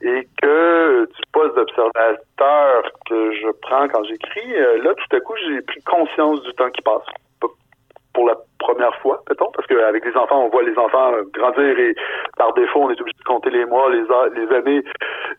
et 0.02 0.28
que 0.42 1.06
du 1.06 1.22
poste 1.32 1.56
d'observateur 1.56 2.84
que 3.10 3.32
je 3.34 3.52
prends 3.62 3.88
quand 3.90 4.04
j'écris, 4.06 4.56
euh, 4.56 4.84
là, 4.84 4.94
tout 4.94 5.16
à 5.16 5.20
coup, 5.20 5.34
j'ai 5.48 5.62
pris 5.62 5.82
conscience 5.84 6.42
du 6.44 6.54
temps 6.54 6.70
qui 6.70 6.82
passe 6.82 7.04
pour 8.14 8.28
la 8.28 8.36
première 8.60 8.96
fois, 8.98 9.22
peut-être, 9.26 9.52
parce 9.54 9.68
qu'avec 9.68 10.06
les 10.06 10.16
enfants, 10.16 10.46
on 10.46 10.50
voit 10.50 10.64
les 10.64 10.78
enfants 10.78 11.12
grandir 11.34 11.78
et 11.80 11.96
par 12.38 12.54
défaut, 12.54 12.84
on 12.84 12.90
est 12.90 13.02
obligé 13.02 13.18
de 13.18 13.24
compter 13.26 13.50
les 13.50 13.66
mois, 13.66 13.90
les, 13.90 14.04
les 14.36 14.56
années, 14.56 14.84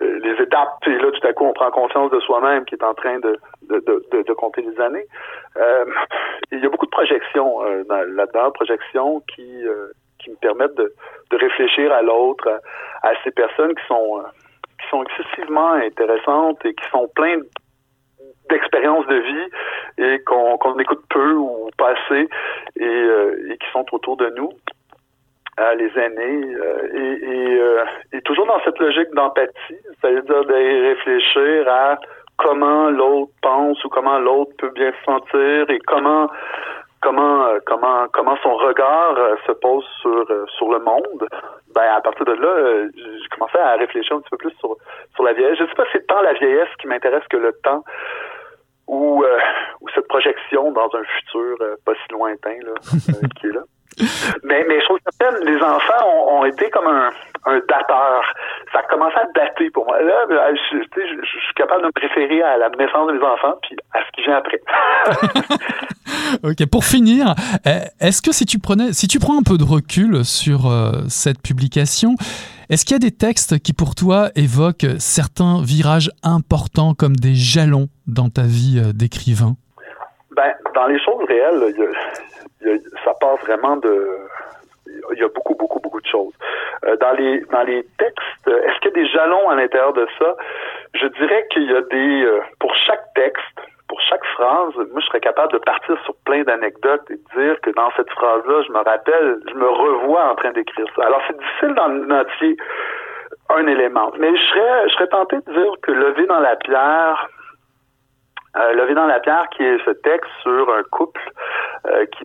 euh, 0.02 0.18
les 0.22 0.42
étapes. 0.42 0.76
Et 0.86 0.98
là, 0.98 1.10
tout 1.10 1.26
à 1.26 1.32
coup, 1.32 1.44
on 1.44 1.52
prend 1.52 1.70
conscience 1.70 2.10
de 2.10 2.20
soi-même 2.20 2.64
qui 2.64 2.74
est 2.74 2.84
en 2.84 2.94
train 2.94 3.18
de, 3.20 3.38
de, 3.68 3.82
de, 4.12 4.22
de 4.22 4.32
compter 4.34 4.62
les 4.62 4.80
années. 4.80 5.06
Euh, 5.56 5.84
il 6.50 6.60
y 6.60 6.66
a 6.66 6.68
beaucoup 6.68 6.86
de 6.86 6.90
projections 6.90 7.62
euh, 7.64 7.84
là-dedans, 7.88 8.50
projections 8.50 9.22
qui, 9.34 9.66
euh, 9.66 9.88
qui 10.18 10.30
me 10.30 10.36
permettent 10.36 10.74
de, 10.74 10.92
de 11.30 11.36
réfléchir 11.36 11.92
à 11.92 12.02
l'autre, 12.02 12.48
à, 13.02 13.10
ces 13.22 13.30
personnes 13.30 13.74
qui 13.74 13.86
sont 13.86 14.22
qui 14.80 14.88
sont 14.90 15.04
excessivement 15.04 15.72
intéressantes 15.74 16.64
et 16.66 16.74
qui 16.74 16.90
sont 16.90 17.08
pleines 17.14 17.44
d'expériences 18.48 19.06
de 19.06 19.16
vie 19.16 19.48
et 19.98 20.18
qu'on 20.24 20.78
écoute 20.78 21.02
peu 21.08 21.32
ou 21.32 21.70
pas 21.76 21.92
assez 21.92 22.28
et, 22.76 22.84
euh, 22.84 23.50
et 23.50 23.58
qui 23.58 23.70
sont 23.72 23.84
autour 23.92 24.16
de 24.16 24.28
nous, 24.36 24.50
euh, 25.60 25.74
les 25.74 25.90
aînés, 25.98 26.54
euh, 26.54 26.88
et, 28.12 28.16
et, 28.16 28.20
toujours 28.22 28.46
dans 28.46 28.60
cette 28.64 28.78
logique 28.78 29.12
d'empathie, 29.14 29.78
c'est-à-dire 30.00 30.24
de 30.24 30.88
réfléchir 30.88 31.68
à 31.68 31.98
comment 32.38 32.90
l'autre 32.90 33.32
pense 33.42 33.84
ou 33.84 33.88
comment 33.88 34.18
l'autre 34.18 34.52
peut 34.58 34.70
bien 34.70 34.90
se 34.90 35.04
sentir 35.04 35.70
et 35.70 35.78
comment 35.86 36.28
comment 37.00 37.46
comment 37.66 38.06
comment 38.12 38.36
son 38.42 38.54
regard 38.54 39.14
se 39.46 39.52
pose 39.52 39.84
sur 40.00 40.26
sur 40.56 40.72
le 40.72 40.80
monde. 40.80 41.28
Ben 41.74 41.92
à 41.96 42.00
partir 42.00 42.24
de 42.24 42.32
là, 42.32 42.88
j'ai 42.96 43.28
commencé 43.28 43.58
à 43.58 43.74
réfléchir 43.74 44.16
un 44.16 44.20
petit 44.20 44.30
peu 44.30 44.38
plus 44.38 44.54
sur 44.58 44.76
sur 45.14 45.22
la 45.22 45.34
vieillesse. 45.34 45.58
Je 45.58 45.66
sais 45.66 45.74
pas 45.74 45.84
si 45.84 45.92
c'est 45.92 46.06
tant 46.06 46.22
la 46.22 46.32
vieillesse 46.32 46.74
qui 46.80 46.88
m'intéresse 46.88 47.22
que 47.30 47.36
le 47.36 47.52
temps 47.62 47.84
ou, 48.86 49.22
euh, 49.22 49.38
ou 49.80 49.88
cette 49.94 50.08
projection 50.08 50.72
dans 50.72 50.88
un 50.94 51.04
futur 51.18 51.56
euh, 51.60 51.76
pas 51.84 51.92
si 51.94 52.12
lointain 52.12 52.56
là, 52.64 52.72
euh, 53.10 53.28
qui 53.40 53.46
est 53.46 53.52
là. 53.52 53.62
Mais, 54.42 54.64
mais 54.68 54.84
chose 54.84 54.98
certaine, 55.04 55.44
les 55.46 55.62
enfants 55.62 56.04
ont, 56.04 56.40
ont 56.40 56.44
été 56.44 56.68
comme 56.70 56.88
un, 56.88 57.10
un 57.46 57.60
dateur. 57.68 58.22
ça 58.72 58.82
commençait 58.90 59.18
à 59.18 59.26
dater 59.34 59.70
pour 59.70 59.86
moi. 59.86 60.00
Là, 60.02 60.26
ben, 60.28 60.56
je, 60.72 60.78
je, 60.78 61.26
suis 61.26 61.54
capable 61.54 61.82
de 61.82 61.86
me 61.86 61.92
préférer 61.92 62.42
à 62.42 62.56
la 62.56 62.70
naissance 62.70 63.06
de 63.06 63.12
mes 63.12 63.24
enfants 63.24 63.54
puis 63.62 63.76
à 63.92 64.00
ce 64.00 64.10
qui 64.12 64.22
vient 64.22 64.36
après. 64.36 64.60
ok, 66.42 66.70
pour 66.70 66.84
finir, 66.84 67.34
eh, 67.64 67.86
est-ce 68.00 68.22
que 68.22 68.32
si 68.32 68.46
tu 68.46 68.58
prenais, 68.58 68.92
si 68.92 69.06
tu 69.06 69.18
prends 69.18 69.38
un 69.38 69.42
peu 69.42 69.58
de 69.58 69.64
recul 69.64 70.24
sur 70.24 70.66
euh, 70.66 70.90
cette 71.08 71.40
publication, 71.40 72.14
est-ce 72.70 72.84
qu'il 72.84 72.94
y 72.94 72.96
a 72.96 73.10
des 73.10 73.16
textes 73.16 73.62
qui 73.62 73.72
pour 73.72 73.94
toi 73.94 74.28
évoquent 74.36 74.86
certains 74.98 75.62
virages 75.62 76.10
importants 76.22 76.94
comme 76.94 77.16
des 77.16 77.34
jalons 77.34 77.88
dans 78.06 78.30
ta 78.30 78.42
vie 78.42 78.80
euh, 78.82 78.92
d'écrivain? 78.92 79.56
Ben, 80.36 80.52
dans 80.74 80.86
les 80.86 80.98
choses 80.98 81.24
réelles, 81.28 81.74
ça 83.04 83.14
passe 83.20 83.40
vraiment 83.40 83.76
de 83.76 84.18
il 85.12 85.18
y 85.18 85.22
a 85.22 85.28
beaucoup, 85.28 85.54
beaucoup, 85.54 85.80
beaucoup 85.80 86.00
de 86.00 86.06
choses. 86.06 86.32
Euh, 86.86 86.96
dans 86.96 87.12
les 87.12 87.40
dans 87.52 87.62
les 87.62 87.84
textes, 87.98 88.46
est-ce 88.46 88.80
qu'il 88.80 88.90
y 88.90 89.00
a 89.00 89.04
des 89.04 89.08
jalons 89.08 89.48
à 89.48 89.56
l'intérieur 89.56 89.92
de 89.92 90.06
ça? 90.18 90.34
Je 90.94 91.06
dirais 91.06 91.46
qu'il 91.50 91.64
y 91.64 91.74
a 91.74 91.82
des 91.82 92.24
euh, 92.24 92.40
pour 92.60 92.74
chaque 92.86 93.12
texte, 93.14 93.53
pour 93.94 94.00
chaque 94.00 94.24
phrase, 94.34 94.74
moi 94.74 95.00
je 95.00 95.06
serais 95.06 95.20
capable 95.20 95.52
de 95.52 95.58
partir 95.58 95.96
sur 96.02 96.16
plein 96.24 96.42
d'anecdotes 96.42 97.08
et 97.10 97.14
de 97.14 97.40
dire 97.40 97.60
que 97.60 97.70
dans 97.70 97.92
cette 97.96 98.10
phrase-là, 98.10 98.62
je 98.66 98.72
me 98.72 98.78
rappelle, 98.78 99.38
je 99.48 99.54
me 99.54 99.68
revois 99.68 100.32
en 100.32 100.34
train 100.34 100.50
d'écrire 100.50 100.86
ça. 100.96 101.06
Alors 101.06 101.22
c'est 101.28 101.38
difficile 101.38 101.74
d'en 101.74 102.24
un 103.50 103.66
élément. 103.68 104.10
Mais 104.18 104.36
je 104.36 104.42
serais 104.42 104.88
je 104.88 104.94
serais 104.94 105.06
tenté 105.06 105.36
de 105.36 105.52
dire 105.52 105.72
que 105.82 105.92
lever 105.92 106.26
dans 106.26 106.40
la 106.40 106.56
pierre, 106.56 107.28
euh, 108.56 108.72
Levé 108.72 108.94
dans 108.94 109.06
la 109.06 109.20
pierre, 109.20 109.46
qui 109.50 109.62
est 109.62 109.78
ce 109.84 109.90
texte 109.90 110.30
sur 110.42 110.74
un 110.74 110.82
couple 110.90 111.22
euh, 111.86 112.04
qui 112.06 112.24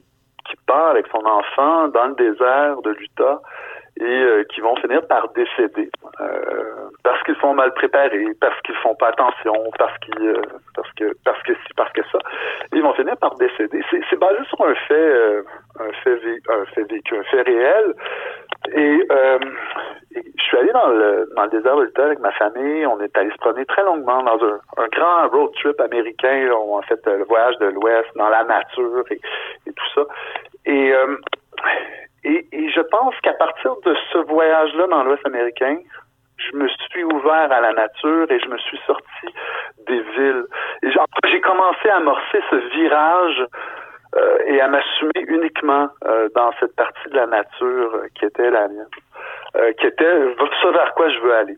qui 0.50 0.56
part 0.66 0.88
avec 0.88 1.06
son 1.12 1.24
enfant 1.24 1.90
dans 1.90 2.08
le 2.08 2.16
désert 2.16 2.82
de 2.82 2.90
l'Utah 2.90 3.40
et 4.00 4.04
euh, 4.06 4.44
qui 4.54 4.62
vont 4.62 4.76
finir 4.78 5.06
par 5.08 5.28
décéder 5.34 5.90
euh, 6.22 6.90
parce 7.04 7.22
qu'ils 7.24 7.36
sont 7.38 7.54
mal 7.54 7.74
préparés, 7.74 8.34
parce 8.40 8.60
qu'ils 8.62 8.76
font 8.76 8.96
pas 8.96 9.10
attention, 9.10 9.54
parce 9.78 9.98
qu'ils 10.00 10.28
euh, 10.28 10.42
parce 10.76 10.92
que 10.94 11.14
parce 11.26 11.42
que 11.44 11.54
si 11.54 11.74
parce 11.76 11.92
que 11.92 12.02
ça, 12.12 12.20
ils 12.74 12.82
vont 12.82 12.94
finir 12.94 13.18
par 13.18 13.36
décéder. 13.36 13.82
C'est 13.92 14.20
basé 14.20 14.40
sur 14.48 14.62
un 14.66 14.76
fait 14.88 15.42
un 15.80 15.92
fait 16.04 16.20
un 16.50 16.66
fait 16.74 16.84
vécu, 16.92 17.16
un 17.18 17.24
fait 17.24 17.42
réel. 17.42 17.94
Et, 18.74 19.08
je 20.12 20.44
suis 20.44 20.58
allé 20.58 20.72
dans 20.72 20.88
le 20.88 21.30
dans 21.36 21.44
le 21.44 21.50
désert 21.50 21.74
avec 21.74 22.20
ma 22.20 22.32
famille. 22.32 22.86
On 22.86 23.00
est 23.02 23.16
allé 23.18 23.30
se 23.32 23.38
promener 23.38 23.66
très 23.66 23.84
longuement 23.84 24.24
dans 24.24 24.44
un, 24.44 24.60
un 24.78 24.88
grand 24.88 25.28
road 25.30 25.52
trip 25.56 25.80
américain. 25.82 26.50
On 26.52 26.80
a 26.80 26.82
fait 26.84 27.00
le 27.06 27.26
voyage 27.26 27.58
de 27.60 27.68
l'Ouest 27.68 28.08
dans 28.16 28.30
la 28.30 28.44
nature 28.44 29.04
et, 29.12 29.22
et 29.68 29.74
tout 29.74 29.86
ça. 29.94 30.02
Et 30.66 30.94
et, 32.30 32.70
je 32.70 32.82
pense 32.82 33.16
qu'à 33.22 33.34
partir 33.34 33.76
de 33.86 33.96
ce 34.12 34.18
voyage-là 34.20 34.88
dans 34.88 35.04
l'Ouest 35.04 35.26
américain, 35.26 35.78
je 36.38 36.56
me 36.56 36.68
suis 36.68 37.04
ouvert 37.04 37.52
à 37.52 37.62
la 37.62 37.74
nature 37.74 38.32
et 38.32 38.40
je 38.40 38.48
me 38.48 38.58
suis 38.58 38.80
sorti 38.86 39.28
des 39.88 40.02
villes. 40.02 40.46
J'ai 41.26 41.42
commencé 41.42 41.90
à 41.90 41.98
amorcer 41.98 42.40
ce 42.50 42.56
virage 42.78 43.46
euh, 44.16 44.38
et 44.48 44.60
à 44.62 44.68
m'assumer 44.68 45.12
uniquement 45.28 45.90
euh, 46.06 46.30
dans 46.36 46.52
cette 46.60 46.76
partie 46.76 47.10
de 47.10 47.16
la 47.16 47.28
nature 47.28 47.94
euh, 47.94 48.08
qui 48.16 48.26
était 48.26 48.50
la 48.50 48.68
mienne, 48.68 48.88
qui 49.80 49.86
était 49.86 50.36
ce 50.62 50.68
vers 50.68 50.94
quoi 50.96 51.10
je 51.10 51.20
veux 51.20 51.36
aller. 51.36 51.58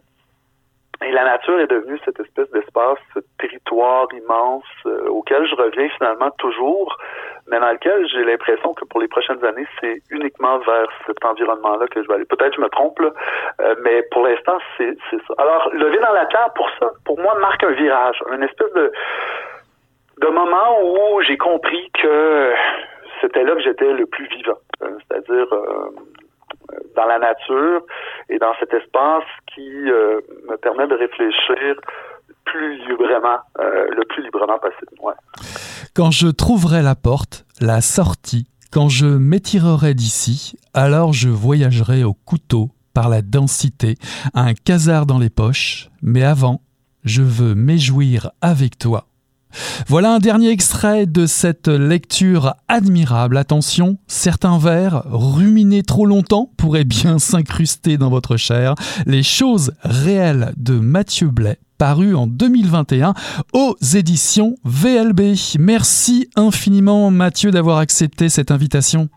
Et 1.04 1.12
la 1.12 1.24
nature 1.24 1.60
est 1.60 1.68
devenue 1.68 2.00
cette 2.06 2.20
espèce 2.20 2.50
d'espace, 2.52 3.00
ce 3.16 3.20
territoire 3.40 4.08
immense 4.14 4.64
euh, 4.86 5.08
auquel 5.08 5.48
je 5.48 5.56
reviens 5.56 5.90
finalement 5.98 6.30
toujours, 6.38 6.96
mais 7.48 7.60
dans 7.60 7.72
lequel 7.72 8.08
j'ai 8.08 8.24
l'impression 8.24 8.74
que 8.76 8.86
pour 8.86 9.02
les 9.02 9.08
prochaines 9.08 9.44
années, 9.44 9.66
c'est 9.80 10.02
uniquement 10.12 10.60
vers 10.60 10.88
cet 11.08 11.24
environnement-là 11.26 11.88
que 11.88 12.04
je 12.04 12.08
vais 12.08 12.14
aller. 12.14 12.26
Peut-être 12.26 12.56
je 12.56 12.62
me 12.62 12.70
trompe, 12.70 13.00
là, 13.00 13.10
euh, 13.62 13.76
mais 13.82 14.04
pour 14.12 14.28
l'instant, 14.28 14.60
c'est 14.78 14.96
ça. 15.10 15.34
Alors, 15.40 15.70
lever 15.74 15.98
dans 15.98 16.14
la 16.14 16.28
terre, 16.28 16.52
pour 16.54 16.70
ça, 16.80 16.92
pour 17.04 17.20
moi, 17.20 17.34
marque 17.40 17.64
un 17.64 17.72
virage, 17.72 18.22
une 18.32 18.44
espèce 18.44 18.72
de, 18.74 18.92
de 20.20 20.28
moment 20.28 20.84
où 20.84 21.22
j'ai 21.24 21.38
compris 21.38 21.90
que 22.00 22.54
c'était 23.22 23.44
là 23.44 23.56
que 23.56 23.62
j'étais 23.62 23.92
le 23.92 24.06
plus 24.06 24.28
vivant. 24.28 24.60
Euh, 24.84 24.98
c'est-à-dire 25.10 25.48
dans 26.96 27.06
la 27.06 27.20
nature 27.20 27.82
et 28.30 28.38
dans 28.38 28.54
cet 28.60 28.74
espace 28.74 29.24
qui 29.54 29.70
euh, 29.90 30.22
me 30.50 30.58
permet 30.58 30.88
de 30.88 30.96
réfléchir 30.96 31.76
plus 32.46 32.78
librement, 32.88 33.40
euh, 33.60 33.88
le 33.92 34.06
plus 34.06 34.24
librement 34.24 34.60
possible. 34.60 34.92
Quand 35.96 36.12
je 36.12 36.28
trouverai 36.28 36.82
la 36.82 36.96
porte, 36.96 37.46
la 37.60 37.82
sortie, 37.82 38.48
quand 38.72 38.90
je 38.90 39.06
m'étirerai 39.06 39.94
d'ici, 39.94 40.58
alors 40.74 41.14
je 41.14 41.30
voyagerai 41.30 42.04
au 42.04 42.14
couteau 42.14 42.70
par 42.94 43.10
la 43.10 43.22
densité, 43.22 43.96
un 44.34 44.54
casard 44.54 45.06
dans 45.06 45.20
les 45.20 45.30
poches, 45.30 45.90
mais 46.02 46.24
avant, 46.24 46.62
je 47.04 47.22
veux 47.22 47.56
m'éjouir 47.56 48.32
avec 48.42 48.78
toi 48.78 49.06
voilà 49.88 50.14
un 50.16 50.20
dernier 50.20 50.50
extrait 50.50 51.06
de 51.06 51.26
cette 51.26 51.68
lecture 51.68 52.56
admirable. 52.68 53.38
Attention, 53.38 53.98
certains 54.08 54.58
vers, 54.58 55.04
ruminés 55.06 55.84
trop 55.84 56.06
longtemps, 56.06 56.52
pourraient 56.58 56.84
bien 56.84 57.20
s'incruster 57.20 57.98
dans 57.98 58.10
votre 58.10 58.38
chair. 58.38 58.76
Les 59.06 59.24
choses 59.24 59.74
réelles 59.84 60.54
de 60.58 60.80
Mathieu 60.80 61.28
Blais, 61.28 61.60
paru 61.78 62.16
en 62.16 62.28
2021 62.28 63.14
aux 63.54 63.76
éditions 63.96 64.56
VLB. 64.64 65.36
Merci 65.60 66.30
infiniment 66.36 67.10
Mathieu 67.12 67.52
d'avoir 67.52 67.78
accepté 67.78 68.30
cette 68.30 68.52
invitation. 68.52 69.10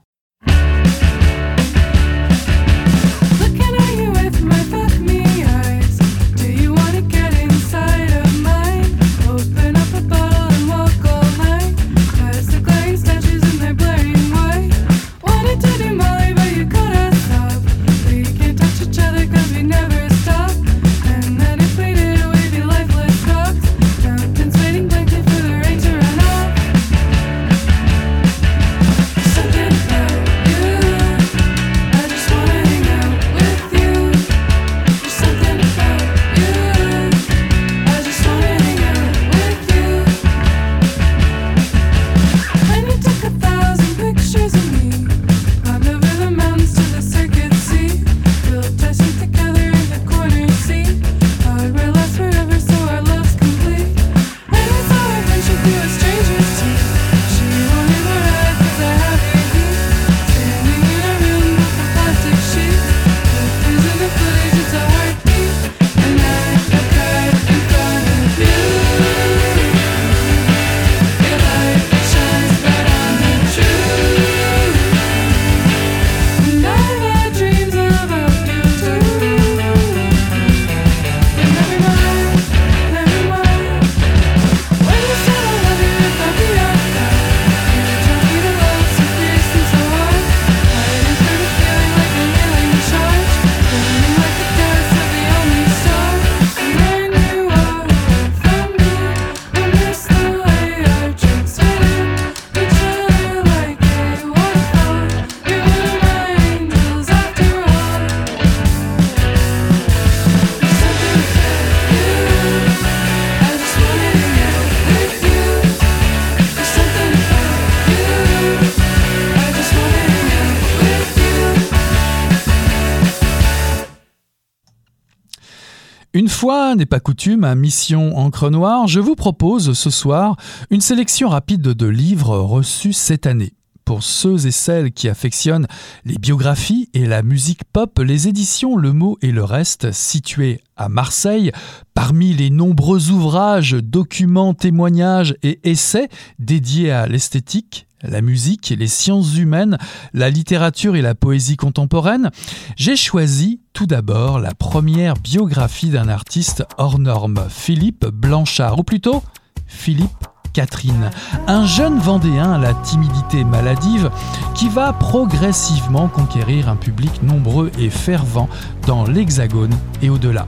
Fois 126.45 126.75
n'est 126.75 126.85
pas 126.85 127.01
coutume 127.01 127.43
à 127.43 127.55
Mission 127.55 128.19
Encre 128.19 128.51
Noire, 128.51 128.87
je 128.87 129.01
vous 129.01 129.15
propose 129.15 129.73
ce 129.73 129.89
soir 129.89 130.37
une 130.69 130.83
sélection 130.83 131.31
rapide 131.31 131.63
de 131.63 131.87
livres 131.87 132.37
reçus 132.37 132.93
cette 132.93 133.27
année. 133.27 133.55
Pour 133.87 134.03
ceux 134.03 134.47
et 134.47 134.51
celles 134.51 134.93
qui 134.93 135.09
affectionnent 135.09 135.67
les 136.05 136.19
biographies 136.19 136.91
et 136.93 137.07
la 137.07 137.23
musique 137.23 137.65
pop, 137.73 137.99
les 137.99 138.29
éditions 138.29 138.77
Le 138.77 138.93
Mot 138.93 139.17
et 139.23 139.33
le 139.33 139.43
Reste, 139.43 139.91
situées 139.93 140.61
à 140.77 140.91
Marseille, 140.91 141.51
parmi 141.95 142.35
les 142.35 142.51
nombreux 142.51 143.11
ouvrages, 143.11 143.73
documents, 143.73 144.53
témoignages 144.53 145.37
et 145.43 145.61
essais 145.65 146.11
dédiés 146.39 146.91
à 146.91 147.07
l'esthétique, 147.07 147.87
la 148.05 148.23
musique, 148.23 148.75
les 148.77 148.87
sciences 148.87 149.37
humaines, 149.37 149.79
la 150.13 150.31
littérature 150.31 150.97
et 150.97 151.03
la 151.03 151.15
poésie 151.15 151.57
contemporaine, 151.57 152.31
j'ai 152.77 152.97
choisi 152.97 153.61
tout 153.73 153.87
d'abord 153.87 154.39
la 154.39 154.55
première 154.55 155.15
biographie 155.15 155.91
d'un 155.91 156.09
artiste 156.09 156.65
hors 156.79 156.99
norme, 156.99 157.47
Philippe 157.49 158.07
Blanchard, 158.07 158.79
ou 158.79 158.85
plutôt 158.85 159.23
Philippe 159.67 160.11
Catherine, 160.53 161.11
un 161.49 161.67
jeune 161.67 161.99
Vendéen 161.99 162.53
à 162.53 162.59
la 162.59 162.75
timidité 162.75 163.43
maladive 163.43 164.11
qui 164.55 164.69
va 164.69 164.93
progressivement 164.93 166.09
conquérir 166.09 166.69
un 166.69 166.77
public 166.77 167.23
nombreux 167.25 167.73
et 167.79 167.91
fervent 167.91 168.49
dans 168.87 169.05
l'Hexagone 169.05 169.75
et 170.01 170.11
au-delà. 170.11 170.47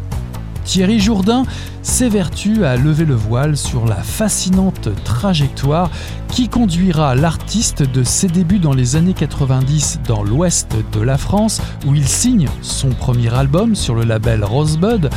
Thierry 0.65 1.01
Jourdain 1.01 1.45
s'évertue 1.87 2.65
à 2.65 2.77
lever 2.77 3.05
le 3.05 3.15
voile 3.15 3.57
sur 3.57 3.87
la 3.87 3.95
fascinante 3.95 4.89
trajectoire 5.05 5.89
qui 6.29 6.49
conduira 6.49 7.15
l'artiste 7.15 7.83
de 7.83 8.03
ses 8.03 8.27
débuts 8.27 8.59
dans 8.59 8.75
les 8.75 8.97
années 8.97 9.15
90 9.15 10.01
dans 10.07 10.23
l'ouest 10.25 10.75
de 10.93 11.01
la 11.01 11.17
France, 11.17 11.63
où 11.87 11.95
il 11.95 12.07
signe 12.07 12.49
son 12.61 12.91
premier 12.91 13.33
album 13.33 13.75
sur 13.75 13.95
le 13.95 14.03
label 14.03 14.45
Rosebud, 14.45 15.09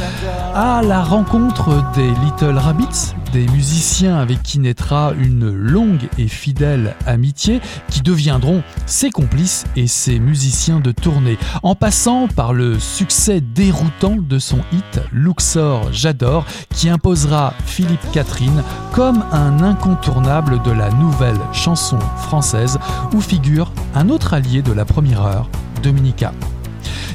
à 0.54 0.82
la 0.82 1.04
rencontre 1.04 1.84
des 1.96 2.08
Little 2.24 2.58
Rabbits, 2.58 3.14
des 3.34 3.48
musiciens 3.48 4.18
avec 4.18 4.42
qui 4.44 4.60
naîtra 4.60 5.14
une 5.20 5.52
longue 5.52 6.08
et 6.18 6.28
fidèle 6.28 6.96
amitié, 7.06 7.62
qui 7.90 8.02
deviendront 8.02 8.64
ses 8.86 9.10
complices 9.10 9.66
et 9.76 9.88
ses 9.88 10.20
musiciens 10.20 10.80
de 10.80 10.92
tournée, 10.92 11.38
en 11.64 11.76
passant 11.76 12.28
par 12.28 12.54
le 12.54 12.80
succès 12.80 13.42
déroutant 13.42 14.16
de 14.18 14.40
son 14.40 14.60
hit 14.72 15.02
Luxor 15.12 15.92
J'adore, 15.92 16.46
qui 16.76 16.90
imposera 16.90 17.54
Philippe 17.66 18.12
Catherine 18.12 18.64
comme 18.94 19.24
un 19.32 19.62
incontournable 19.64 20.62
de 20.64 20.72
la 20.72 20.90
nouvelle 20.92 21.40
chanson 21.54 22.00
française, 22.18 22.80
où 23.14 23.22
figure 23.22 23.72
un 23.96 24.10
autre 24.10 24.34
allié 24.34 24.62
de 24.62 24.72
la 24.72 24.86
première 24.86 25.24
heure, 25.24 25.50
Dominica. 25.84 26.34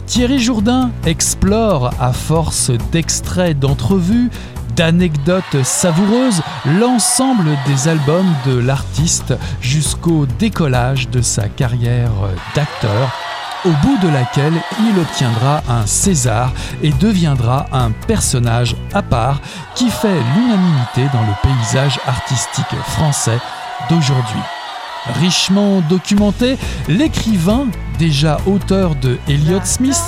Thierry 0.07 0.39
Jourdain 0.39 0.91
explore, 1.07 1.91
à 1.99 2.13
force 2.13 2.71
d'extraits 2.93 3.59
d'entrevues, 3.59 4.31
d'anecdotes 4.77 5.63
savoureuses, 5.63 6.43
l'ensemble 6.79 7.51
des 7.67 7.89
albums 7.89 8.33
de 8.47 8.59
l'artiste 8.59 9.35
jusqu'au 9.61 10.27
décollage 10.39 11.09
de 11.09 11.23
sa 11.23 11.49
carrière 11.49 12.13
d'acteur, 12.55 13.13
au 13.65 13.71
bout 13.87 13.99
de 14.03 14.09
laquelle 14.09 14.55
il 14.81 14.99
obtiendra 14.99 15.63
un 15.69 15.87
César 15.87 16.53
et 16.83 16.91
deviendra 16.91 17.67
un 17.73 17.91
personnage 18.07 18.77
à 18.93 19.03
part 19.03 19.41
qui 19.75 19.91
fait 19.91 20.21
l'unanimité 20.37 21.03
dans 21.13 21.23
le 21.23 21.35
paysage 21.43 21.99
artistique 22.07 22.79
français 22.89 23.39
d'aujourd'hui. 23.89 24.41
Richement 25.21 25.81
documenté, 25.89 26.57
l'écrivain, 26.89 27.67
déjà 27.99 28.39
auteur 28.47 28.95
de 28.97 29.19
Elliott 29.29 29.67
Smith, 29.67 30.03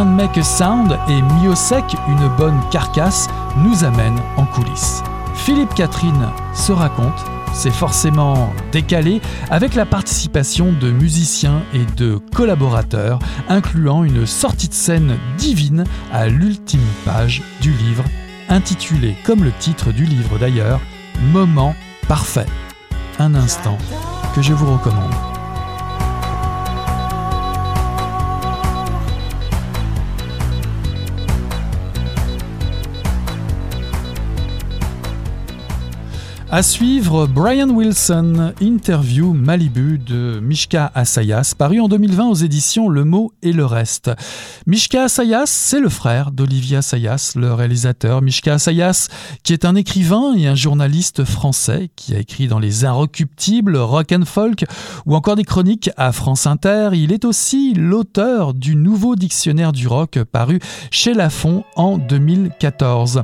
Make 0.00 0.38
a 0.38 0.42
Sound 0.42 0.98
et 1.08 1.20
Miosek, 1.20 1.84
une 2.08 2.28
bonne 2.38 2.58
carcasse, 2.70 3.28
nous 3.58 3.84
amène 3.84 4.18
en 4.38 4.46
coulisses. 4.46 5.02
Philippe 5.34 5.74
Catherine 5.74 6.30
se 6.54 6.72
raconte, 6.72 7.24
c'est 7.52 7.70
forcément 7.70 8.52
décalé, 8.72 9.20
avec 9.50 9.74
la 9.74 9.86
participation 9.86 10.72
de 10.72 10.90
musiciens 10.90 11.62
et 11.72 11.84
de 11.96 12.18
collaborateurs, 12.34 13.18
incluant 13.48 14.04
une 14.04 14.26
sortie 14.26 14.68
de 14.68 14.74
scène 14.74 15.16
divine 15.38 15.84
à 16.12 16.28
l'ultime 16.28 16.80
page 17.04 17.42
du 17.60 17.72
livre, 17.72 18.04
intitulé 18.48 19.14
comme 19.24 19.44
le 19.44 19.52
titre 19.52 19.92
du 19.92 20.04
livre 20.04 20.38
d'ailleurs, 20.38 20.80
Moment 21.30 21.74
parfait. 22.08 22.46
Un 23.18 23.34
instant 23.34 23.78
que 24.34 24.42
je 24.42 24.52
vous 24.52 24.72
recommande. 24.72 25.31
À 36.54 36.62
suivre, 36.62 37.26
Brian 37.26 37.70
Wilson, 37.70 38.52
interview 38.60 39.32
Malibu 39.32 39.96
de 39.96 40.38
Mishka 40.42 40.92
Asayas, 40.94 41.54
paru 41.56 41.80
en 41.80 41.88
2020 41.88 42.28
aux 42.28 42.34
éditions 42.34 42.90
Le 42.90 43.04
Mot 43.04 43.32
et 43.42 43.54
le 43.54 43.64
Reste. 43.64 44.10
Mishka 44.66 45.04
Asayas, 45.04 45.46
c'est 45.46 45.80
le 45.80 45.88
frère 45.88 46.30
d'Olivier 46.30 46.76
Assayas, 46.76 47.32
le 47.36 47.54
réalisateur. 47.54 48.20
Mishka 48.20 48.52
Asayas, 48.52 49.08
qui 49.44 49.54
est 49.54 49.64
un 49.64 49.74
écrivain 49.76 50.34
et 50.36 50.46
un 50.46 50.54
journaliste 50.54 51.24
français, 51.24 51.88
qui 51.96 52.14
a 52.14 52.18
écrit 52.18 52.48
dans 52.48 52.58
Les 52.58 52.84
Inrecuptibles, 52.84 53.78
Rock 53.78 54.12
and 54.12 54.26
Folk, 54.26 54.66
ou 55.06 55.16
encore 55.16 55.36
des 55.36 55.44
chroniques 55.44 55.88
à 55.96 56.12
France 56.12 56.46
Inter. 56.46 56.90
Il 56.92 57.14
est 57.14 57.24
aussi 57.24 57.72
l'auteur 57.72 58.52
du 58.52 58.76
nouveau 58.76 59.16
dictionnaire 59.16 59.72
du 59.72 59.88
rock 59.88 60.18
paru 60.30 60.58
chez 60.90 61.14
Lafon 61.14 61.64
en 61.76 61.96
2014. 61.96 63.22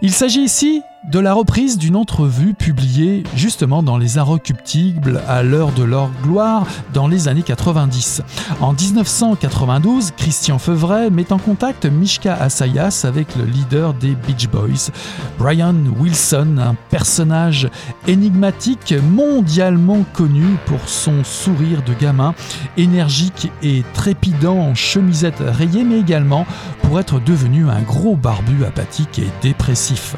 Il 0.00 0.12
s'agit 0.12 0.44
ici 0.44 0.80
de 1.10 1.18
la 1.18 1.34
reprise 1.34 1.76
d'une 1.76 1.96
entrevue 1.96 2.54
publiée 2.54 3.24
justement 3.34 3.82
dans 3.82 3.98
les 3.98 4.18
Inrecuptibles 4.18 5.20
à 5.26 5.42
l'heure 5.42 5.72
de 5.72 5.82
leur 5.82 6.08
gloire 6.22 6.66
dans 6.94 7.08
les 7.08 7.26
années 7.26 7.42
90. 7.42 8.22
En 8.60 8.72
1992, 8.72 10.12
Christian 10.16 10.58
Feuvret 10.58 11.10
met 11.10 11.32
en 11.32 11.38
contact 11.38 11.84
Mishka 11.86 12.34
Asayas 12.34 13.04
avec 13.04 13.34
le 13.34 13.44
leader 13.44 13.94
des 13.94 14.14
Beach 14.14 14.48
Boys, 14.48 14.92
Brian 15.36 15.74
Wilson, 15.98 16.58
un 16.58 16.76
personnage 16.90 17.68
énigmatique 18.06 18.94
mondialement 19.02 20.04
connu 20.12 20.58
pour 20.66 20.88
son 20.88 21.24
sourire 21.24 21.82
de 21.82 21.94
gamin, 21.94 22.34
énergique 22.76 23.50
et 23.62 23.82
trépidant 23.94 24.58
en 24.58 24.74
chemisette 24.76 25.40
rayée, 25.40 25.82
mais 25.82 25.98
également 25.98 26.46
pour 26.82 27.00
être 27.00 27.18
devenu 27.20 27.68
un 27.68 27.80
gros 27.80 28.14
barbu 28.14 28.64
apathique 28.64 29.18
et 29.18 29.28
dépressif. 29.42 30.14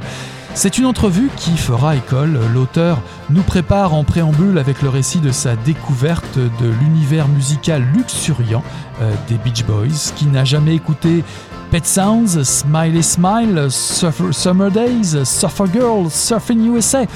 C'est 0.55 0.77
une 0.77 0.85
entrevue 0.85 1.31
qui 1.37 1.57
fera 1.57 1.97
école. 1.97 2.39
L'auteur 2.53 3.01
nous 3.31 3.43
prépare 3.43 3.95
en 3.95 4.05
préambule 4.05 4.59
avec 4.59 4.83
le 4.83 4.91
récit 4.91 5.19
de 5.19 5.33
sa 5.33 5.57
découverte 5.57 6.39
de 6.39 6.69
l'univers 6.69 7.27
musical 7.27 7.83
luxuriant 7.95 8.63
euh, 9.01 9.13
des 9.29 9.37
Beach 9.37 9.65
Boys, 9.65 10.13
qui 10.15 10.27
n'a 10.27 10.45
jamais 10.45 10.75
écouté 10.75 11.25
Pet 11.73 11.87
Sounds, 11.87 12.45
Smiley 12.45 13.01
Smile, 13.01 13.71
Summer 13.71 14.71
Days, 14.71 15.25
Surfer 15.25 15.65
Girl, 15.73 16.11
Surfing 16.11 16.71
USA. 16.71 17.07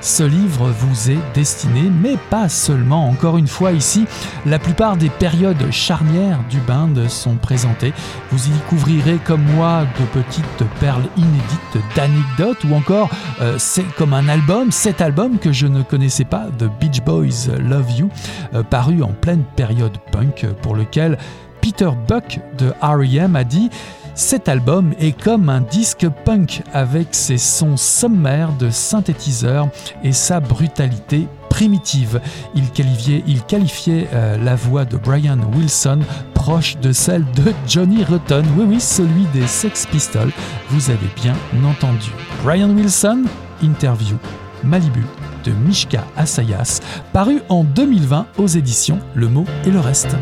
Ce 0.00 0.22
livre 0.22 0.70
vous 0.70 1.10
est 1.10 1.18
destiné, 1.34 1.90
mais 1.90 2.16
pas 2.30 2.48
seulement. 2.48 3.08
Encore 3.08 3.38
une 3.38 3.48
fois 3.48 3.72
ici, 3.72 4.06
la 4.46 4.60
plupart 4.60 4.96
des 4.96 5.08
périodes 5.08 5.68
charnières 5.72 6.38
du 6.48 6.60
band 6.60 6.94
sont 7.08 7.34
présentées. 7.34 7.92
Vous 8.30 8.46
y 8.46 8.50
découvrirez 8.50 9.18
comme 9.24 9.42
moi 9.56 9.84
de 9.98 10.22
petites 10.22 10.64
perles 10.78 11.08
inédites 11.16 11.84
d'anecdotes 11.96 12.62
ou 12.70 12.74
encore 12.76 13.10
euh, 13.40 13.56
c'est 13.58 13.82
comme 13.96 14.14
un 14.14 14.28
album, 14.28 14.70
cet 14.70 15.00
album 15.00 15.40
que 15.40 15.50
je 15.50 15.66
ne 15.66 15.82
connaissais 15.82 16.24
pas, 16.24 16.46
The 16.56 16.70
Beach 16.80 17.00
Boys 17.04 17.48
Love 17.58 17.90
You, 17.90 18.08
euh, 18.54 18.62
paru 18.62 19.02
en 19.02 19.10
pleine 19.12 19.42
période 19.56 19.98
punk 20.12 20.46
pour 20.62 20.76
lequel 20.76 21.18
Peter 21.60 21.90
Buck 22.06 22.38
de 22.58 22.74
R.E.M. 22.80 23.34
a 23.34 23.42
dit 23.42 23.70
cet 24.14 24.48
album 24.48 24.94
est 25.00 25.20
comme 25.20 25.48
un 25.48 25.60
disque 25.60 26.06
punk 26.24 26.62
avec 26.72 27.08
ses 27.12 27.38
sons 27.38 27.76
sommaires 27.76 28.52
de 28.58 28.70
synthétiseurs 28.70 29.68
et 30.02 30.12
sa 30.12 30.40
brutalité 30.40 31.26
primitive. 31.50 32.20
Il 32.54 32.70
qualifiait, 32.70 34.08
euh, 34.12 34.36
la 34.38 34.54
voix 34.54 34.84
de 34.84 34.96
Brian 34.96 35.38
Wilson 35.56 36.00
proche 36.32 36.76
de 36.78 36.92
celle 36.92 37.24
de 37.32 37.52
Johnny 37.66 38.04
Rotten. 38.04 38.44
Oui, 38.56 38.64
oui, 38.68 38.80
celui 38.80 39.24
des 39.32 39.46
Sex 39.46 39.86
Pistols. 39.86 40.32
Vous 40.68 40.90
avez 40.90 41.08
bien 41.16 41.34
entendu. 41.64 42.10
Brian 42.42 42.70
Wilson, 42.70 43.24
interview 43.62 44.16
Malibu 44.62 45.04
de 45.44 45.52
Mishka 45.52 46.04
Asayas, 46.16 46.80
paru 47.12 47.42
en 47.48 47.64
2020 47.64 48.26
aux 48.38 48.46
éditions 48.46 48.98
Le 49.14 49.28
Mot 49.28 49.44
et 49.66 49.70
le 49.70 49.80
Reste. 49.80 50.16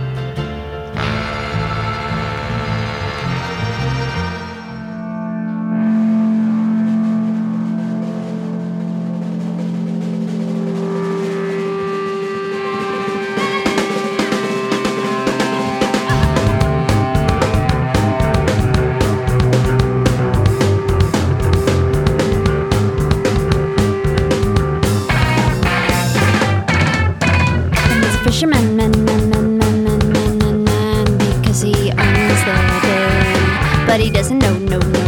But 33.93 34.01
he 34.01 34.09
doesn't 34.09 34.39
know, 34.39 34.55
no, 34.55 34.79
no, 34.79 35.02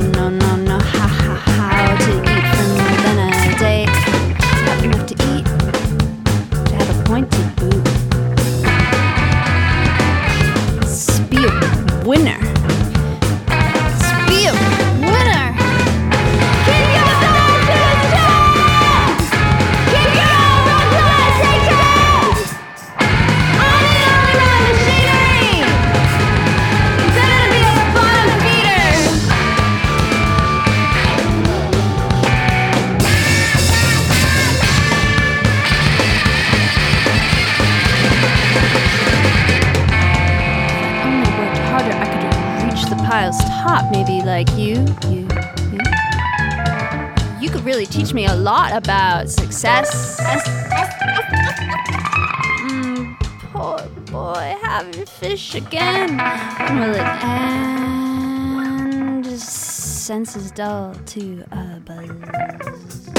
success. 49.65 50.19
Mm, 52.69 53.17
poor 53.53 53.81
boy, 54.13 54.55
having 54.63 55.07
fish 55.07 55.55
again. 55.55 56.19
Will 56.79 56.95
it 56.95 57.25
end? 57.25 59.27
Senses 59.27 60.51
dull 60.51 60.95
to 61.07 61.45
a 61.51 61.81
buzz. 61.81 63.14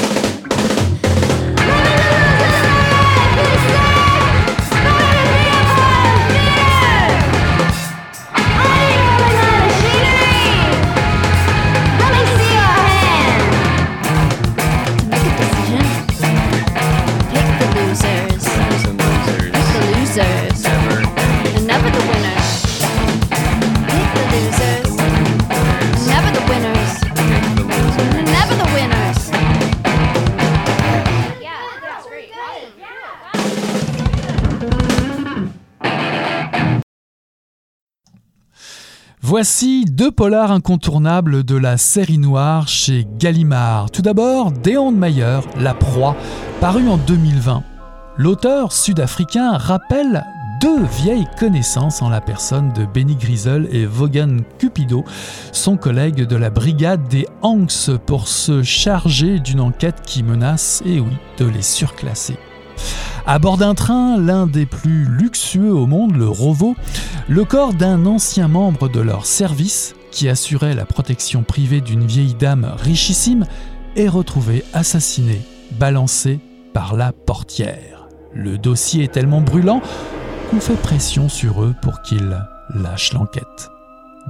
Voici 39.28 39.86
deux 39.86 40.12
polars 40.12 40.52
incontournables 40.52 41.44
de 41.44 41.56
la 41.56 41.78
série 41.78 42.20
noire 42.20 42.68
chez 42.68 43.08
Gallimard. 43.18 43.90
Tout 43.90 44.04
d'abord, 44.04 44.52
Deon 44.52 44.92
Mayer, 44.92 45.40
La 45.60 45.74
Proie, 45.74 46.16
paru 46.62 46.88
en 46.88 46.98
2020. 46.98 47.64
L'auteur 48.18 48.72
sud-africain 48.72 49.58
rappelle 49.58 50.24
deux 50.62 50.84
vieilles 50.84 51.26
connaissances 51.40 52.04
en 52.04 52.10
la 52.10 52.22
personne 52.22 52.72
de 52.74 52.86
Benny 52.86 53.16
Griesel 53.16 53.68
et 53.72 53.88
Vaughan 53.88 54.42
Cupido, 54.60 55.04
son 55.52 55.76
collègue 55.76 56.28
de 56.28 56.36
la 56.36 56.52
brigade 56.52 57.08
des 57.08 57.28
Hanks, 57.42 57.98
pour 58.06 58.28
se 58.28 58.62
charger 58.62 59.40
d'une 59.40 59.60
enquête 59.60 60.04
qui 60.06 60.22
menace, 60.22 60.84
et 60.86 61.00
oui, 61.00 61.18
de 61.40 61.46
les 61.46 61.64
surclasser. 61.64 62.38
À 63.28 63.40
bord 63.40 63.58
d'un 63.58 63.74
train, 63.74 64.20
l'un 64.20 64.46
des 64.46 64.68
plus 64.68 65.06
luxueux 65.06 65.74
au 65.74 65.88
monde, 65.88 66.16
le 66.16 66.28
Rovo, 66.28 66.76
le 67.28 67.44
corps 67.44 67.74
d'un 67.74 68.06
ancien 68.06 68.48
membre 68.48 68.88
de 68.88 69.00
leur 69.00 69.26
service, 69.26 69.96
qui 70.12 70.30
assurait 70.30 70.76
la 70.76 70.86
protection 70.86 71.42
privée 71.42 71.82
d'une 71.82 72.06
vieille 72.06 72.36
dame 72.36 72.72
richissime, 72.78 73.48
est 73.96 74.08
retrouvé 74.08 74.64
assassiné, 74.74 75.42
balancé 75.80 76.40
par 76.72 76.96
la 76.96 77.14
portière. 77.14 78.08
Le 78.32 78.60
dossier 78.60 79.06
est 79.06 79.14
tellement 79.14 79.42
brûlant 79.42 79.82
qu'on 80.52 80.60
fait 80.60 80.80
pression 80.80 81.28
sur 81.28 81.64
eux 81.64 81.74
pour 81.82 82.04
qu'ils 82.04 82.38
lâchent 82.76 83.14
l'enquête. 83.14 83.72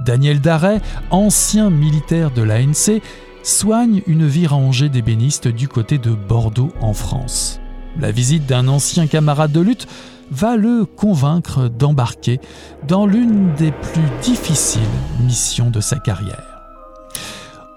Daniel 0.06 0.40
Darret, 0.40 0.80
ancien 1.10 1.68
militaire 1.68 2.30
de 2.30 2.40
l'ANC, 2.40 3.02
soigne 3.42 4.02
une 4.06 4.26
vie 4.26 4.46
rangée 4.46 4.88
d'ébénistes 4.88 5.48
du 5.48 5.68
côté 5.68 5.98
de 5.98 6.12
Bordeaux 6.12 6.72
en 6.80 6.94
France. 6.94 7.60
La 8.00 8.10
visite 8.10 8.46
d'un 8.46 8.68
ancien 8.68 9.06
camarade 9.06 9.52
de 9.52 9.60
lutte 9.60 9.86
va 10.30 10.56
le 10.56 10.84
convaincre 10.84 11.68
d'embarquer 11.68 12.40
dans 12.86 13.06
l'une 13.06 13.54
des 13.54 13.70
plus 13.70 14.08
difficiles 14.22 14.82
missions 15.20 15.70
de 15.70 15.80
sa 15.80 15.98
carrière. 15.98 16.56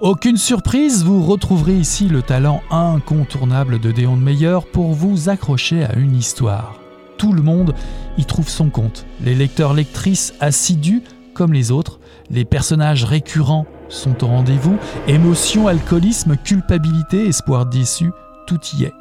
Aucune 0.02 0.38
surprise, 0.38 1.04
vous 1.04 1.24
retrouverez 1.24 1.76
ici 1.76 2.08
le 2.08 2.22
talent 2.22 2.62
incontournable 2.72 3.80
de 3.80 3.92
Déon 3.92 4.16
Meyer 4.16 4.60
pour 4.72 4.94
vous 4.94 5.30
accrocher 5.30 5.84
à 5.84 5.96
une 5.96 6.16
histoire. 6.16 6.80
Tout 7.18 7.34
le 7.34 7.42
monde 7.42 7.74
y 8.18 8.26
trouve 8.26 8.50
son 8.50 8.70
compte. 8.70 9.06
Les 9.22 9.36
lecteurs-lectrices 9.36 10.34
assidus 10.40 11.04
comme 11.34 11.54
les 11.54 11.72
autres, 11.72 12.00
les 12.30 12.44
personnages 12.44 13.06
récurrents 13.06 13.66
sont 13.88 14.24
au 14.24 14.28
rendez-vous, 14.28 14.78
émotion, 15.08 15.68
alcoolisme, 15.68 16.36
culpabilité, 16.36 17.28
espoir 17.28 17.66
déçu, 17.66 18.12
tout 18.46 18.60
y 18.78 18.84
est. 18.84 18.94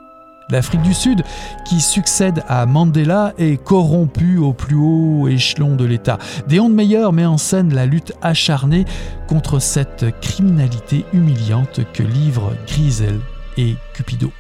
L'Afrique 0.50 0.82
du 0.82 0.94
Sud, 0.94 1.24
qui 1.66 1.80
succède 1.80 2.42
à 2.48 2.64
Mandela, 2.64 3.34
est 3.36 3.62
corrompue 3.62 4.38
au 4.38 4.54
plus 4.54 4.76
haut 4.76 5.28
échelon 5.28 5.76
de 5.76 5.84
l'État. 5.84 6.18
Déon 6.46 6.70
de 6.70 6.74
Meyer 6.74 7.12
met 7.12 7.26
en 7.26 7.36
scène 7.36 7.74
la 7.74 7.84
lutte 7.84 8.14
acharnée 8.22 8.86
contre 9.26 9.58
cette 9.58 10.06
criminalité 10.20 11.04
humiliante 11.12 11.80
que 11.92 12.02
livrent 12.02 12.54
Grisel 12.66 13.20
et 13.58 13.76
Cupido. 13.92 14.32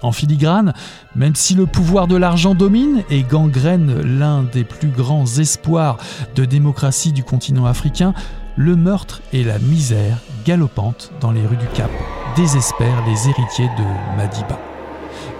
En 0.00 0.12
filigrane, 0.12 0.72
même 1.14 1.34
si 1.34 1.54
le 1.54 1.66
pouvoir 1.66 2.06
de 2.06 2.16
l'argent 2.16 2.54
domine 2.54 3.02
et 3.10 3.22
gangrène 3.22 4.00
l'un 4.00 4.42
des 4.44 4.64
plus 4.64 4.88
grands 4.88 5.26
espoirs 5.26 5.98
de 6.34 6.44
démocratie 6.44 7.12
du 7.12 7.22
continent 7.22 7.66
africain, 7.66 8.14
le 8.56 8.76
meurtre 8.76 9.20
et 9.32 9.44
la 9.44 9.58
misère 9.58 10.18
galopante 10.46 11.12
dans 11.20 11.32
les 11.32 11.46
rues 11.46 11.56
du 11.56 11.66
Cap 11.74 11.90
désespèrent 12.36 13.04
les 13.06 13.28
héritiers 13.28 13.70
de 13.78 14.16
Madiba. 14.16 14.73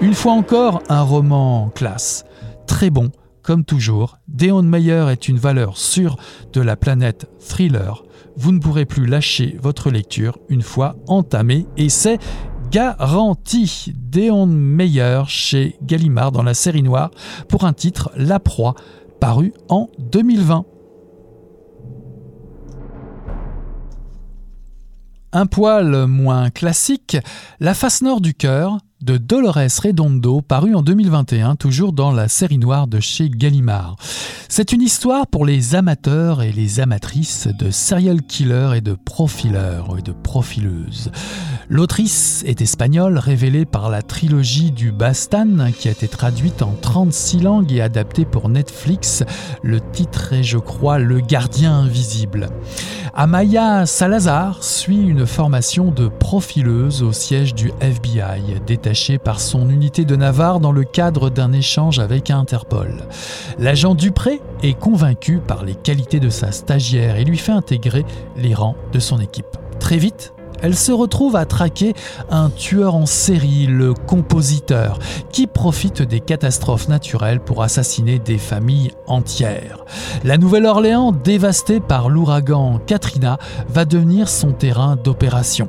Une 0.00 0.14
fois 0.14 0.32
encore, 0.32 0.82
un 0.88 1.02
roman 1.02 1.70
classe, 1.74 2.24
très 2.66 2.90
bon, 2.90 3.10
comme 3.42 3.64
toujours. 3.64 4.18
Deon 4.26 4.62
Meyer 4.62 5.06
est 5.10 5.28
une 5.28 5.38
valeur 5.38 5.76
sûre 5.76 6.16
de 6.52 6.60
la 6.60 6.76
planète 6.76 7.28
thriller. 7.38 8.02
Vous 8.36 8.50
ne 8.50 8.58
pourrez 8.58 8.86
plus 8.86 9.06
lâcher 9.06 9.56
votre 9.62 9.90
lecture 9.90 10.38
une 10.48 10.62
fois 10.62 10.96
entamée 11.06 11.66
et 11.76 11.88
c'est 11.88 12.18
garanti. 12.70 13.92
Deon 13.96 14.46
Meyer 14.46 15.22
chez 15.28 15.76
Gallimard 15.82 16.32
dans 16.32 16.42
la 16.42 16.54
série 16.54 16.82
noire 16.82 17.10
pour 17.48 17.64
un 17.64 17.72
titre 17.72 18.10
La 18.16 18.40
Proie, 18.40 18.74
paru 19.20 19.52
en 19.68 19.88
2020. 19.98 20.64
Un 25.36 25.46
poil 25.46 26.06
moins 26.06 26.50
classique, 26.50 27.16
La 27.58 27.74
face 27.74 28.02
nord 28.02 28.20
du 28.20 28.34
cœur 28.34 28.78
de 29.04 29.18
Dolores 29.18 29.82
Redondo, 29.82 30.40
paru 30.40 30.74
en 30.74 30.80
2021, 30.80 31.56
toujours 31.56 31.92
dans 31.92 32.10
la 32.10 32.26
série 32.28 32.56
noire 32.56 32.86
de 32.86 33.00
chez 33.00 33.28
Gallimard. 33.28 33.96
C'est 34.48 34.72
une 34.72 34.80
histoire 34.80 35.26
pour 35.26 35.44
les 35.44 35.74
amateurs 35.74 36.42
et 36.42 36.52
les 36.52 36.80
amatrices 36.80 37.48
de 37.48 37.70
serial 37.70 38.22
killers 38.22 38.72
et 38.76 38.80
de 38.80 38.94
profileurs 38.94 39.98
et 39.98 40.02
de 40.02 40.12
profileuses. 40.12 41.10
L'autrice 41.68 42.44
est 42.46 42.62
espagnole, 42.62 43.18
révélée 43.18 43.66
par 43.66 43.90
la 43.90 44.00
trilogie 44.00 44.70
du 44.70 44.90
Bastan, 44.90 45.72
qui 45.78 45.88
a 45.88 45.90
été 45.90 46.08
traduite 46.08 46.62
en 46.62 46.74
36 46.80 47.40
langues 47.40 47.72
et 47.72 47.82
adaptée 47.82 48.24
pour 48.24 48.48
Netflix. 48.48 49.22
Le 49.62 49.80
titre 49.80 50.32
est, 50.32 50.42
je 50.42 50.58
crois, 50.58 50.98
Le 50.98 51.20
gardien 51.20 51.74
invisible. 51.74 52.48
Amaya 53.16 53.86
Salazar 53.86 54.64
suit 54.64 55.00
une 55.00 55.26
formation 55.26 55.90
de 55.90 56.08
profileuse 56.08 57.02
au 57.02 57.12
siège 57.12 57.54
du 57.54 57.70
FBI, 57.80 58.60
par 59.22 59.40
son 59.40 59.70
unité 59.70 60.04
de 60.04 60.14
Navarre 60.14 60.60
dans 60.60 60.70
le 60.70 60.84
cadre 60.84 61.28
d'un 61.28 61.52
échange 61.52 61.98
avec 61.98 62.30
Interpol. 62.30 63.08
L'agent 63.58 63.96
Dupré 63.96 64.40
est 64.62 64.78
convaincu 64.78 65.38
par 65.38 65.64
les 65.64 65.74
qualités 65.74 66.20
de 66.20 66.28
sa 66.28 66.52
stagiaire 66.52 67.16
et 67.16 67.24
lui 67.24 67.36
fait 67.36 67.52
intégrer 67.52 68.04
les 68.36 68.54
rangs 68.54 68.76
de 68.92 69.00
son 69.00 69.18
équipe. 69.18 69.56
Très 69.80 69.96
vite, 69.96 70.32
elle 70.62 70.76
se 70.76 70.92
retrouve 70.92 71.34
à 71.34 71.44
traquer 71.44 71.92
un 72.30 72.50
tueur 72.50 72.94
en 72.94 73.04
série, 73.04 73.66
le 73.66 73.94
compositeur, 73.94 75.00
qui 75.32 75.48
profite 75.48 76.02
des 76.02 76.20
catastrophes 76.20 76.86
naturelles 76.86 77.40
pour 77.40 77.64
assassiner 77.64 78.20
des 78.20 78.38
familles 78.38 78.92
entières. 79.08 79.84
La 80.22 80.38
Nouvelle-Orléans, 80.38 81.10
dévastée 81.10 81.80
par 81.80 82.08
l'ouragan 82.08 82.78
Katrina, 82.86 83.38
va 83.68 83.84
devenir 83.84 84.28
son 84.28 84.52
terrain 84.52 84.94
d'opération. 84.94 85.68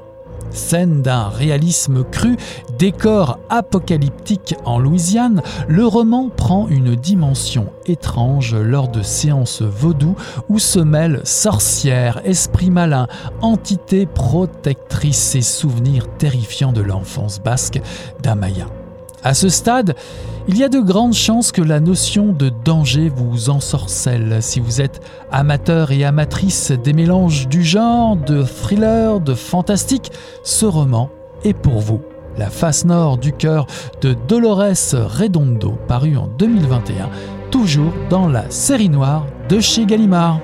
Scène 0.55 1.01
d'un 1.01 1.27
réalisme 1.27 2.03
cru, 2.03 2.37
décor 2.77 3.39
apocalyptique 3.49 4.55
en 4.65 4.79
Louisiane, 4.79 5.41
le 5.67 5.85
roman 5.85 6.29
prend 6.29 6.67
une 6.67 6.95
dimension 6.95 7.67
étrange 7.85 8.55
lors 8.55 8.87
de 8.87 9.01
séances 9.01 9.61
vaudou 9.61 10.15
où 10.49 10.59
se 10.59 10.79
mêlent 10.79 11.21
sorcières, 11.23 12.21
esprits 12.25 12.71
malins, 12.71 13.07
entités 13.41 14.05
protectrices 14.05 15.35
et 15.35 15.41
souvenirs 15.41 16.07
terrifiants 16.17 16.73
de 16.73 16.81
l'enfance 16.81 17.39
basque 17.39 17.81
d'Amaya. 18.23 18.67
À 19.26 19.34
ce 19.34 19.49
stade, 19.49 19.95
il 20.47 20.55
y 20.55 20.63
a 20.63 20.69
de 20.69 20.80
grandes 20.80 21.15
chances 21.15 21.51
que 21.51 21.63
la 21.63 21.80
notion 21.80 22.32
de 22.32 22.49
danger 22.63 23.09
vous 23.09 23.49
ensorcelle 23.49 24.38
si 24.39 24.59
vous 24.59 24.82
êtes 24.82 25.01
amateur 25.32 25.91
et 25.91 26.05
amatrice 26.05 26.69
des 26.71 26.93
mélanges 26.93 27.47
du 27.47 27.63
genre, 27.63 28.15
de 28.17 28.43
thriller, 28.43 29.19
de 29.19 29.34
fantastique. 29.34 30.11
Ce 30.43 30.67
roman 30.67 31.09
est 31.43 31.55
pour 31.55 31.80
vous. 31.80 32.01
La 32.38 32.51
face 32.51 32.86
nord 32.86 33.17
du 33.17 33.34
cœur 33.34 33.65
de 34.01 34.15
Dolores 34.28 34.93
Redondo, 34.93 35.71
paru 35.88 36.17
en 36.17 36.28
2021, 36.28 37.09
toujours 37.49 37.93
dans 38.11 38.28
la 38.28 38.47
série 38.51 38.89
noire 38.89 39.26
de 39.49 39.59
chez 39.59 39.88
Gallimard. 39.88 40.39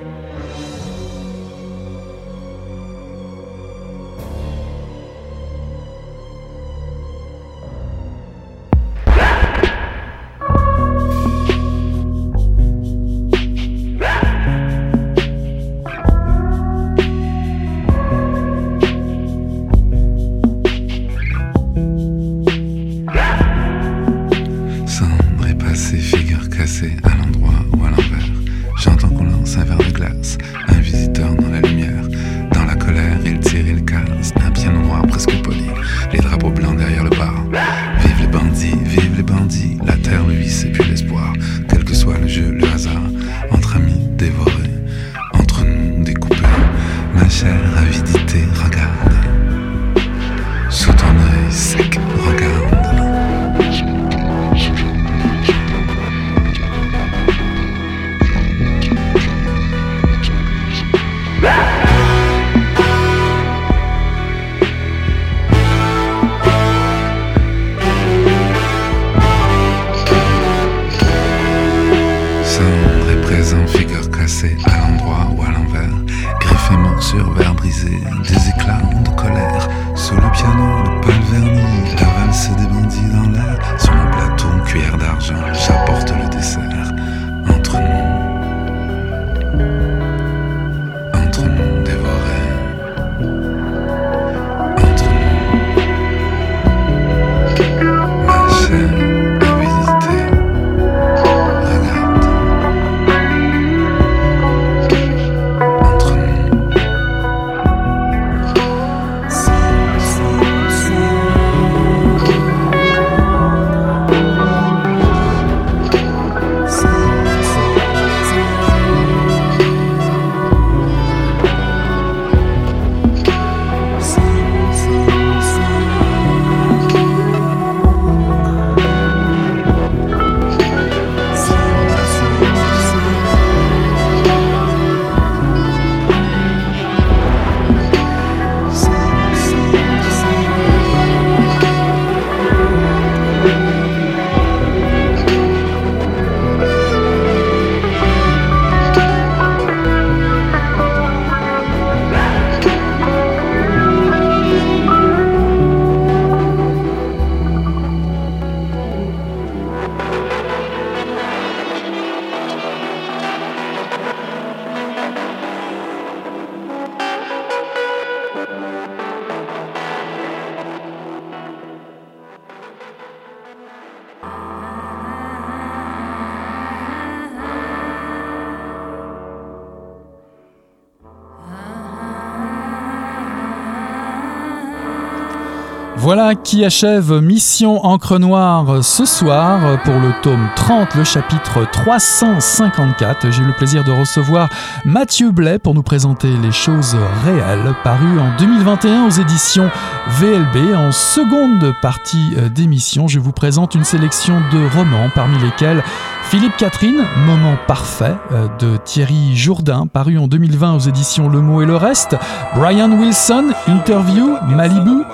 Voilà 186.14 186.34
qui 186.34 186.62
achève 186.62 187.22
Mission 187.22 187.86
Encre 187.86 188.18
Noire 188.18 188.84
ce 188.84 189.06
soir 189.06 189.80
pour 189.82 189.94
le 189.94 190.12
tome 190.20 190.46
30, 190.56 190.94
le 190.96 191.04
chapitre 191.04 191.66
354. 191.72 193.30
J'ai 193.30 193.40
eu 193.40 193.46
le 193.46 193.54
plaisir 193.54 193.82
de 193.82 193.92
recevoir 193.92 194.50
Mathieu 194.84 195.30
Blais 195.30 195.58
pour 195.58 195.74
nous 195.74 195.82
présenter 195.82 196.28
les 196.42 196.52
choses 196.52 196.98
réelles, 197.24 197.74
paru 197.82 198.20
en 198.20 198.36
2021 198.36 199.06
aux 199.06 199.10
éditions 199.10 199.70
VLB. 200.18 200.74
En 200.76 200.92
seconde 200.92 201.72
partie 201.80 202.34
euh, 202.36 202.50
d'émission, 202.50 203.08
je 203.08 203.18
vous 203.18 203.32
présente 203.32 203.74
une 203.74 203.84
sélection 203.84 204.34
de 204.52 204.76
romans, 204.76 205.08
parmi 205.14 205.38
lesquels 205.38 205.82
Philippe 206.24 206.58
Catherine, 206.58 207.04
Moment 207.26 207.56
parfait 207.66 208.16
euh, 208.32 208.48
de 208.58 208.76
Thierry 208.76 209.34
Jourdain, 209.34 209.86
paru 209.86 210.18
en 210.18 210.28
2020 210.28 210.74
aux 210.74 210.78
éditions 210.80 211.30
Le 211.30 211.40
Mot 211.40 211.62
et 211.62 211.66
le 211.66 211.76
Reste. 211.76 212.16
Brian 212.54 212.90
Wilson, 212.92 213.52
Interview, 213.66 214.36
Malibu 214.46 215.04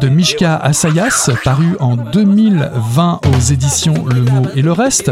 de 0.00 0.08
Mishka 0.08 0.47
Asayas, 0.56 1.30
paru 1.44 1.76
en 1.80 1.96
2020 1.96 3.20
aux 3.26 3.40
éditions 3.52 3.94
Le 4.06 4.22
Mot 4.22 4.46
et 4.54 4.62
le 4.62 4.72
Reste. 4.72 5.10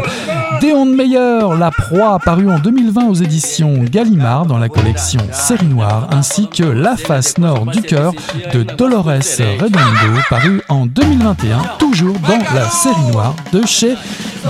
Deon 0.61 0.85
Meyer, 0.85 1.39
La 1.59 1.71
Proie, 1.71 2.19
paru 2.19 2.49
en 2.49 2.59
2020 2.59 3.07
aux 3.07 3.13
éditions 3.13 3.73
Gallimard 3.83 4.45
dans 4.45 4.57
la 4.57 4.69
collection 4.69 5.19
Série 5.31 5.67
Noire, 5.67 6.07
ainsi 6.11 6.47
que 6.49 6.63
La 6.63 6.97
face 6.97 7.37
nord 7.37 7.65
du 7.67 7.81
cœur 7.81 8.13
de 8.53 8.63
Dolores 8.63 9.05
Redondo, 9.05 10.21
paru 10.29 10.61
en 10.69 10.85
2021, 10.85 11.61
toujours 11.79 12.17
dans 12.19 12.55
la 12.55 12.69
série 12.69 13.11
noire 13.11 13.35
de 13.53 13.65
chez 13.65 13.95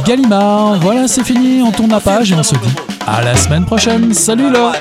Gallimard. 0.05 0.79
Voilà, 0.79 1.07
c'est 1.07 1.23
fini, 1.23 1.61
on 1.61 1.71
tourne 1.71 1.91
la 1.91 1.99
page 1.99 2.31
et 2.31 2.35
on 2.35 2.43
se 2.43 2.55
dit 2.55 2.75
à 3.05 3.21
la 3.21 3.35
semaine 3.35 3.65
prochaine. 3.65 4.13
Salut 4.13 4.51
là 4.51 4.71